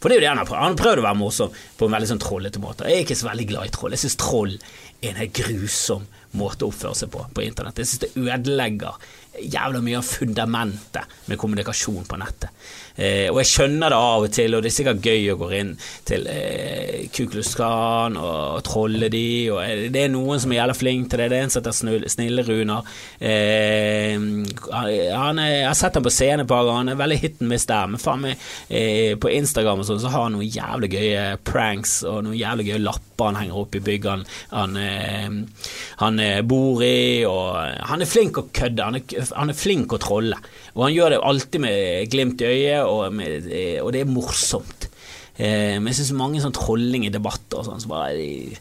For 0.00 0.08
det 0.08 0.16
er 0.16 0.20
jo 0.20 0.24
det 0.24 0.30
han 0.30 0.40
har 0.40 0.48
prøvd. 0.48 0.62
Han 0.62 0.74
har 0.74 0.80
prøvd 0.80 1.02
å 1.02 1.04
være 1.04 1.20
morsom 1.20 1.58
på 1.76 1.86
en 1.86 1.94
veldig 1.96 2.08
sånn 2.08 2.22
trollete 2.22 2.62
måte. 2.62 2.88
Jeg 2.88 3.02
er 3.02 3.04
ikke 3.04 3.18
så 3.20 3.28
veldig 3.28 3.48
glad 3.50 3.68
i 3.68 3.74
troll. 3.74 3.92
Jeg 3.92 4.04
syns 4.06 4.20
troll 4.20 4.54
er 5.00 5.10
en 5.10 5.20
helt 5.20 5.36
grusom 5.36 6.06
måte 6.40 6.64
å 6.64 6.70
oppføre 6.70 6.96
seg 6.96 7.10
på 7.12 7.24
på 7.34 7.44
internett. 7.44 7.82
Jeg 7.82 7.90
syns 7.90 8.04
det 8.06 8.12
ødelegger 8.22 9.10
jævla 9.40 9.82
mye 9.84 9.98
av 10.00 10.08
fundamentet 10.08 11.18
med 11.28 11.40
kommunikasjon 11.40 12.08
på 12.08 12.18
nettet. 12.20 12.48
Eh, 13.00 13.28
og 13.32 13.40
jeg 13.40 13.50
skjønner 13.50 13.92
det 13.92 13.98
av 13.98 14.26
og 14.26 14.34
til, 14.34 14.54
og 14.54 14.62
det 14.62 14.70
er 14.70 14.76
sikkert 14.76 15.06
gøy 15.06 15.30
å 15.32 15.38
gå 15.40 15.50
inn 15.56 15.72
til 16.08 16.26
eh, 16.28 17.06
Kukluskan 17.16 18.18
og 18.20 18.60
trolle 18.66 19.08
de, 19.12 19.24
og 19.54 19.60
eh, 19.64 19.86
det 19.92 20.04
er 20.04 20.12
noen 20.12 20.42
som 20.42 20.52
er 20.52 20.60
jævla 20.60 20.76
flink 20.76 21.08
til 21.10 21.22
det. 21.22 21.30
Det 21.32 21.38
er 21.38 21.46
en 21.46 21.54
som 21.54 21.64
heter 21.64 22.08
Snille-Runar. 22.14 22.90
Eh, 23.18 24.16
han 24.20 25.40
jeg 25.40 25.64
har 25.64 25.78
sett 25.78 25.96
ham 25.96 26.04
på 26.04 26.12
scenen 26.12 26.44
et 26.44 26.50
par 26.50 26.66
ganger, 26.66 26.82
han 26.84 26.92
er 26.94 27.00
veldig 27.00 27.20
hit 27.22 27.40
and 27.40 27.50
miss 27.52 27.68
der, 27.70 27.88
men 27.90 28.02
faen 28.02 28.24
meg 28.26 28.46
eh, 28.68 29.16
på 29.20 29.32
Instagram 29.32 29.82
og 29.82 29.88
sånn 29.88 30.02
så 30.02 30.12
har 30.12 30.26
han 30.26 30.36
noen 30.36 30.50
jævlig 30.50 30.92
gøye 30.94 31.24
pranks 31.46 32.00
og 32.08 32.24
noen 32.26 32.38
jævlig 32.38 32.70
gøye 32.70 32.82
lapper 32.84 33.30
han 33.30 33.40
henger 33.40 33.60
opp 33.60 33.76
i 33.76 33.82
byggene 33.84 34.24
han, 34.50 34.76
han, 34.80 35.40
han 36.00 36.20
bor 36.48 36.80
i, 36.84 37.22
og 37.28 37.56
han 37.90 38.02
er 38.02 38.08
flink 38.08 38.40
å 38.40 38.46
kødde, 38.54 38.86
han 38.86 38.98
er, 39.00 39.30
han 39.36 39.52
er 39.52 39.58
flink 39.58 39.92
å 39.94 40.00
trolle. 40.00 40.38
Og 40.76 40.84
han 40.86 40.94
gjør 40.94 41.14
det 41.14 41.20
alltid 41.30 41.62
med 41.64 42.10
glimt 42.12 42.42
i 42.42 42.48
øyet, 42.50 42.89
og, 42.90 43.20
og 43.84 43.92
det 43.94 44.02
er 44.02 44.10
morsomt. 44.10 44.90
Eh, 45.40 45.78
men 45.80 45.88
jeg 45.88 46.02
syns 46.02 46.12
mange 46.18 46.40
sånn 46.42 46.52
trolling 46.52 47.06
i 47.06 47.12
debatter 47.12 47.62
og 47.62 47.64
sånn, 47.64 47.80
så 47.80 47.88
bare, 47.88 48.12
de, 48.18 48.58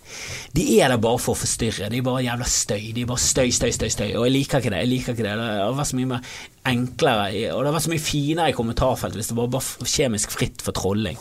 de, 0.56 0.64
er 0.80 0.94
der 0.94 1.02
bare 1.04 1.20
for 1.20 1.36
å 1.36 1.42
forstyrre. 1.42 1.90
De 1.92 2.00
er 2.00 2.06
bare 2.06 2.24
jævla 2.24 2.48
støy. 2.48 2.94
De 2.96 3.04
er 3.04 3.10
bare 3.10 3.24
støy, 3.24 3.50
støy, 3.56 3.74
støy. 3.76 3.90
støy 3.98 4.08
Og 4.14 4.30
jeg 4.30 4.36
liker 4.38 4.64
ikke 4.64 4.72
det. 4.76 4.86
jeg 4.86 4.94
liker 4.94 5.18
ikke 5.18 5.28
Det 5.28 5.36
Det 5.42 5.52
har 5.60 5.76
vært 5.76 5.92
så 5.92 6.00
mye 6.00 6.14
mer 6.14 6.32
enklere, 6.70 7.28
og 7.52 7.60
det 7.60 7.72
har 7.72 7.76
vært 7.76 7.88
så 7.88 7.94
mye 7.96 8.08
finere 8.08 8.54
i 8.54 8.56
kommentarfeltet 8.56 9.20
hvis 9.20 9.32
det 9.34 9.38
var 9.40 9.54
bare 9.58 9.92
kjemisk 9.98 10.36
fritt 10.36 10.64
for 10.64 10.76
trolling 10.78 11.20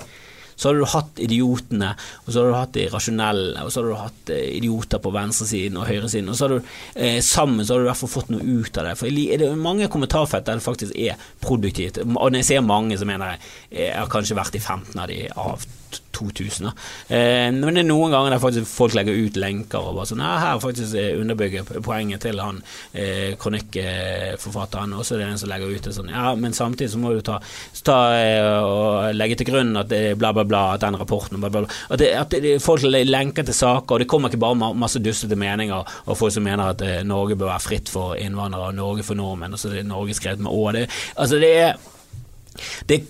så 0.58 0.68
hadde 0.68 0.82
du 0.82 0.90
hatt 0.90 1.22
idiotene, 1.22 1.92
og 2.24 2.28
så 2.28 2.42
hadde 2.42 2.50
du 2.50 2.58
hatt 2.58 2.74
de 2.74 2.86
rasjonelle, 2.90 3.62
og 3.62 3.70
så 3.70 3.80
hadde 3.80 3.92
du 3.94 4.02
hatt 4.02 4.32
eh, 4.34 4.44
idioter 4.58 5.02
på 5.04 5.14
venstresiden 5.14 5.78
og 5.78 5.86
høyresiden, 5.86 6.32
og 6.32 6.38
så 6.38 6.48
hadde 6.48 6.58
du 6.58 6.72
eh, 7.06 7.18
sammen 7.24 7.62
så 7.62 7.76
hadde 7.76 7.86
du 7.86 7.88
i 7.88 7.92
hvert 7.92 8.02
fall 8.02 8.14
fått 8.16 8.32
noe 8.34 8.42
ut 8.42 8.80
av 8.82 8.90
det. 8.90 8.96
For 8.98 9.22
er 9.22 9.42
det 9.44 9.52
mange 9.62 9.90
kommentarfelt 9.92 10.48
der 10.48 10.58
det 10.58 10.66
faktisk 10.66 10.96
er 10.98 11.28
produktivt, 11.44 12.02
og 12.02 12.16
når 12.18 12.40
jeg 12.42 12.50
ser 12.50 12.66
mange, 12.66 12.98
så 12.98 13.06
mener 13.08 13.36
jeg 13.36 13.44
jeg 13.78 13.92
har 13.94 14.10
kanskje 14.10 14.38
vært 14.38 14.56
i 14.58 14.64
15 14.64 14.98
av 14.98 15.10
de 15.10 15.26
av 15.36 15.68
2000. 16.18 16.70
Eh, 17.08 17.48
men 17.54 17.76
det 17.76 17.82
er 17.84 17.88
noen 17.88 18.12
ganger 18.12 18.34
der 18.34 18.42
faktisk 18.42 18.70
folk 18.70 18.96
legger 18.96 19.16
ut 19.16 19.38
lenker 19.38 19.84
og 19.84 19.98
bare 19.98 20.08
sånn 20.10 20.22
Her 20.24 20.60
faktisk 20.62 20.96
underbygger 21.20 21.82
poenget 21.84 22.24
til 22.26 22.40
han 22.42 22.60
eh, 22.92 23.36
kronikkforfatteren, 23.40 24.96
og 24.98 25.06
så 25.06 25.16
er 25.16 25.22
det 25.22 25.28
en 25.32 25.42
som 25.42 25.52
legger 25.52 25.74
ut 25.74 25.88
det 25.88 25.94
sånn 25.96 26.12
Ja, 26.12 26.32
men 26.38 26.56
samtidig 26.56 26.90
så 26.92 27.02
må 27.02 27.14
du 27.14 27.22
ta, 27.26 27.38
ta 27.86 27.98
eh, 28.18 28.48
og 28.58 29.14
legge 29.16 29.38
til 29.38 29.50
grunn 29.52 29.76
at 29.78 29.90
det 29.92 30.16
bla, 30.18 30.32
bla, 30.36 30.46
bla, 30.48 30.64
at 30.74 30.84
den 30.84 30.98
rapporten 30.98 31.40
bla, 31.40 31.50
bla, 31.52 31.64
bla. 31.64 31.78
At, 31.88 32.02
det, 32.02 32.10
at 32.18 32.34
det, 32.34 32.56
folk 32.64 32.84
lenker 32.88 33.46
til 33.46 33.56
saker, 33.56 33.94
og 33.94 34.02
det 34.02 34.08
kommer 34.10 34.32
ikke 34.32 34.42
bare 34.42 34.74
masse 34.78 35.02
dustete 35.02 35.38
meninger 35.38 35.98
og 36.06 36.18
folk 36.18 36.34
som 36.34 36.46
mener 36.46 36.74
at 36.74 36.82
eh, 36.84 37.04
Norge 37.06 37.38
bør 37.38 37.52
være 37.52 37.66
fritt 37.68 37.92
for 37.92 38.18
innvandrere, 38.18 38.72
og 38.72 38.78
Norge 38.78 39.06
for 39.06 39.18
nordmenn, 39.18 39.54
og 39.54 39.60
så 39.60 39.70
er 39.70 39.80
det 39.80 39.88
Norge 39.88 40.16
skrevet 40.18 40.42
med 40.42 40.52
Å. 40.52 40.66
Det, 40.74 40.88
altså 41.16 41.40
det 41.40 41.54
er 41.62 41.78
det, 42.86 43.02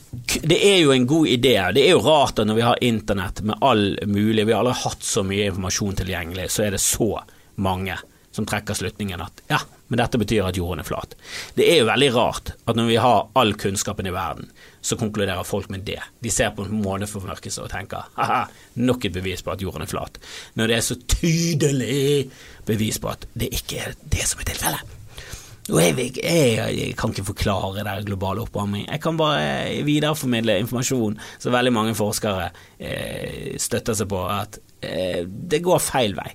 det, 0.43 0.59
er 0.59 0.79
jo 0.83 0.93
en 0.95 1.07
god 1.09 1.31
idé. 1.31 1.57
Det 1.75 1.87
er 1.87 1.97
jo 1.97 2.05
rart 2.05 2.39
at 2.39 2.49
når 2.49 2.59
vi 2.59 2.67
har 2.67 2.85
internett 2.85 3.43
med 3.47 3.59
all 3.65 3.99
mulig 4.07 4.47
Vi 4.47 4.53
har 4.53 4.61
aldri 4.63 4.77
hatt 4.83 5.03
så 5.05 5.25
mye 5.27 5.49
informasjon 5.49 5.99
tilgjengelig, 6.03 6.51
så 6.53 6.67
er 6.67 6.77
det 6.77 6.83
så 6.85 7.11
mange 7.59 7.99
som 8.39 8.47
trekker 8.47 8.77
slutningen 8.77 9.21
at 9.25 9.41
ja, 9.51 9.59
men 9.89 9.99
dette 9.99 10.19
betyr 10.21 10.47
at 10.47 10.57
jorden 10.57 10.83
er 10.83 10.87
flat. 10.87 11.17
Det 11.57 11.65
er 11.67 11.81
jo 11.81 11.89
veldig 11.89 12.11
rart 12.15 12.53
at 12.69 12.77
når 12.79 12.91
vi 12.91 12.99
har 13.03 13.31
all 13.41 13.55
kunnskapen 13.59 14.07
i 14.07 14.13
verden, 14.15 14.51
så 14.85 14.99
konkluderer 15.01 15.49
folk 15.49 15.73
med 15.75 15.83
det. 15.89 15.99
De 16.23 16.31
ser 16.31 16.53
på 16.55 16.67
en 16.67 16.83
måneformørkelse 16.85 17.65
og 17.65 17.73
tenker 17.73 18.07
ha-ha, 18.19 18.45
nok 18.79 19.09
et 19.09 19.17
bevis 19.17 19.43
på 19.43 19.55
at 19.55 19.65
jorden 19.65 19.83
er 19.83 19.91
flat. 19.91 20.21
Når 20.61 20.71
det 20.71 20.77
er 20.77 20.87
så 20.87 20.99
tydelig 21.03 22.29
bevis 22.69 23.01
på 23.03 23.11
at 23.11 23.27
det 23.35 23.51
ikke 23.59 23.83
er 23.89 23.99
det 24.05 24.29
som 24.29 24.45
er 24.45 24.53
tilfellet. 24.53 24.95
Jeg, 25.69 26.12
jeg, 26.16 26.94
kan 26.96 27.12
ikke 27.12 27.27
forklare 27.29 27.85
det 27.85 28.06
globale 28.08 28.40
oppvarming. 28.46 28.87
Jeg 28.87 29.02
kan 29.04 29.19
bare 29.21 29.83
videreformidle 29.85 30.56
informasjon 30.62 31.19
så 31.37 31.52
veldig 31.52 31.75
mange 31.77 31.96
forskere 31.98 32.48
eh, 32.81 33.52
støtter 33.60 33.98
seg 33.98 34.08
på 34.08 34.23
at 34.33 34.56
eh, 34.81 35.27
det 35.29 35.60
går 35.64 35.83
feil 35.85 36.16
vei. 36.16 36.31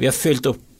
Vi 0.00 0.08
har 0.08 0.16
fylt 0.16 0.50
opp 0.50 0.58
eh, 0.58 0.71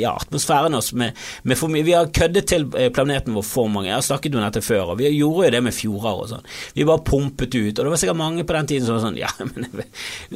ja, 0.00 0.12
atmosfæren 0.16 0.74
oss 0.74 0.92
med, 0.98 1.16
med 1.48 1.58
for 1.58 1.72
mye 1.72 1.84
Vi 1.86 1.94
har 1.94 2.10
køddet 2.14 2.48
til 2.50 2.66
eh, 2.78 2.90
planeten 2.94 3.36
vår 3.36 3.44
for 3.46 3.70
mange. 3.72 3.88
Jeg 3.90 3.98
har 3.98 4.06
snakket 4.06 4.36
om 4.36 4.44
dette 4.44 4.62
før, 4.64 4.92
og 4.92 5.00
vi 5.00 5.10
gjorde 5.10 5.46
jo 5.46 5.54
det 5.54 5.62
med 5.64 5.76
fjorder 5.76 6.22
og 6.24 6.30
sånn. 6.32 6.46
Vi 6.76 6.86
bare 6.88 7.04
pumpet 7.06 7.54
ut, 7.54 7.78
og 7.78 7.82
det 7.82 7.92
var 7.94 8.02
sikkert 8.02 8.20
mange 8.20 8.46
på 8.48 8.56
den 8.56 8.70
tiden 8.72 8.88
som 8.88 8.98
var 8.98 9.04
sånn 9.06 9.20
Ja, 9.20 9.30
men 9.52 9.68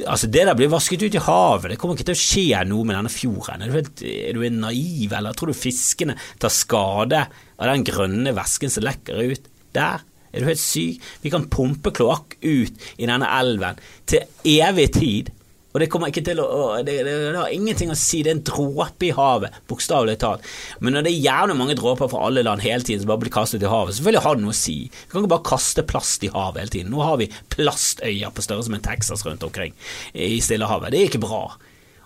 altså, 0.05 0.31
det 0.31 0.45
der 0.49 0.57
blir 0.59 0.71
vasket 0.73 1.05
ut 1.05 1.17
i 1.17 1.23
havet, 1.27 1.71
det 1.73 1.79
kommer 1.81 1.97
ikke 1.97 2.09
til 2.11 2.17
å 2.17 2.25
skje 2.25 2.65
noe 2.69 2.87
med 2.87 2.99
denne 2.99 3.13
fjorden. 3.13 3.63
Er 3.63 3.71
du, 3.71 3.79
helt, 3.79 4.03
er 4.03 4.37
du 4.37 4.45
naiv, 4.57 5.15
eller 5.17 5.37
tror 5.37 5.51
du 5.51 5.57
fiskene 5.57 6.17
tar 6.41 6.53
skade 6.53 7.25
av 7.57 7.71
den 7.71 7.87
grønne 7.87 8.35
væsken 8.37 8.73
som 8.73 8.87
lekker 8.87 9.25
ut 9.33 9.49
der? 9.75 10.05
Er 10.33 10.43
du 10.43 10.49
helt 10.49 10.61
syk? 10.61 11.01
Vi 11.23 11.31
kan 11.33 11.47
pumpe 11.49 11.93
kloakk 11.95 12.37
ut 12.43 12.87
i 12.97 13.07
denne 13.07 13.29
elven 13.39 13.79
til 14.09 14.27
evig 14.59 14.91
tid. 14.97 15.31
Og 15.77 15.83
det 15.83 15.91
kommer 15.93 16.09
ikke 16.09 16.23
til 16.25 16.39
å 16.41 16.47
det, 16.81 16.95
det, 17.05 17.11
det, 17.13 17.37
har 17.37 17.53
ingenting 17.53 17.91
å 17.93 17.97
si, 17.99 18.23
det 18.25 18.31
er 18.31 18.37
en 18.39 18.45
dråpe 18.49 19.05
i 19.05 19.11
havet, 19.13 19.59
bokstavelig 19.69 20.15
talt. 20.23 20.47
Men 20.81 20.97
når 20.97 21.05
det 21.05 21.11
er 21.11 21.27
jævlig 21.27 21.57
mange 21.59 21.75
dråper 21.77 22.09
fra 22.09 22.23
alle 22.25 22.41
land 22.47 22.65
hele 22.65 22.81
tiden 22.81 23.03
som 23.03 23.11
bare 23.11 23.21
blir 23.21 23.35
kastet 23.35 23.61
i 23.61 23.69
havet, 23.69 23.93
selvfølgelig 23.93 24.23
har 24.25 24.39
det 24.39 24.45
noe 24.47 24.55
å 24.55 24.57
si. 24.57 24.77
Vi 24.89 25.11
kan 25.11 25.21
ikke 25.21 25.35
bare 25.35 25.49
kaste 25.51 25.85
plast 25.85 26.25
i 26.25 26.31
havet 26.33 26.63
hele 26.63 26.73
tiden. 26.73 26.89
Nå 26.95 27.05
har 27.05 27.21
vi 27.21 27.29
plastøyer 27.53 28.33
på 28.33 28.47
størrelse 28.47 28.73
med 28.73 28.85
Texas 28.89 29.21
rundt 29.27 29.45
omkring 29.45 29.77
i 30.17 30.39
Stillehavet. 30.41 30.89
Det 30.95 31.03
er 31.03 31.11
ikke 31.11 31.21
bra. 31.27 31.43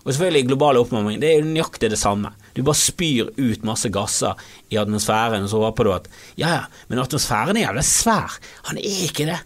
Og 0.02 0.10
selvfølgelig 0.10 0.50
global 0.50 0.82
oppvarming, 0.82 1.20
det 1.22 1.30
er 1.30 1.46
nøyaktig 1.46 1.88
det 1.94 2.00
samme. 2.00 2.34
Du 2.52 2.60
bare 2.66 2.76
spyr 2.76 3.30
ut 3.38 3.64
masse 3.64 3.88
gasser 3.94 4.36
i 4.68 4.76
atmosfæren, 4.82 5.46
og 5.46 5.52
så 5.52 5.62
håper 5.62 5.88
du 5.88 5.94
at 5.96 6.12
ja, 6.36 6.58
ja, 6.58 6.62
men 6.90 7.00
atmosfæren 7.00 7.56
er 7.56 7.70
jævlig 7.70 7.86
svær. 7.88 8.36
Han 8.68 8.82
er 8.82 9.00
ikke 9.06 9.30
det. 9.30 9.40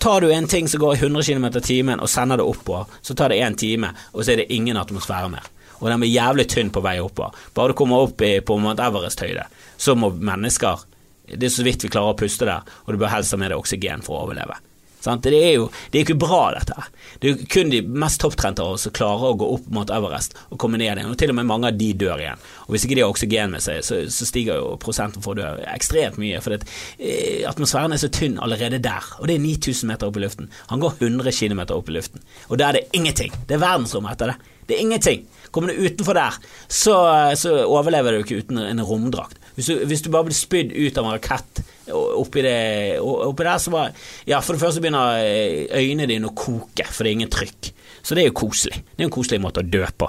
Tar 0.00 0.20
du 0.20 0.32
en 0.32 0.46
ting 0.46 0.68
som 0.68 0.80
går 0.80 0.94
i 0.94 0.98
100 0.98 1.22
km 1.22 1.44
i 1.44 1.60
timen 1.60 2.00
og 2.00 2.08
sender 2.08 2.40
det 2.40 2.46
oppover, 2.48 2.86
så 3.04 3.12
tar 3.14 3.28
det 3.28 3.42
én 3.44 3.56
time, 3.56 3.90
og 4.14 4.24
så 4.24 4.32
er 4.32 4.40
det 4.40 4.52
ingen 4.52 4.78
atmosfære 4.80 5.28
mer. 5.28 5.50
Og 5.76 5.90
den 5.90 6.00
blir 6.00 6.08
jævlig 6.08 6.46
tynn 6.48 6.70
på 6.72 6.80
vei 6.80 6.94
oppover. 7.04 7.36
Bare 7.52 7.68
du 7.68 7.76
kommer 7.76 8.06
opp 8.06 8.24
i, 8.24 8.38
på 8.40 8.56
Mount 8.56 8.80
Everest-høyde, 8.80 9.44
så 9.76 9.94
må 9.94 10.08
mennesker 10.16 10.86
Det 11.30 11.46
er 11.46 11.52
så 11.52 11.62
vidt 11.62 11.84
vi 11.84 11.92
klarer 11.92 12.14
å 12.14 12.18
puste 12.18 12.48
der, 12.48 12.64
og 12.86 12.94
du 12.94 12.98
bør 12.98 13.12
helst 13.12 13.36
ha 13.36 13.38
med 13.38 13.52
deg 13.52 13.60
oksygen 13.60 14.00
for 14.02 14.16
å 14.16 14.24
overleve. 14.24 14.56
Sant? 15.00 15.24
Det 15.24 15.40
er 15.40 15.54
jo 15.56 15.68
det 15.90 16.00
er 16.00 16.06
ikke 16.06 16.18
bra, 16.20 16.40
dette 16.56 16.76
her. 16.76 16.90
Det 17.20 17.32
er 17.32 17.44
kun 17.52 17.72
de 17.72 17.80
mest 17.82 18.20
topptrente 18.22 18.64
av 18.64 18.76
oss 18.76 18.86
som 18.86 18.94
klarer 18.96 19.32
å 19.32 19.38
gå 19.40 19.48
opp 19.56 19.70
mot 19.74 19.90
Everest 19.92 20.36
og 20.48 20.58
komme 20.60 20.80
ned 20.80 20.90
igjen. 20.90 21.10
Og 21.10 21.18
til 21.20 21.32
og 21.32 21.38
med 21.38 21.48
mange 21.48 21.70
av 21.70 21.80
de 21.80 21.90
dør 21.98 22.22
igjen. 22.22 22.44
Og 22.66 22.74
hvis 22.74 22.86
ikke 22.86 22.98
de 22.98 23.04
har 23.04 23.14
oksygen 23.14 23.54
med 23.54 23.64
seg, 23.64 23.82
så, 23.86 24.02
så 24.12 24.28
stiger 24.28 24.60
jo 24.60 24.76
prosenten 24.82 25.24
for 25.24 25.34
å 25.34 25.40
dø 25.40 25.64
ekstremt 25.72 26.20
mye. 26.20 26.42
For 26.44 26.54
det, 26.54 26.68
eh, 26.98 27.42
atmosfæren 27.48 27.96
er 27.96 28.02
så 28.02 28.12
tynn 28.12 28.38
allerede 28.42 28.82
der, 28.82 29.10
og 29.18 29.28
det 29.30 29.38
er 29.38 29.44
9000 29.44 29.90
meter 29.90 30.10
opp 30.10 30.20
i 30.20 30.24
luften. 30.24 30.52
Han 30.72 30.84
går 30.84 31.00
100 31.00 31.34
km 31.36 31.64
opp 31.76 31.90
i 31.90 31.96
luften, 31.96 32.24
og 32.48 32.60
der 32.60 32.70
er 32.70 32.80
det 32.80 32.88
ingenting. 32.96 33.34
Det 33.48 33.56
er 33.56 33.64
verdensrommet 33.64 34.16
etter 34.16 34.34
det. 34.34 34.56
Det 34.70 34.76
er 34.76 34.84
ingenting. 34.84 35.24
Kommer 35.50 35.72
du 35.72 35.82
utenfor 35.82 36.14
der, 36.14 36.36
så, 36.68 36.94
så 37.34 37.56
overlever 37.64 38.14
du 38.14 38.22
ikke 38.22 38.44
uten 38.44 38.60
en 38.62 38.82
romdrakt. 38.86 39.39
Hvis 39.56 39.68
du, 39.70 39.84
hvis 39.90 40.02
du 40.04 40.10
bare 40.12 40.28
blir 40.28 40.36
spydd 40.36 40.72
ut 40.76 40.98
av 40.98 41.06
en 41.06 41.16
rakett 41.16 41.62
oppi, 41.90 42.42
det, 42.44 43.00
oppi 43.02 43.44
der, 43.46 43.58
så 43.58 43.72
bare 43.74 43.92
Ja, 44.28 44.40
for 44.40 44.54
det 44.54 44.62
første 44.62 44.82
begynner 44.82 45.20
eh, 45.24 45.66
øynene 45.80 46.08
dine 46.10 46.30
å 46.30 46.36
koke, 46.36 46.86
for 46.86 47.04
det 47.04 47.12
er 47.12 47.18
ingen 47.18 47.32
trykk. 47.32 47.70
Så 48.00 48.16
det 48.16 48.22
er 48.22 48.30
jo 48.30 48.36
koselig. 48.40 48.80
Det 48.94 49.04
er 49.04 49.08
en 49.08 49.12
koselig 49.12 49.40
måte 49.44 49.62
å 49.62 49.66
dø 49.66 49.82
på. 49.84 50.08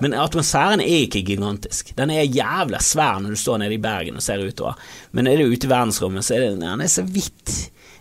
Men 0.00 0.16
atmosfæren 0.16 0.80
er 0.80 1.04
ikke 1.04 1.24
gigantisk. 1.26 1.92
Den 1.98 2.12
er 2.14 2.24
jævla 2.24 2.80
svær 2.80 3.20
når 3.20 3.34
du 3.34 3.40
står 3.40 3.60
nede 3.62 3.76
i 3.76 3.82
Bergen 3.82 4.16
og 4.16 4.24
ser 4.24 4.44
utover. 4.44 4.78
Men 5.12 5.28
er 5.28 5.42
du 5.42 5.52
ute 5.52 5.68
i 5.68 5.72
verdensrommet, 5.72 6.24
så 6.24 6.36
er 6.36 6.46
det, 6.46 6.52
den 6.62 6.84
er 6.84 6.92
så 6.92 7.04
vidt. 7.04 7.56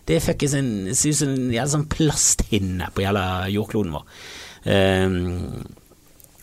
Det 0.05 0.17
er 0.17 0.23
fuckings 0.23 0.55
en, 0.55 0.71
ser 0.93 1.15
ut 1.15 1.19
som 1.19 1.33
en 1.35 1.73
sånn 1.73 1.87
plasthinne 1.91 2.91
på 2.93 3.03
jævla 3.03 3.25
jordkloden 3.51 3.97
vår. 3.97 4.05
Um, 4.65 5.65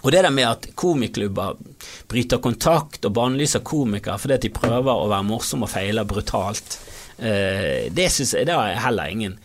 og 0.03 0.13
det 0.13 0.23
der 0.25 0.35
med 0.35 0.49
at 0.49 0.67
komiklubber 0.75 1.59
bryter 2.11 2.43
kontakt 2.43 3.05
og 3.07 3.15
bannlyser 3.15 3.63
komikere 3.67 4.19
fordi 4.19 4.39
at 4.39 4.47
de 4.47 4.55
prøver 4.55 4.91
å 4.93 5.11
være 5.11 5.27
morsomme 5.29 5.69
og 5.69 5.73
feiler 5.73 6.09
brutalt, 6.09 6.79
eh, 7.19 7.87
det 7.95 8.09
syns 8.11 8.35
jeg 8.35 8.49
det 8.49 8.57
har 8.59 8.73
jeg 8.73 8.83
heller 8.83 9.13
ingen 9.15 9.37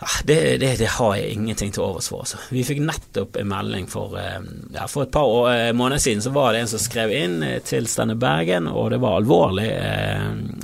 ah, 0.00 0.16
det, 0.24 0.38
det, 0.62 0.70
det, 0.80 0.88
har 0.96 1.18
jeg 1.18 1.34
ingenting 1.34 1.74
til 1.74 1.84
overs 1.84 2.08
for. 2.08 2.24
Altså. 2.24 2.40
Vi 2.52 2.64
fikk 2.64 2.80
nettopp 2.84 3.36
en 3.40 3.50
melding 3.50 3.90
for, 3.92 4.16
eh, 4.20 4.38
ja, 4.72 4.86
for 4.88 5.04
et 5.04 5.12
par 5.12 5.28
år, 5.28 5.50
eh, 5.52 5.72
måneder 5.76 6.00
siden. 6.00 6.24
Så 6.24 6.32
var 6.32 6.52
det 6.52 6.64
en 6.64 6.72
som 6.72 6.80
skrev 6.80 7.12
inn 7.16 7.36
til 7.68 7.88
Stenne 7.92 8.16
Bergen, 8.16 8.70
og 8.72 8.90
det 8.94 9.02
var 9.04 9.18
alvorlig. 9.20 9.68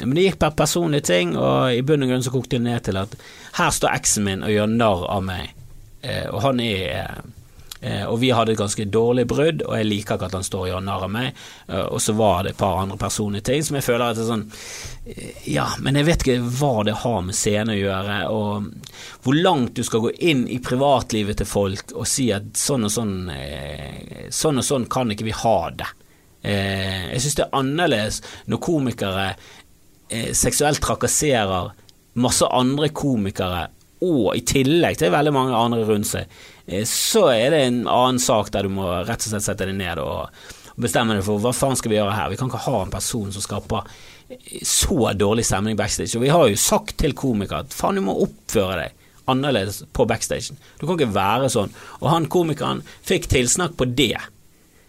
Men 0.01 0.17
det 0.17 0.27
gikk 0.31 0.41
per 0.41 0.57
personlige 0.57 1.09
ting, 1.13 1.37
og 1.37 1.77
i 1.77 1.85
bunn 1.85 2.05
og 2.05 2.13
grunn 2.13 2.25
så 2.25 2.33
kokte 2.33 2.57
det 2.57 2.65
ned 2.71 2.89
til 2.89 3.01
at 3.01 3.17
her 3.61 3.73
står 3.73 4.01
eksen 4.01 4.29
min 4.29 4.49
og 4.49 4.53
gjør 4.53 4.75
narr 4.81 5.07
av 5.13 5.25
meg, 5.29 5.55
og 6.33 6.41
han 6.45 6.61
er 6.65 7.23
og 7.83 8.21
vi 8.23 8.31
hadde 8.31 8.53
et 8.55 8.61
ganske 8.61 8.85
dårlig 8.95 9.25
brudd, 9.31 9.65
og 9.67 9.75
jeg 9.75 9.89
liker 9.89 10.15
ikke 10.15 10.29
at 10.29 10.37
han 10.37 10.47
står 10.47 10.65
og 10.65 10.69
gjør 10.71 10.85
narr 10.87 11.07
av 11.07 11.13
meg. 11.13 11.39
Eh, 11.69 11.87
og 11.89 12.03
så 12.03 12.15
var 12.19 12.45
det 12.45 12.53
et 12.53 12.61
par 12.61 12.79
andre 12.83 12.99
personlige 13.01 13.49
ting 13.49 13.65
som 13.67 13.79
jeg 13.79 13.87
føler 13.87 14.05
at 14.07 14.19
det 14.19 14.25
er 14.25 14.31
sånn 14.31 14.45
eh, 15.07 15.49
Ja, 15.51 15.67
men 15.83 15.99
jeg 15.99 16.09
vet 16.09 16.25
ikke 16.25 16.53
hva 16.61 16.85
det 16.87 16.99
har 17.03 17.19
med 17.27 17.39
scene 17.39 17.75
å 17.75 17.81
gjøre, 17.81 18.19
og 18.31 19.25
hvor 19.25 19.39
langt 19.39 19.75
du 19.79 19.83
skal 19.87 20.05
gå 20.07 20.15
inn 20.31 20.47
i 20.47 20.61
privatlivet 20.63 21.41
til 21.43 21.51
folk 21.51 21.95
og 21.97 22.07
si 22.11 22.29
at 22.35 22.53
sånn 22.59 22.87
og 22.89 22.95
sånn 22.95 23.19
Sånn 24.33 24.59
og 24.61 24.65
sånn 24.65 24.87
kan 24.91 25.11
ikke 25.13 25.27
vi 25.27 25.35
ha 25.37 25.57
det. 25.77 25.89
Jeg 26.43 27.21
synes 27.21 27.37
det 27.39 27.45
er 27.45 27.59
annerledes 27.59 28.19
når 28.51 28.61
komikere 28.65 29.27
seksuelt 30.37 30.81
trakasserer 30.83 31.71
masse 32.21 32.49
andre 32.49 32.91
komikere 32.95 33.67
og 34.03 34.33
i 34.35 34.43
tillegg 34.47 34.99
til 34.99 35.13
veldig 35.15 35.33
mange 35.35 35.59
andre 35.59 35.85
rundt 35.87 36.09
seg, 36.11 36.27
eh, 36.27 36.52
så 36.89 37.27
er 37.33 37.53
det 37.53 37.61
en 37.67 37.85
annen 37.91 38.21
sak 38.23 38.53
der 38.55 38.67
du 38.67 38.75
må 38.75 38.87
rett 39.03 39.25
og 39.25 39.33
slett 39.33 39.47
sette 39.47 39.67
deg 39.67 39.77
ned 39.79 40.01
og 40.03 40.31
bestemme 40.81 41.17
deg 41.17 41.25
for 41.27 41.43
hva 41.43 41.53
faen 41.57 41.77
skal 41.79 41.93
vi 41.93 41.99
gjøre 41.99 42.17
her. 42.17 42.31
Vi 42.33 42.39
kan 42.41 42.51
ikke 42.51 42.65
ha 42.69 42.83
en 42.83 42.93
person 42.93 43.33
som 43.35 43.45
skaper 43.45 43.89
så 44.65 45.13
dårlig 45.19 45.45
stemning 45.45 45.77
backstage. 45.77 46.15
Og 46.17 46.25
vi 46.25 46.33
har 46.33 46.49
jo 46.49 46.61
sagt 46.61 46.97
til 47.03 47.17
komikere 47.19 47.67
at 47.67 47.77
faen, 47.77 47.99
du 47.99 48.07
må 48.07 48.17
oppføre 48.25 48.79
deg 48.81 48.99
annerledes 49.31 49.83
på 49.95 50.07
backstagen. 50.09 50.59
Du 50.81 50.87
kan 50.87 50.97
ikke 50.97 51.15
være 51.15 51.51
sånn. 51.53 51.75
Og 52.01 52.09
han 52.11 52.31
komikeren 52.33 52.83
fikk 53.07 53.29
tilsnakk 53.31 53.77
på 53.79 53.87
det. 53.93 54.17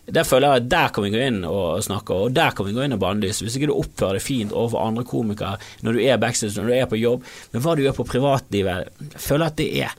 Der 0.04 0.26
føler 0.28 0.52
jeg 0.52 0.64
at 0.64 0.72
der 0.72 0.90
kan 0.92 1.06
vi 1.06 1.12
gå 1.14 1.20
inn 1.24 1.44
og 1.48 1.84
snakke, 1.86 2.16
og 2.26 2.34
der 2.36 2.52
kan 2.56 2.68
vi 2.68 2.74
gå 2.76 2.84
inn 2.84 2.96
og 2.96 3.00
bannlyse. 3.00 3.46
Hvis 3.46 3.56
ikke 3.56 3.70
du 3.72 3.78
oppfører 3.78 4.20
deg 4.20 4.26
fint 4.26 4.52
overfor 4.52 4.84
andre 4.84 5.06
komikere 5.08 5.56
når 5.86 5.96
du 5.96 6.02
er 6.04 6.20
backstage, 6.20 6.58
når 6.58 6.68
du 6.68 6.76
er 6.76 6.90
på 6.92 7.00
jobb, 7.00 7.30
men 7.54 7.64
hva 7.64 7.76
du 7.76 7.86
gjør 7.86 7.96
på 8.02 8.08
privatlivet 8.12 8.90
Jeg 9.00 9.22
føler 9.24 9.48
at 9.48 9.60
det 9.62 9.70
er 9.86 9.94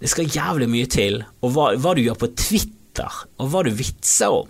Det 0.00 0.08
skal 0.08 0.32
jævlig 0.32 0.70
mye 0.72 0.88
til. 0.88 1.20
Og 1.44 1.52
hva, 1.52 1.74
hva 1.76 1.92
du 1.94 2.00
gjør 2.06 2.16
på 2.22 2.30
Twitter, 2.32 3.20
og 3.36 3.52
hva 3.52 3.62
du 3.66 3.74
vitser 3.76 4.32
om, 4.32 4.48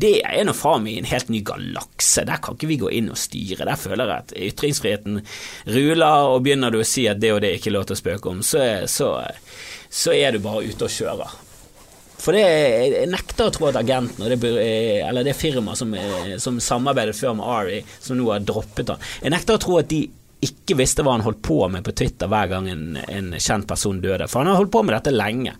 det 0.00 0.20
er 0.22 0.44
nå 0.46 0.54
faen 0.54 0.84
meg 0.84 1.00
en 1.00 1.08
helt 1.10 1.30
ny 1.30 1.40
galakse. 1.46 2.22
Der 2.26 2.42
kan 2.42 2.54
ikke 2.54 2.70
vi 2.70 2.78
gå 2.82 2.90
inn 2.94 3.10
og 3.10 3.18
styre. 3.18 3.66
Der 3.66 3.78
føler 3.78 4.06
jeg 4.06 4.24
at 4.24 4.34
ytringsfriheten 4.48 5.20
ruler, 5.66 6.30
og 6.30 6.42
begynner 6.46 6.74
du 6.74 6.80
å 6.80 6.86
si 6.86 7.08
at 7.10 7.22
det 7.22 7.32
og 7.34 7.42
det 7.42 7.56
ikke 7.56 7.72
er 7.72 7.78
lov 7.78 7.88
til 7.90 7.98
å 7.98 8.02
spøke 8.02 8.34
om, 8.34 8.42
så, 8.46 8.64
så, 8.90 9.12
så 9.90 10.14
er 10.14 10.34
du 10.34 10.42
bare 10.44 10.66
ute 10.66 10.86
og 10.86 10.94
kjører. 10.94 11.38
For 12.20 12.36
det, 12.36 12.44
jeg 12.44 13.08
nekter 13.10 13.48
å 13.48 13.52
tro 13.54 13.68
at 13.70 13.78
agenten 13.80 14.26
og 14.26 14.32
det, 14.32 14.52
eller 15.06 15.24
det 15.24 15.36
firmaet 15.38 15.80
som, 15.80 15.94
som, 16.42 16.60
samarbeidet 16.60 17.16
før 17.16 17.36
med 17.38 17.48
Ari, 17.48 17.82
som 18.00 18.18
nå 18.18 18.28
har 18.28 18.44
droppet 18.44 18.92
han 18.92 19.04
Jeg 19.22 19.32
nekter 19.32 19.56
å 19.56 19.62
tro 19.62 19.78
at 19.80 19.88
de 19.92 20.04
ikke 20.44 20.78
visste 20.78 21.04
hva 21.04 21.16
han 21.16 21.24
holdt 21.24 21.42
på 21.44 21.62
med 21.72 21.84
på 21.84 21.94
Twitter 21.96 22.30
hver 22.30 22.48
gang 22.52 22.68
en, 22.72 22.96
en 23.00 23.32
kjent 23.36 23.68
person 23.68 24.00
døde, 24.00 24.28
for 24.28 24.40
han 24.40 24.52
har 24.52 24.60
holdt 24.60 24.72
på 24.72 24.84
med 24.86 24.96
dette 24.96 25.12
lenge. 25.12 25.56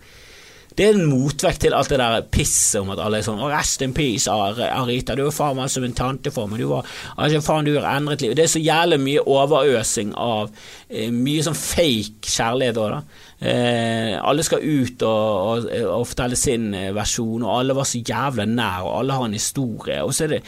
Det 0.76 0.86
er 0.86 0.94
en 0.94 1.10
motvekt 1.10 1.64
til 1.64 1.74
alt 1.74 1.90
det 1.90 1.98
der 2.00 2.22
pisset 2.32 2.78
om 2.80 2.92
at 2.94 3.00
alle 3.02 3.18
er 3.18 3.26
sånn 3.26 3.40
'Rest 3.42 3.82
in 3.84 3.92
peace, 3.92 4.30
Arita. 4.30 5.16
Du 5.18 5.26
er 5.26 5.34
faen 5.34 5.58
meg 5.58 5.68
som 5.68 5.84
en 5.84 5.96
tante 5.96 6.30
for 6.32 6.46
meg. 6.48 6.62
Du 6.62 6.70
var, 6.70 6.86
altså, 7.16 7.42
faen, 7.44 7.66
du 7.66 7.74
har 7.74 7.98
endret 7.98 8.22
liv.' 8.22 8.36
Det 8.38 8.46
er 8.46 8.54
så 8.54 8.62
jævlig 8.62 9.00
mye 9.02 9.26
overøsing 9.26 10.14
av 10.14 10.48
eh, 10.88 11.10
mye 11.10 11.42
sånn 11.42 11.58
fake 11.58 12.30
kjærlighet 12.30 12.80
òg, 12.80 12.94
da. 12.94 13.02
Eh, 13.40 14.18
alle 14.20 14.44
skal 14.44 14.60
ut 14.60 15.00
og, 15.08 15.62
og, 15.64 15.68
og, 15.88 16.02
fortelle 16.10 16.36
sin 16.36 16.74
eh, 16.76 16.90
versjon, 16.92 17.40
og 17.40 17.54
alle 17.54 17.76
var 17.78 17.88
så 17.88 18.02
jævla 18.04 18.44
nær, 18.44 18.84
og 18.84 18.98
alle 18.98 19.16
har 19.16 19.28
en 19.30 19.36
historie. 19.36 20.02
Og 20.04 20.12
så 20.12 20.26
er 20.26 20.34
det, 20.34 20.40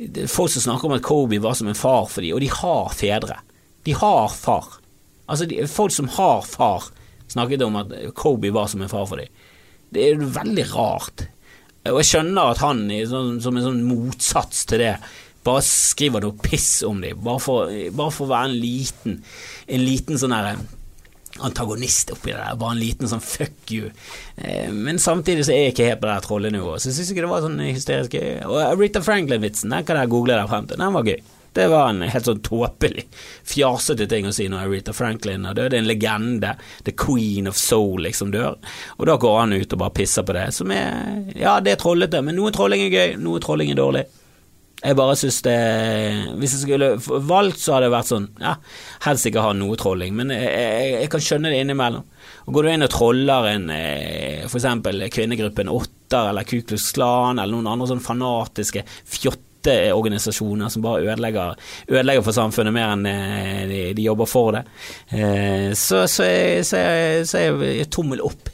det 0.00 0.24
er 0.24 0.32
folk 0.32 0.54
som 0.54 0.64
snakker 0.64 0.88
om 0.88 0.96
at 0.96 1.04
Kobe 1.04 1.42
var 1.44 1.58
som 1.58 1.68
en 1.68 1.78
far 1.78 2.08
for 2.08 2.24
dem, 2.24 2.32
og 2.38 2.40
de 2.40 2.48
har 2.48 2.96
fedre. 2.96 3.38
De 3.84 3.96
har 3.98 4.32
far. 4.32 4.78
Altså, 5.28 5.48
de, 5.50 5.60
folk 5.68 5.92
som 5.92 6.08
har 6.16 6.40
far, 6.48 6.88
snakket 7.32 7.66
om 7.68 7.76
at 7.80 7.92
Kobe 8.16 8.52
var 8.54 8.72
som 8.72 8.80
en 8.84 8.92
far 8.92 9.04
for 9.10 9.20
dem. 9.20 9.28
Det 9.92 10.08
er 10.08 10.24
veldig 10.40 10.66
rart. 10.72 11.28
Og 11.90 11.98
jeg 12.00 12.14
skjønner 12.14 12.54
at 12.54 12.62
han, 12.62 12.86
sånn, 13.10 13.40
som 13.44 13.58
en 13.58 13.66
sånn 13.66 13.84
motsats 13.84 14.64
til 14.70 14.80
det, 14.80 14.94
bare 15.44 15.64
skriver 15.66 16.22
noe 16.22 16.38
piss 16.38 16.84
om 16.86 17.00
dem, 17.02 17.18
bare 17.20 17.42
for, 17.42 17.72
bare 17.92 18.14
for 18.14 18.24
å 18.24 18.30
være 18.30 18.52
en 18.52 18.60
liten, 18.62 19.16
en 19.66 19.82
liten 19.82 20.20
sånn 20.20 20.32
herre 20.32 20.54
antagonist 21.40 22.10
oppi 22.12 22.32
det 22.32 22.38
der, 22.38 22.56
bare 22.60 22.76
en 22.76 22.82
liten 22.82 23.08
sånn 23.08 23.22
fuck 23.24 23.72
you. 23.72 23.90
Eh, 24.36 24.72
men 24.72 25.00
samtidig 25.00 25.46
så 25.46 25.54
er 25.54 25.66
jeg 25.66 25.74
ikke 25.76 25.90
helt 25.90 26.02
på 26.02 26.10
det 26.10 26.18
trollenivået, 26.26 26.82
så 26.82 26.90
jeg 26.90 26.98
syns 26.98 27.12
ikke 27.14 27.24
det 27.24 27.30
var 27.32 27.44
sånn 27.46 27.62
hysterisk 27.64 28.16
gøy. 28.18 28.32
Og 28.48 28.80
Rita 28.80 29.04
Franklin-vitsen, 29.04 29.72
den 29.72 29.86
kan 29.88 30.00
jeg 30.00 30.12
google 30.12 30.36
der 30.36 30.50
frem 30.50 30.68
til, 30.68 30.80
den 30.82 30.98
var 30.98 31.08
gøy. 31.08 31.22
Det 31.52 31.66
var 31.68 31.90
en 31.90 32.00
helt 32.08 32.24
sånn 32.24 32.40
tåpelig, 32.40 33.02
fjasete 33.44 34.06
ting 34.08 34.24
å 34.24 34.32
si 34.32 34.46
når 34.48 34.70
Rita 34.72 34.94
Franklin 34.96 35.44
er 35.44 35.56
dødd. 35.58 35.74
En 35.76 35.84
legende. 35.84 36.54
The 36.86 36.94
Queen 36.96 37.50
of 37.50 37.58
Soul 37.60 38.06
liksom 38.06 38.32
dør. 38.32 38.56
Og 38.96 39.04
da 39.08 39.18
går 39.20 39.36
han 39.42 39.52
ut 39.52 39.76
og 39.76 39.82
bare 39.82 39.92
pisser 40.00 40.24
på 40.24 40.32
det, 40.32 40.46
som 40.56 40.72
er 40.72 41.28
Ja, 41.36 41.58
det 41.60 41.74
er 41.74 41.82
trollete, 41.82 42.22
men 42.24 42.40
noe 42.40 42.54
trolling 42.56 42.86
er 42.86 42.96
gøy, 42.96 43.16
noe 43.20 43.42
trolling 43.44 43.72
er 43.74 43.80
dårlig. 43.82 44.06
Jeg 44.82 44.98
bare 44.98 45.14
syns 45.18 45.38
det 45.46 45.58
Hvis 46.40 46.56
jeg 46.56 46.64
skulle 46.64 46.88
valgt, 47.28 47.60
så 47.62 47.76
hadde 47.76 47.86
det 47.86 47.94
vært 47.94 48.10
sånn 48.10 48.26
Ja, 48.42 48.56
helst 49.06 49.28
ikke 49.28 49.44
ha 49.44 49.52
noe 49.54 49.78
trolling, 49.78 50.16
men 50.18 50.32
jeg, 50.34 50.48
jeg, 50.48 50.90
jeg, 50.96 51.12
kan 51.12 51.22
skjønne 51.22 51.52
det 51.52 51.60
innimellom. 51.62 52.08
Og 52.48 52.56
Går 52.56 52.66
du 52.66 52.72
inn 52.72 52.86
og 52.86 52.92
troller 52.92 53.48
en 53.52 53.70
f.eks. 53.70 54.50
for 54.50 54.58
eksempel 54.58 55.06
kvinnegruppen 55.14 55.70
Åtter 55.70 56.32
eller 56.32 56.48
Ku 56.48 56.58
Klux 56.66 56.90
Klan 56.96 57.38
eller 57.38 57.54
noen 57.54 57.70
andre 57.70 57.92
sånn 57.92 58.02
fanatiske 58.02 58.82
fjotteorganisasjoner 59.14 60.72
som 60.72 60.84
bare 60.84 61.06
ødelegger, 61.06 61.54
ødelegger, 61.86 62.26
for 62.26 62.36
samfunnet 62.36 62.74
mer 62.74 62.96
enn 62.96 63.06
eh, 63.08 63.62
de, 63.70 63.80
de 63.96 64.08
jobber 64.08 64.30
for 64.30 64.58
det, 64.58 64.64
så, 65.78 66.02
så, 66.10 66.26
så, 66.26 66.28
så, 66.66 66.82
så 67.30 67.40
er 67.40 67.66
jeg 67.70 67.90
tommel 67.94 68.24
opp, 68.26 68.50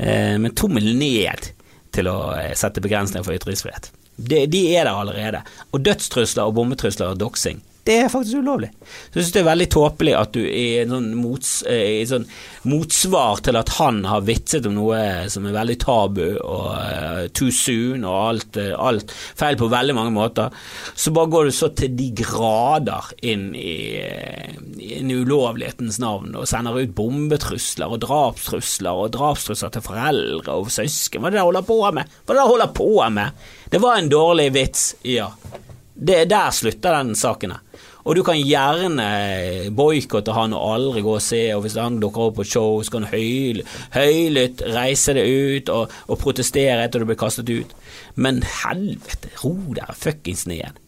men 0.00 0.56
tommel 0.56 0.94
ned 0.96 1.52
til 1.92 2.08
å 2.08 2.18
sette 2.56 2.82
begrensninger 2.82 3.26
for 3.26 3.36
ytringsfrihet. 3.36 3.92
De, 4.20 4.46
de 4.46 4.76
er 4.76 4.84
der 4.84 4.92
allerede. 5.00 5.40
Og 5.72 5.84
dødstrusler 5.84 6.42
og 6.42 6.54
bombetrusler 6.54 7.06
og 7.06 7.20
doksing 7.20 7.62
det 7.88 7.96
er 7.96 8.10
faktisk 8.12 8.42
ulovlig. 8.42 8.68
Så 8.84 9.18
jeg 9.18 9.24
synes 9.24 9.32
det 9.32 9.40
er 9.40 9.46
veldig 9.48 9.66
tåpelig 9.72 10.14
at 10.18 10.34
du 10.36 10.40
i 10.44 10.64
sånn, 10.88 11.06
mots, 11.16 11.52
i 11.64 12.04
sånn 12.08 12.26
motsvar 12.68 13.40
til 13.46 13.56
at 13.56 13.72
han 13.78 14.02
har 14.04 14.26
vitset 14.26 14.68
om 14.68 14.76
noe 14.76 14.98
som 15.32 15.46
er 15.48 15.56
veldig 15.56 15.76
tabu 15.80 16.26
og 16.36 16.66
uh, 16.76 17.22
too 17.36 17.48
soon 17.54 18.04
og 18.04 18.16
alt, 18.18 18.58
uh, 18.60 18.74
alt, 18.76 19.14
feil 19.38 19.56
på 19.60 19.70
veldig 19.72 19.96
mange 19.96 20.12
måter, 20.12 20.52
så 20.92 21.14
bare 21.16 21.32
går 21.32 21.48
du 21.48 21.56
så 21.56 21.70
til 21.76 21.96
de 21.96 22.10
grader 22.20 23.08
inn 23.32 23.48
i, 23.56 23.78
i 24.84 25.00
ulovlighetens 25.00 26.00
navn 26.04 26.36
og 26.36 26.48
sender 26.50 26.76
ut 26.82 26.94
bombetrusler 26.96 27.96
og 27.96 28.04
drapstrusler 28.04 29.06
og 29.06 29.14
drapstrusler 29.16 29.72
til 29.72 29.86
foreldre 29.88 30.60
og 30.60 30.68
søsken. 30.74 31.24
Hva 31.24 31.32
er 31.32 31.38
det 31.38 31.40
du 31.40 31.48
holder 31.48 31.66
på 31.72 31.80
med? 31.96 32.12
Hva 32.26 32.36
er 32.36 32.38
det 32.38 32.44
de 32.44 32.52
holder 32.52 32.76
på 32.76 32.92
med? 33.16 33.42
Det 33.70 33.80
var 33.80 33.96
en 33.96 34.12
dårlig 34.12 34.50
vits, 34.52 34.86
ja. 35.06 35.30
Det, 36.00 36.24
der 36.30 36.50
slutter 36.56 36.96
den 36.96 37.14
saken. 37.18 37.52
Og 38.08 38.16
du 38.16 38.22
kan 38.24 38.40
gjerne 38.40 39.06
boikotte 39.76 40.32
han 40.32 40.54
og 40.56 40.74
aldri 40.74 41.02
gå 41.04 41.16
og 41.18 41.24
se, 41.24 41.42
og 41.52 41.66
hvis 41.66 41.76
han 41.76 41.98
dukker 42.00 42.30
opp 42.30 42.38
på 42.40 42.46
show, 42.48 42.78
så 42.80 42.94
kan 42.94 43.04
du 43.04 43.62
høylytt 43.92 44.64
reise 44.72 45.14
det 45.18 45.26
ut 45.28 45.72
og, 45.74 45.92
og 46.08 46.20
protestere 46.22 46.80
etter 46.86 47.02
du 47.02 47.10
blir 47.10 47.20
kastet 47.20 47.52
ut. 47.52 47.74
Men 48.16 48.40
helvete, 48.64 49.34
ro 49.44 49.54
der, 49.76 49.92
fuckings 49.92 50.46
ned. 50.48 50.80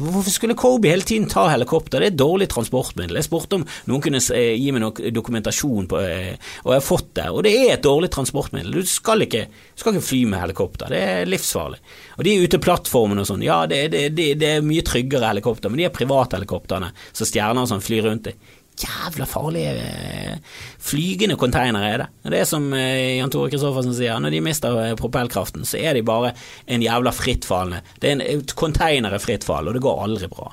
Hvorfor 0.00 0.32
skulle 0.32 0.56
Kobe 0.58 0.88
hele 0.88 1.04
tiden 1.06 1.28
ta 1.28 1.46
helikopter? 1.50 2.00
Det 2.00 2.08
er 2.08 2.12
et 2.14 2.20
dårlig 2.20 2.48
transportmiddel. 2.52 3.18
Jeg 3.18 3.26
spurte 3.26 3.58
om 3.58 3.64
noen 3.90 4.04
kunne 4.04 4.20
eh, 4.36 4.54
gi 4.56 4.70
meg 4.72 4.82
noe 4.84 5.12
dokumentasjon 5.14 5.88
på 5.90 6.00
eh, 6.00 6.52
og 6.64 6.72
jeg 6.72 6.80
har 6.80 6.86
fått 6.86 7.10
det. 7.18 7.26
Og 7.30 7.44
det 7.46 7.52
er 7.58 7.74
et 7.74 7.84
dårlig 7.84 8.10
transportmiddel. 8.14 8.78
Du 8.80 8.88
skal 8.88 9.26
ikke, 9.26 9.46
skal 9.78 9.96
ikke 9.96 10.08
fly 10.08 10.22
med 10.32 10.44
helikopter. 10.44 10.92
Det 10.94 11.02
er 11.12 11.28
livsfarlig. 11.28 11.82
Og 12.16 12.24
de 12.26 12.36
uteplattformene 12.46 13.24
og 13.24 13.30
sånn, 13.30 13.44
ja 13.44 13.60
det, 13.70 13.82
det, 13.94 14.06
det, 14.16 14.30
det, 14.40 14.54
er 14.56 14.66
mye 14.66 14.86
tryggere 14.86 15.34
helikopter, 15.34 15.72
men 15.72 15.82
de 15.82 15.88
er 15.90 15.94
private 15.94 16.40
helikoptrene 16.40 16.92
som 17.10 17.28
stjerner 17.28 17.64
og 17.64 17.70
sånn 17.70 17.84
flyr 17.84 18.08
rundt 18.08 18.32
i 18.32 18.36
jævla 18.80 19.26
farlige 19.28 19.72
eh, 19.76 20.36
flygende 20.78 21.36
containere 21.40 21.90
er 21.90 22.02
det. 22.02 22.08
Det 22.32 22.40
er 22.40 22.48
som 22.48 22.66
eh, 22.76 23.18
Jan 23.18 23.32
Tore 23.32 23.50
Kristoffersen 23.52 23.94
sier, 23.96 24.18
når 24.22 24.34
de 24.34 24.42
mister 24.44 24.78
eh, 24.82 24.96
propellkraften, 24.98 25.66
så 25.68 25.80
er 25.80 25.96
de 25.98 26.04
bare 26.06 26.32
en 26.70 26.84
jævla 26.84 27.12
frittfallende 27.14 27.82
Det 28.00 28.10
er 28.10 28.24
en 28.34 28.44
container 28.54 29.14
er 29.14 29.22
frittfall, 29.22 29.68
og 29.68 29.76
det 29.76 29.84
går 29.84 30.02
aldri 30.06 30.30
bra. 30.32 30.50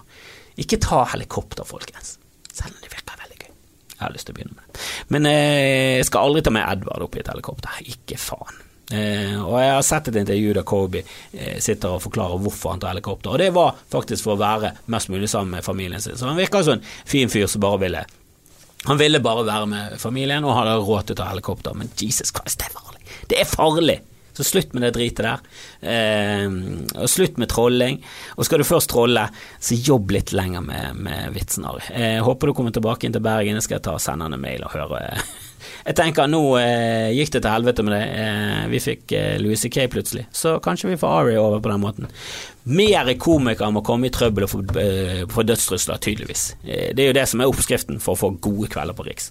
Ikke 0.58 0.82
ta 0.82 1.04
helikopter, 1.14 1.68
folkens. 1.68 2.18
Selv 2.52 2.74
om 2.74 2.84
det 2.84 2.94
virker 2.94 3.20
veldig 3.24 3.42
gøy. 3.42 3.52
Jeg 3.96 4.04
har 4.04 4.14
lyst 4.14 4.30
til 4.30 4.36
å 4.36 4.40
begynne 4.40 4.58
med 4.58 4.70
det. 4.70 4.88
Men 5.14 5.30
jeg 5.32 6.08
skal 6.10 6.30
aldri 6.30 6.46
ta 6.46 6.54
med 6.54 6.66
Edvard 6.66 7.06
opp 7.06 7.18
i 7.18 7.22
et 7.22 7.30
helikopter. 7.34 7.84
Ikke 7.94 8.18
faen. 8.22 8.67
Eh, 8.92 9.36
og 9.44 9.58
jeg 9.60 9.72
har 9.76 9.84
sett 9.84 10.08
et 10.08 10.20
intervju 10.22 10.54
der 10.56 10.68
Kobe 10.68 11.02
eh, 11.04 11.58
sitter 11.64 11.98
og 11.98 12.04
forklarer 12.06 12.40
hvorfor 12.40 12.72
han 12.72 12.84
tar 12.84 12.94
helikopter, 12.94 13.34
og 13.34 13.42
det 13.42 13.50
var 13.56 13.76
faktisk 13.92 14.24
for 14.24 14.38
å 14.38 14.42
være 14.42 14.72
mest 14.94 15.12
mulig 15.12 15.28
sammen 15.32 15.58
med 15.58 15.66
familien 15.66 16.04
sin. 16.04 16.16
Så 16.16 16.30
han 16.30 16.40
virka 16.40 16.64
som 16.64 16.78
en 16.78 16.86
fin 17.08 17.32
fyr 17.32 17.50
som 17.52 17.64
bare 17.64 17.84
ville 17.84 18.06
Han 18.88 19.00
ville 19.00 19.20
bare 19.20 19.44
være 19.44 19.68
med 19.68 19.96
familien 20.00 20.46
og 20.46 20.56
hadde 20.56 20.78
råd 20.80 21.08
til 21.08 21.18
å 21.18 21.20
ta 21.20 21.32
helikopter, 21.34 21.74
men 21.76 21.90
Jesus 22.00 22.32
Christ, 22.32 22.62
det 22.62 22.70
er 22.70 22.78
farlig! 22.78 23.18
Det 23.28 23.42
er 23.42 23.50
farlig! 23.50 23.98
Så 24.38 24.44
slutt 24.46 24.74
med 24.78 24.84
det 24.86 24.92
dritet 24.94 25.26
der. 25.26 25.40
Eh, 25.82 26.46
og 26.94 27.10
slutt 27.10 27.40
med 27.42 27.50
trolling. 27.50 27.98
Og 28.38 28.46
skal 28.46 28.62
du 28.62 28.68
først 28.70 28.92
trolle, 28.92 29.24
så 29.58 29.74
jobb 29.74 30.14
litt 30.14 30.30
lenger 30.38 30.62
med, 30.62 31.00
med 31.08 31.34
vitsen, 31.34 31.66
Ari. 31.66 31.88
Eh, 31.90 32.20
håper 32.22 32.52
du 32.52 32.54
kommer 32.54 32.76
tilbake 32.76 33.10
inn 33.10 33.16
til 33.18 33.26
Bergen. 33.26 33.58
Jeg 33.58 33.66
skal 33.66 33.82
ta 33.82 33.96
og 33.98 34.04
sende 34.04 34.30
en 34.30 34.38
mail 34.38 34.62
og 34.68 34.76
høre 34.78 35.02
jeg 35.86 35.98
tenker 35.98 36.30
nå 36.30 36.42
eh, 36.62 37.14
gikk 37.16 37.34
det 37.36 37.44
til 37.44 37.54
helvete 37.54 37.86
med 37.88 37.96
det. 37.96 38.04
Eh, 38.24 38.64
vi 38.74 38.84
fikk 38.84 39.16
eh, 39.18 39.36
Louis 39.42 39.62
C.K. 39.62 39.88
plutselig, 39.94 40.28
så 40.36 40.58
kanskje 40.64 40.92
vi 40.94 41.00
får 41.02 41.22
Ari 41.22 41.38
over 41.42 41.64
på 41.64 41.72
den 41.72 41.84
måten. 41.84 42.12
Mer 42.68 43.14
komikere 43.22 43.70
må 43.72 43.84
komme 43.86 44.10
i 44.10 44.14
trøbbel 44.14 44.46
og 44.46 44.52
få, 44.52 44.62
få 45.32 45.44
dødstrusler, 45.48 46.02
tydeligvis. 46.04 46.44
Uh, 46.66 46.90
det 46.98 47.04
er 47.04 47.10
jo 47.12 47.16
det 47.18 47.26
som 47.32 47.44
er 47.44 47.52
oppskriften 47.52 48.02
for 48.04 48.16
å 48.16 48.20
få 48.20 48.32
gode 48.44 48.70
kvelder 48.74 48.98
på 48.98 49.06
Riks. 49.08 49.30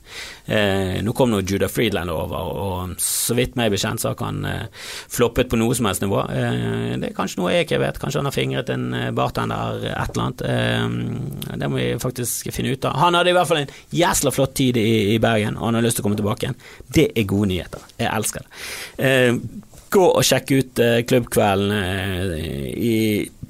Uh, 0.49 1.03
nå 1.05 1.15
kom 1.17 1.33
nå 1.33 1.43
Judah 1.43 1.71
Friedland 1.73 2.13
over, 2.13 2.51
og 2.57 2.95
så 3.03 3.37
vidt 3.37 3.59
meg 3.59 3.75
bekjent 3.75 4.03
så 4.03 4.13
har 4.13 4.25
han 4.25 4.69
floppet 5.13 5.51
på 5.51 5.59
noe 5.61 5.75
som 5.77 5.89
helst 5.89 6.05
nivå. 6.05 6.23
det 6.31 7.11
er 7.11 7.17
kanskje 7.17 7.41
noe 7.41 7.53
jeg 7.53 7.67
ikke 7.67 7.81
vet, 7.83 8.01
kanskje 8.01 8.23
han 8.23 8.29
har 8.31 8.35
fingret 8.35 8.73
en 8.73 8.87
bartender, 9.17 9.85
et 9.91 10.17
eller 10.17 10.25
annet. 10.25 11.59
det 11.61 11.71
må 11.71 11.81
vi 11.81 11.89
faktisk 12.03 12.51
finne 12.55 12.73
ut 12.73 12.89
av. 12.89 12.97
Han 13.03 13.19
hadde 13.19 13.33
i 13.33 13.37
hvert 13.37 13.51
fall 13.51 13.63
en 13.65 13.77
jæsla 13.95 14.33
flott 14.35 14.57
tid 14.59 14.81
i, 14.81 15.15
i 15.15 15.21
Bergen, 15.23 15.59
og 15.59 15.71
han 15.71 15.81
har 15.81 15.87
lyst 15.87 16.01
til 16.01 16.07
å 16.07 16.09
komme 16.09 16.19
tilbake 16.19 16.47
igjen. 16.47 16.61
Det 16.99 17.09
er 17.13 17.29
gode 17.29 17.51
nyheter. 17.53 17.89
Jeg 18.01 18.13
elsker 18.13 18.47
det 18.47 19.76
gå 19.93 20.05
og 20.05 20.25
sjekke 20.27 20.61
ut 20.61 20.83
uh, 20.83 20.99
klubbkvelden 21.07 21.73
uh, 21.73 22.35
i, 22.37 22.99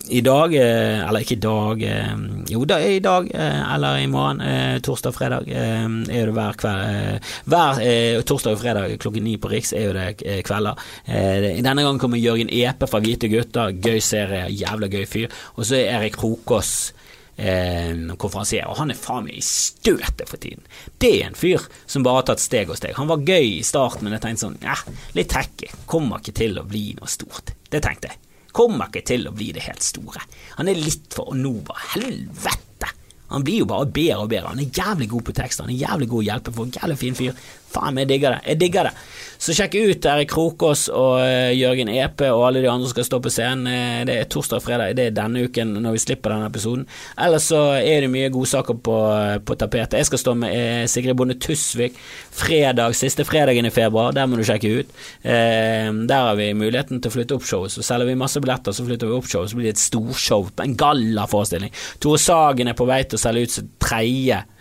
i, 0.09 0.21
dag, 0.25 0.55
uh, 0.55 1.07
eller 1.09 1.25
ikke 1.25 1.37
i 1.37 1.43
dag 1.45 1.85
Jo, 2.53 2.63
da, 2.69 2.79
i 2.79 3.01
dag 3.03 3.27
eller 3.35 3.99
i 3.99 4.07
morgen, 4.11 4.43
torsdag 4.87 5.11
og 5.11 5.17
fredag, 5.17 5.49
er 5.51 6.29
det 6.29 6.35
hver 6.37 6.59
kveld 6.61 7.25
Hver 7.51 7.81
torsdag 8.29 8.55
og 8.55 8.61
fredag 8.61 8.95
klokken 9.03 9.27
ni 9.27 9.35
på 9.41 9.51
Riks 9.51 9.73
er 9.75 9.89
jo 9.89 9.97
det 9.97 10.43
kvelder. 10.47 10.79
denne 11.07 11.83
gangen 11.83 11.99
kommer 11.99 12.23
Jørgen 12.23 12.53
Epe 12.55 12.87
fra 12.87 13.01
Hvite 13.03 13.29
gutter, 13.33 13.75
gøy 13.75 13.99
serie, 13.99 14.47
jævla 14.55 14.89
gøy 14.93 15.09
fyr. 15.11 15.35
Og 15.57 15.67
så 15.67 15.81
er 15.81 15.99
Erik 15.99 16.21
Krokås 16.21 16.93
eh, 17.37 17.95
konferansier, 18.19 18.67
og 18.69 18.81
han 18.81 18.93
er 18.93 19.01
faen 19.01 19.27
meg 19.29 19.39
i 19.39 19.45
støtet 19.45 20.27
for 20.29 20.41
tiden. 20.43 20.65
Det 20.99 21.13
er 21.21 21.31
en 21.31 21.39
fyr 21.39 21.65
som 21.87 22.05
bare 22.07 22.23
har 22.23 22.29
tatt 22.33 22.45
steg 22.45 22.73
og 22.73 22.79
steg. 22.81 22.97
Han 22.99 23.11
var 23.11 23.25
gøy 23.27 23.59
i 23.59 23.65
starten, 23.67 24.07
men 24.07 24.17
jeg 24.17 24.25
tenkte 24.27 24.47
sånn, 24.47 24.61
ja, 24.65 24.77
litt 25.17 25.33
tacky. 25.33 25.71
Kommer 25.89 26.23
ikke 26.23 26.39
til 26.43 26.61
å 26.61 26.67
bli 26.69 26.89
noe 26.99 27.11
stort. 27.11 27.55
Det 27.71 27.83
tenkte 27.85 28.13
jeg. 28.13 28.23
Kommer 28.57 28.89
ikke 28.89 29.05
til 29.05 29.29
å 29.29 29.35
bli 29.37 29.51
det 29.53 29.67
helt 29.67 29.85
store. 29.85 30.23
Han 30.57 30.71
er 30.73 30.81
litt 30.81 31.13
for 31.13 31.35
Onova. 31.35 31.77
Helvete! 31.93 32.93
Han 33.29 33.43
blir 33.43 33.65
jo 33.65 33.67
bare 33.69 33.89
bedre 33.91 34.23
og 34.23 34.31
bedre. 34.31 34.53
Han 34.53 34.63
er 34.63 34.71
jævlig 34.71 35.09
god 35.11 35.25
på 35.27 35.35
tekster, 35.35 35.67
han 35.67 35.75
er 35.75 35.83
jævlig 35.83 36.09
god 36.13 36.23
å 36.23 36.27
hjelpe 36.29 36.53
folk, 36.55 36.77
jævlig 36.79 36.99
fin 37.01 37.19
fyr. 37.19 37.41
Faen, 37.77 38.03
jeg 38.03 38.11
digger 38.11 38.37
det. 38.37 38.43
Jeg 38.51 38.61
digger 38.65 38.91
det. 38.91 38.97
Så 39.37 39.53
sjekk 39.53 39.75
ut 39.77 40.07
Erik 40.09 40.31
Krokås 40.33 40.87
og 40.89 41.19
uh, 41.21 41.53
Jørgen 41.53 41.91
Epe 41.93 42.31
og 42.33 42.47
alle 42.47 42.63
de 42.65 42.71
andre 42.71 42.89
som 42.89 42.95
skal 42.95 43.07
stå 43.09 43.19
på 43.21 43.33
scenen. 43.33 43.69
Uh, 43.69 44.05
det 44.09 44.17
er 44.17 44.31
torsdag 44.33 44.63
og 44.63 44.65
fredag, 44.65 44.95
det 44.97 45.11
er 45.11 45.17
denne 45.19 45.45
uken 45.45 45.75
når 45.85 45.97
vi 45.97 46.03
slipper 46.07 46.33
denne 46.33 46.49
episoden. 46.49 46.87
Ellers 47.21 47.51
så 47.53 47.61
er 47.77 48.07
det 48.07 48.13
mye 48.13 48.33
godsaker 48.33 48.79
på, 48.87 48.97
uh, 49.13 49.37
på 49.45 49.59
tapetet. 49.61 49.99
Jeg 50.01 50.09
skal 50.09 50.23
stå 50.23 50.35
med 50.41 50.89
Sigrid 50.91 51.19
Bonde 51.19 51.37
Tusvik 51.43 51.99
fredag, 52.37 52.97
siste 52.97 53.27
fredagen 53.29 53.69
i 53.69 53.75
februar. 53.75 54.17
Der 54.17 54.29
må 54.29 54.41
du 54.41 54.45
sjekke 54.47 54.73
ut. 54.81 54.97
der 55.23 56.23
har 56.29 56.35
vi 56.39 56.51
muligheten 56.57 57.01
til 57.01 57.11
å 57.11 57.15
flytte 57.15 57.37
opp 57.37 57.47
showet. 57.47 57.73
Så 57.73 57.85
selger 57.85 58.09
vi 58.09 58.19
masse 58.19 58.41
billetter, 58.41 58.73
så 58.73 58.85
flytter 58.87 59.11
vi 59.11 59.17
opp 59.17 59.29
showet. 59.29 59.53
Så 59.53 59.59
blir 59.59 59.69
det 59.69 59.77
et 59.77 59.85
storshow, 59.85 60.49
en 60.65 60.77
gallaforestilling. 60.79 61.73
Tore 62.01 62.21
Sagen 62.21 62.71
er 62.71 62.77
på 62.79 62.89
vei 62.89 63.03
til 63.05 63.19
å 63.19 63.23
selge 63.23 63.47
ut 63.47 63.57
sitt 63.57 63.73
tredje 63.83 64.41
eh, 64.41 64.56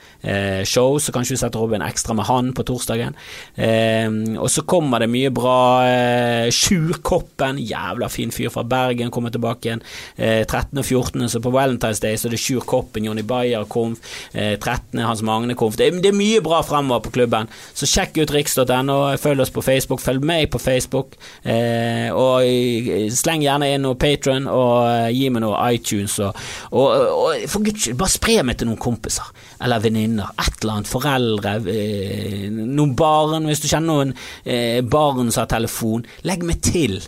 show, 0.65 0.97
så 0.99 1.13
kanskje 1.13 1.35
vi 1.35 1.41
setter 1.41 1.61
opp 1.61 1.75
en 1.77 1.85
ekstra 1.85 2.15
med 2.17 2.25
han 2.29 2.51
på 2.55 2.65
torsdagen. 2.67 3.17
Eh, 3.55 4.09
og 4.39 4.49
så 4.51 4.65
kommer 4.67 5.03
det 5.03 5.09
mye 5.11 5.31
bra. 5.33 5.57
Eh, 5.85 6.49
Sjurkoppen, 6.53 7.59
jævla 7.61 8.09
fin 8.11 8.33
fyr 8.33 8.51
fra 8.53 8.63
Bergen, 8.67 9.11
kommer 9.13 9.33
tilbake 9.33 9.69
igjen. 9.69 9.83
Eh, 10.17 10.43
13. 10.45 10.79
og 10.79 10.85
14., 10.85 11.29
så 11.29 11.41
på 11.43 11.51
Valentine's 11.53 12.01
Day 12.01 12.17
så 12.17 12.29
er 12.29 12.35
det 12.35 12.41
Sjurkoppen, 12.41 13.05
Jonny 13.05 13.23
Bayer 13.27 13.65
Komf. 13.69 13.99
Eh, 14.33 14.57
13. 14.57 14.99
Hans 15.05 15.21
Magne 15.21 15.55
Komf. 15.55 15.77
Det, 15.77 15.91
det, 16.03 16.11
er 16.11 16.17
mye 16.17 16.41
bra 16.43 16.61
fremover 16.65 17.03
på 17.05 17.13
klubben, 17.19 17.49
så 17.73 17.87
sjekk 17.89 18.19
ut 18.21 18.33
riks.no. 18.33 18.99
Følg 19.21 19.43
oss 19.45 19.53
på 19.53 19.63
Facebook, 19.65 20.01
følg 20.03 20.25
meg 20.25 20.49
på 20.53 20.61
Facebook. 20.61 21.15
Eh, 21.43 22.09
og 22.13 22.45
eh, 22.45 23.07
sleng 23.13 23.43
gjerne 23.45 23.71
inn 23.73 23.85
noe 23.85 23.99
Patron, 23.99 24.49
og 24.51 24.87
eh, 24.89 25.11
gi 25.15 25.29
meg 25.33 25.45
noe 25.45 25.59
iTunes. 25.75 26.17
Og, 26.23 26.45
og, 26.71 26.95
og 27.15 27.49
for 27.51 27.65
guds 27.65 27.85
skyld, 27.85 27.99
bare 27.99 28.15
spre 28.15 28.39
meg 28.45 28.59
til 28.59 28.71
noen 28.71 28.81
kompiser 28.81 29.29
eller 29.63 29.79
venninner, 29.83 30.14
et 30.23 30.61
eller 30.61 30.77
annet, 30.77 30.91
foreldre, 30.91 31.57
eh, 31.71 32.45
noen 32.51 32.95
barn, 32.97 33.47
hvis 33.49 33.63
du 33.63 33.67
kjenner 33.69 33.91
noen 33.91 34.15
eh, 34.43 34.81
barn 34.81 35.31
som 35.31 35.43
har 35.43 35.51
telefon, 35.51 36.05
legg 36.27 36.45
meg 36.47 36.61
til. 36.65 37.01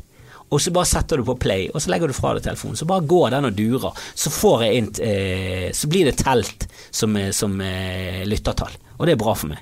og 0.50 0.62
så 0.64 0.72
bare 0.72 0.88
setter 0.88 1.20
du 1.20 1.26
på 1.28 1.36
play, 1.36 1.68
og 1.74 1.82
så 1.84 1.92
legger 1.92 2.08
du 2.08 2.16
fra 2.16 2.34
deg 2.34 2.46
telefonen. 2.46 2.78
Så 2.80 2.88
bare 2.88 3.04
går 3.04 3.34
den 3.34 3.50
og 3.50 3.56
durer. 3.58 3.98
Så 4.16 4.32
får 4.32 4.64
jeg 4.64 4.78
inn 4.78 4.88
eh, 5.04 5.72
Så 5.76 5.90
blir 5.92 6.08
det 6.08 6.18
telt 6.22 6.68
som, 6.90 7.18
som 7.36 7.60
lyttertall. 7.60 8.72
Og 8.98 9.06
det 9.06 9.14
er 9.14 9.20
bra 9.20 9.36
for 9.36 9.52
meg. 9.52 9.60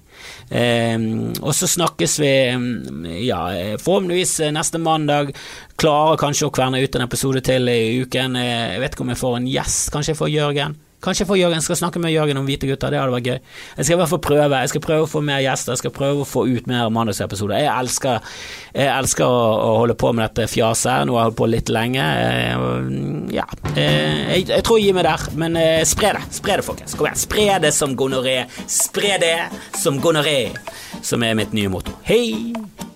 Eh, 0.53 1.01
og 1.41 1.51
så 1.57 1.67
snakkes 1.67 2.19
vi 2.21 2.31
ja, 3.25 3.41
forhåpentligvis 3.81 4.37
neste 4.53 4.77
mandag. 4.77 5.33
Klarer 5.81 6.21
kanskje 6.21 6.51
å 6.51 6.53
kverne 6.53 6.85
ut 6.85 6.95
en 6.95 7.07
episode 7.09 7.41
til 7.49 7.65
i 7.73 7.97
uken. 8.05 8.37
Jeg 8.37 8.81
vet 8.85 8.93
ikke 8.93 9.07
om 9.07 9.15
jeg 9.15 9.23
får 9.25 9.39
en 9.41 9.53
gjest. 9.57 9.89
Kanskje 9.95 10.13
jeg 10.13 10.21
får 10.21 10.35
Jørgen. 10.37 10.81
Kanskje 11.05 11.23
jeg 11.23 11.29
får 11.29 11.39
Jørgen, 11.39 11.63
skal 11.65 11.79
snakke 11.79 12.01
med 12.01 12.13
Jørgen 12.13 12.39
om 12.41 12.47
hvite 12.47 12.69
gutter, 12.69 12.93
det 12.93 12.99
hadde 12.99 13.13
vært 13.13 13.29
gøy. 13.29 13.37
Jeg 13.77 13.87
skal 13.87 13.95
i 13.95 13.99
hvert 14.01 14.11
fall 14.11 14.21
prøve. 14.25 14.61
Jeg 14.63 14.71
skal 14.73 14.83
prøve 14.85 15.05
å 15.05 15.09
få 15.11 15.21
mer 15.25 15.43
gjester, 15.43 15.75
jeg 15.75 15.83
skal 15.83 15.93
prøve 15.95 16.23
å 16.23 16.29
få 16.29 16.45
ut 16.49 16.69
mer 16.71 16.89
mandagsepisoder. 16.95 17.61
Jeg 17.61 17.71
elsker, 17.73 18.33
jeg 18.73 18.89
elsker 18.89 19.25
å, 19.27 19.43
å, 19.53 19.69
holde 19.83 19.97
på 20.01 20.11
med 20.15 20.25
dette 20.25 20.49
fjaset, 20.51 21.05
nå 21.05 21.17
har 21.17 21.25
jeg 21.25 21.31
holdt 21.31 21.39
på 21.43 21.51
litt 21.51 21.73
lenge. 21.73 22.07
Ja, 23.35 23.45
jeg, 23.75 24.47
jeg 24.49 24.65
tror 24.65 24.81
jeg 24.81 24.89
gir 24.89 24.97
meg 24.97 25.07
der, 25.09 25.27
men 25.37 25.61
eh, 25.61 25.83
spre 25.87 26.15
det. 26.17 26.25
Spre 26.39 26.59
det, 26.59 26.65
folkens. 26.65 26.97
Kom 26.97 27.09
igjen, 27.09 27.21
spre 27.21 27.47
det 27.67 27.73
som 27.75 27.95
gonoré. 27.99 28.39
Spre 28.71 29.15
det 29.21 29.37
som 29.77 30.01
gonoré, 30.01 30.39
som 31.05 31.23
er 31.25 31.37
mitt 31.37 31.53
nye 31.55 31.71
motto. 31.71 31.95
Hei! 32.07 32.94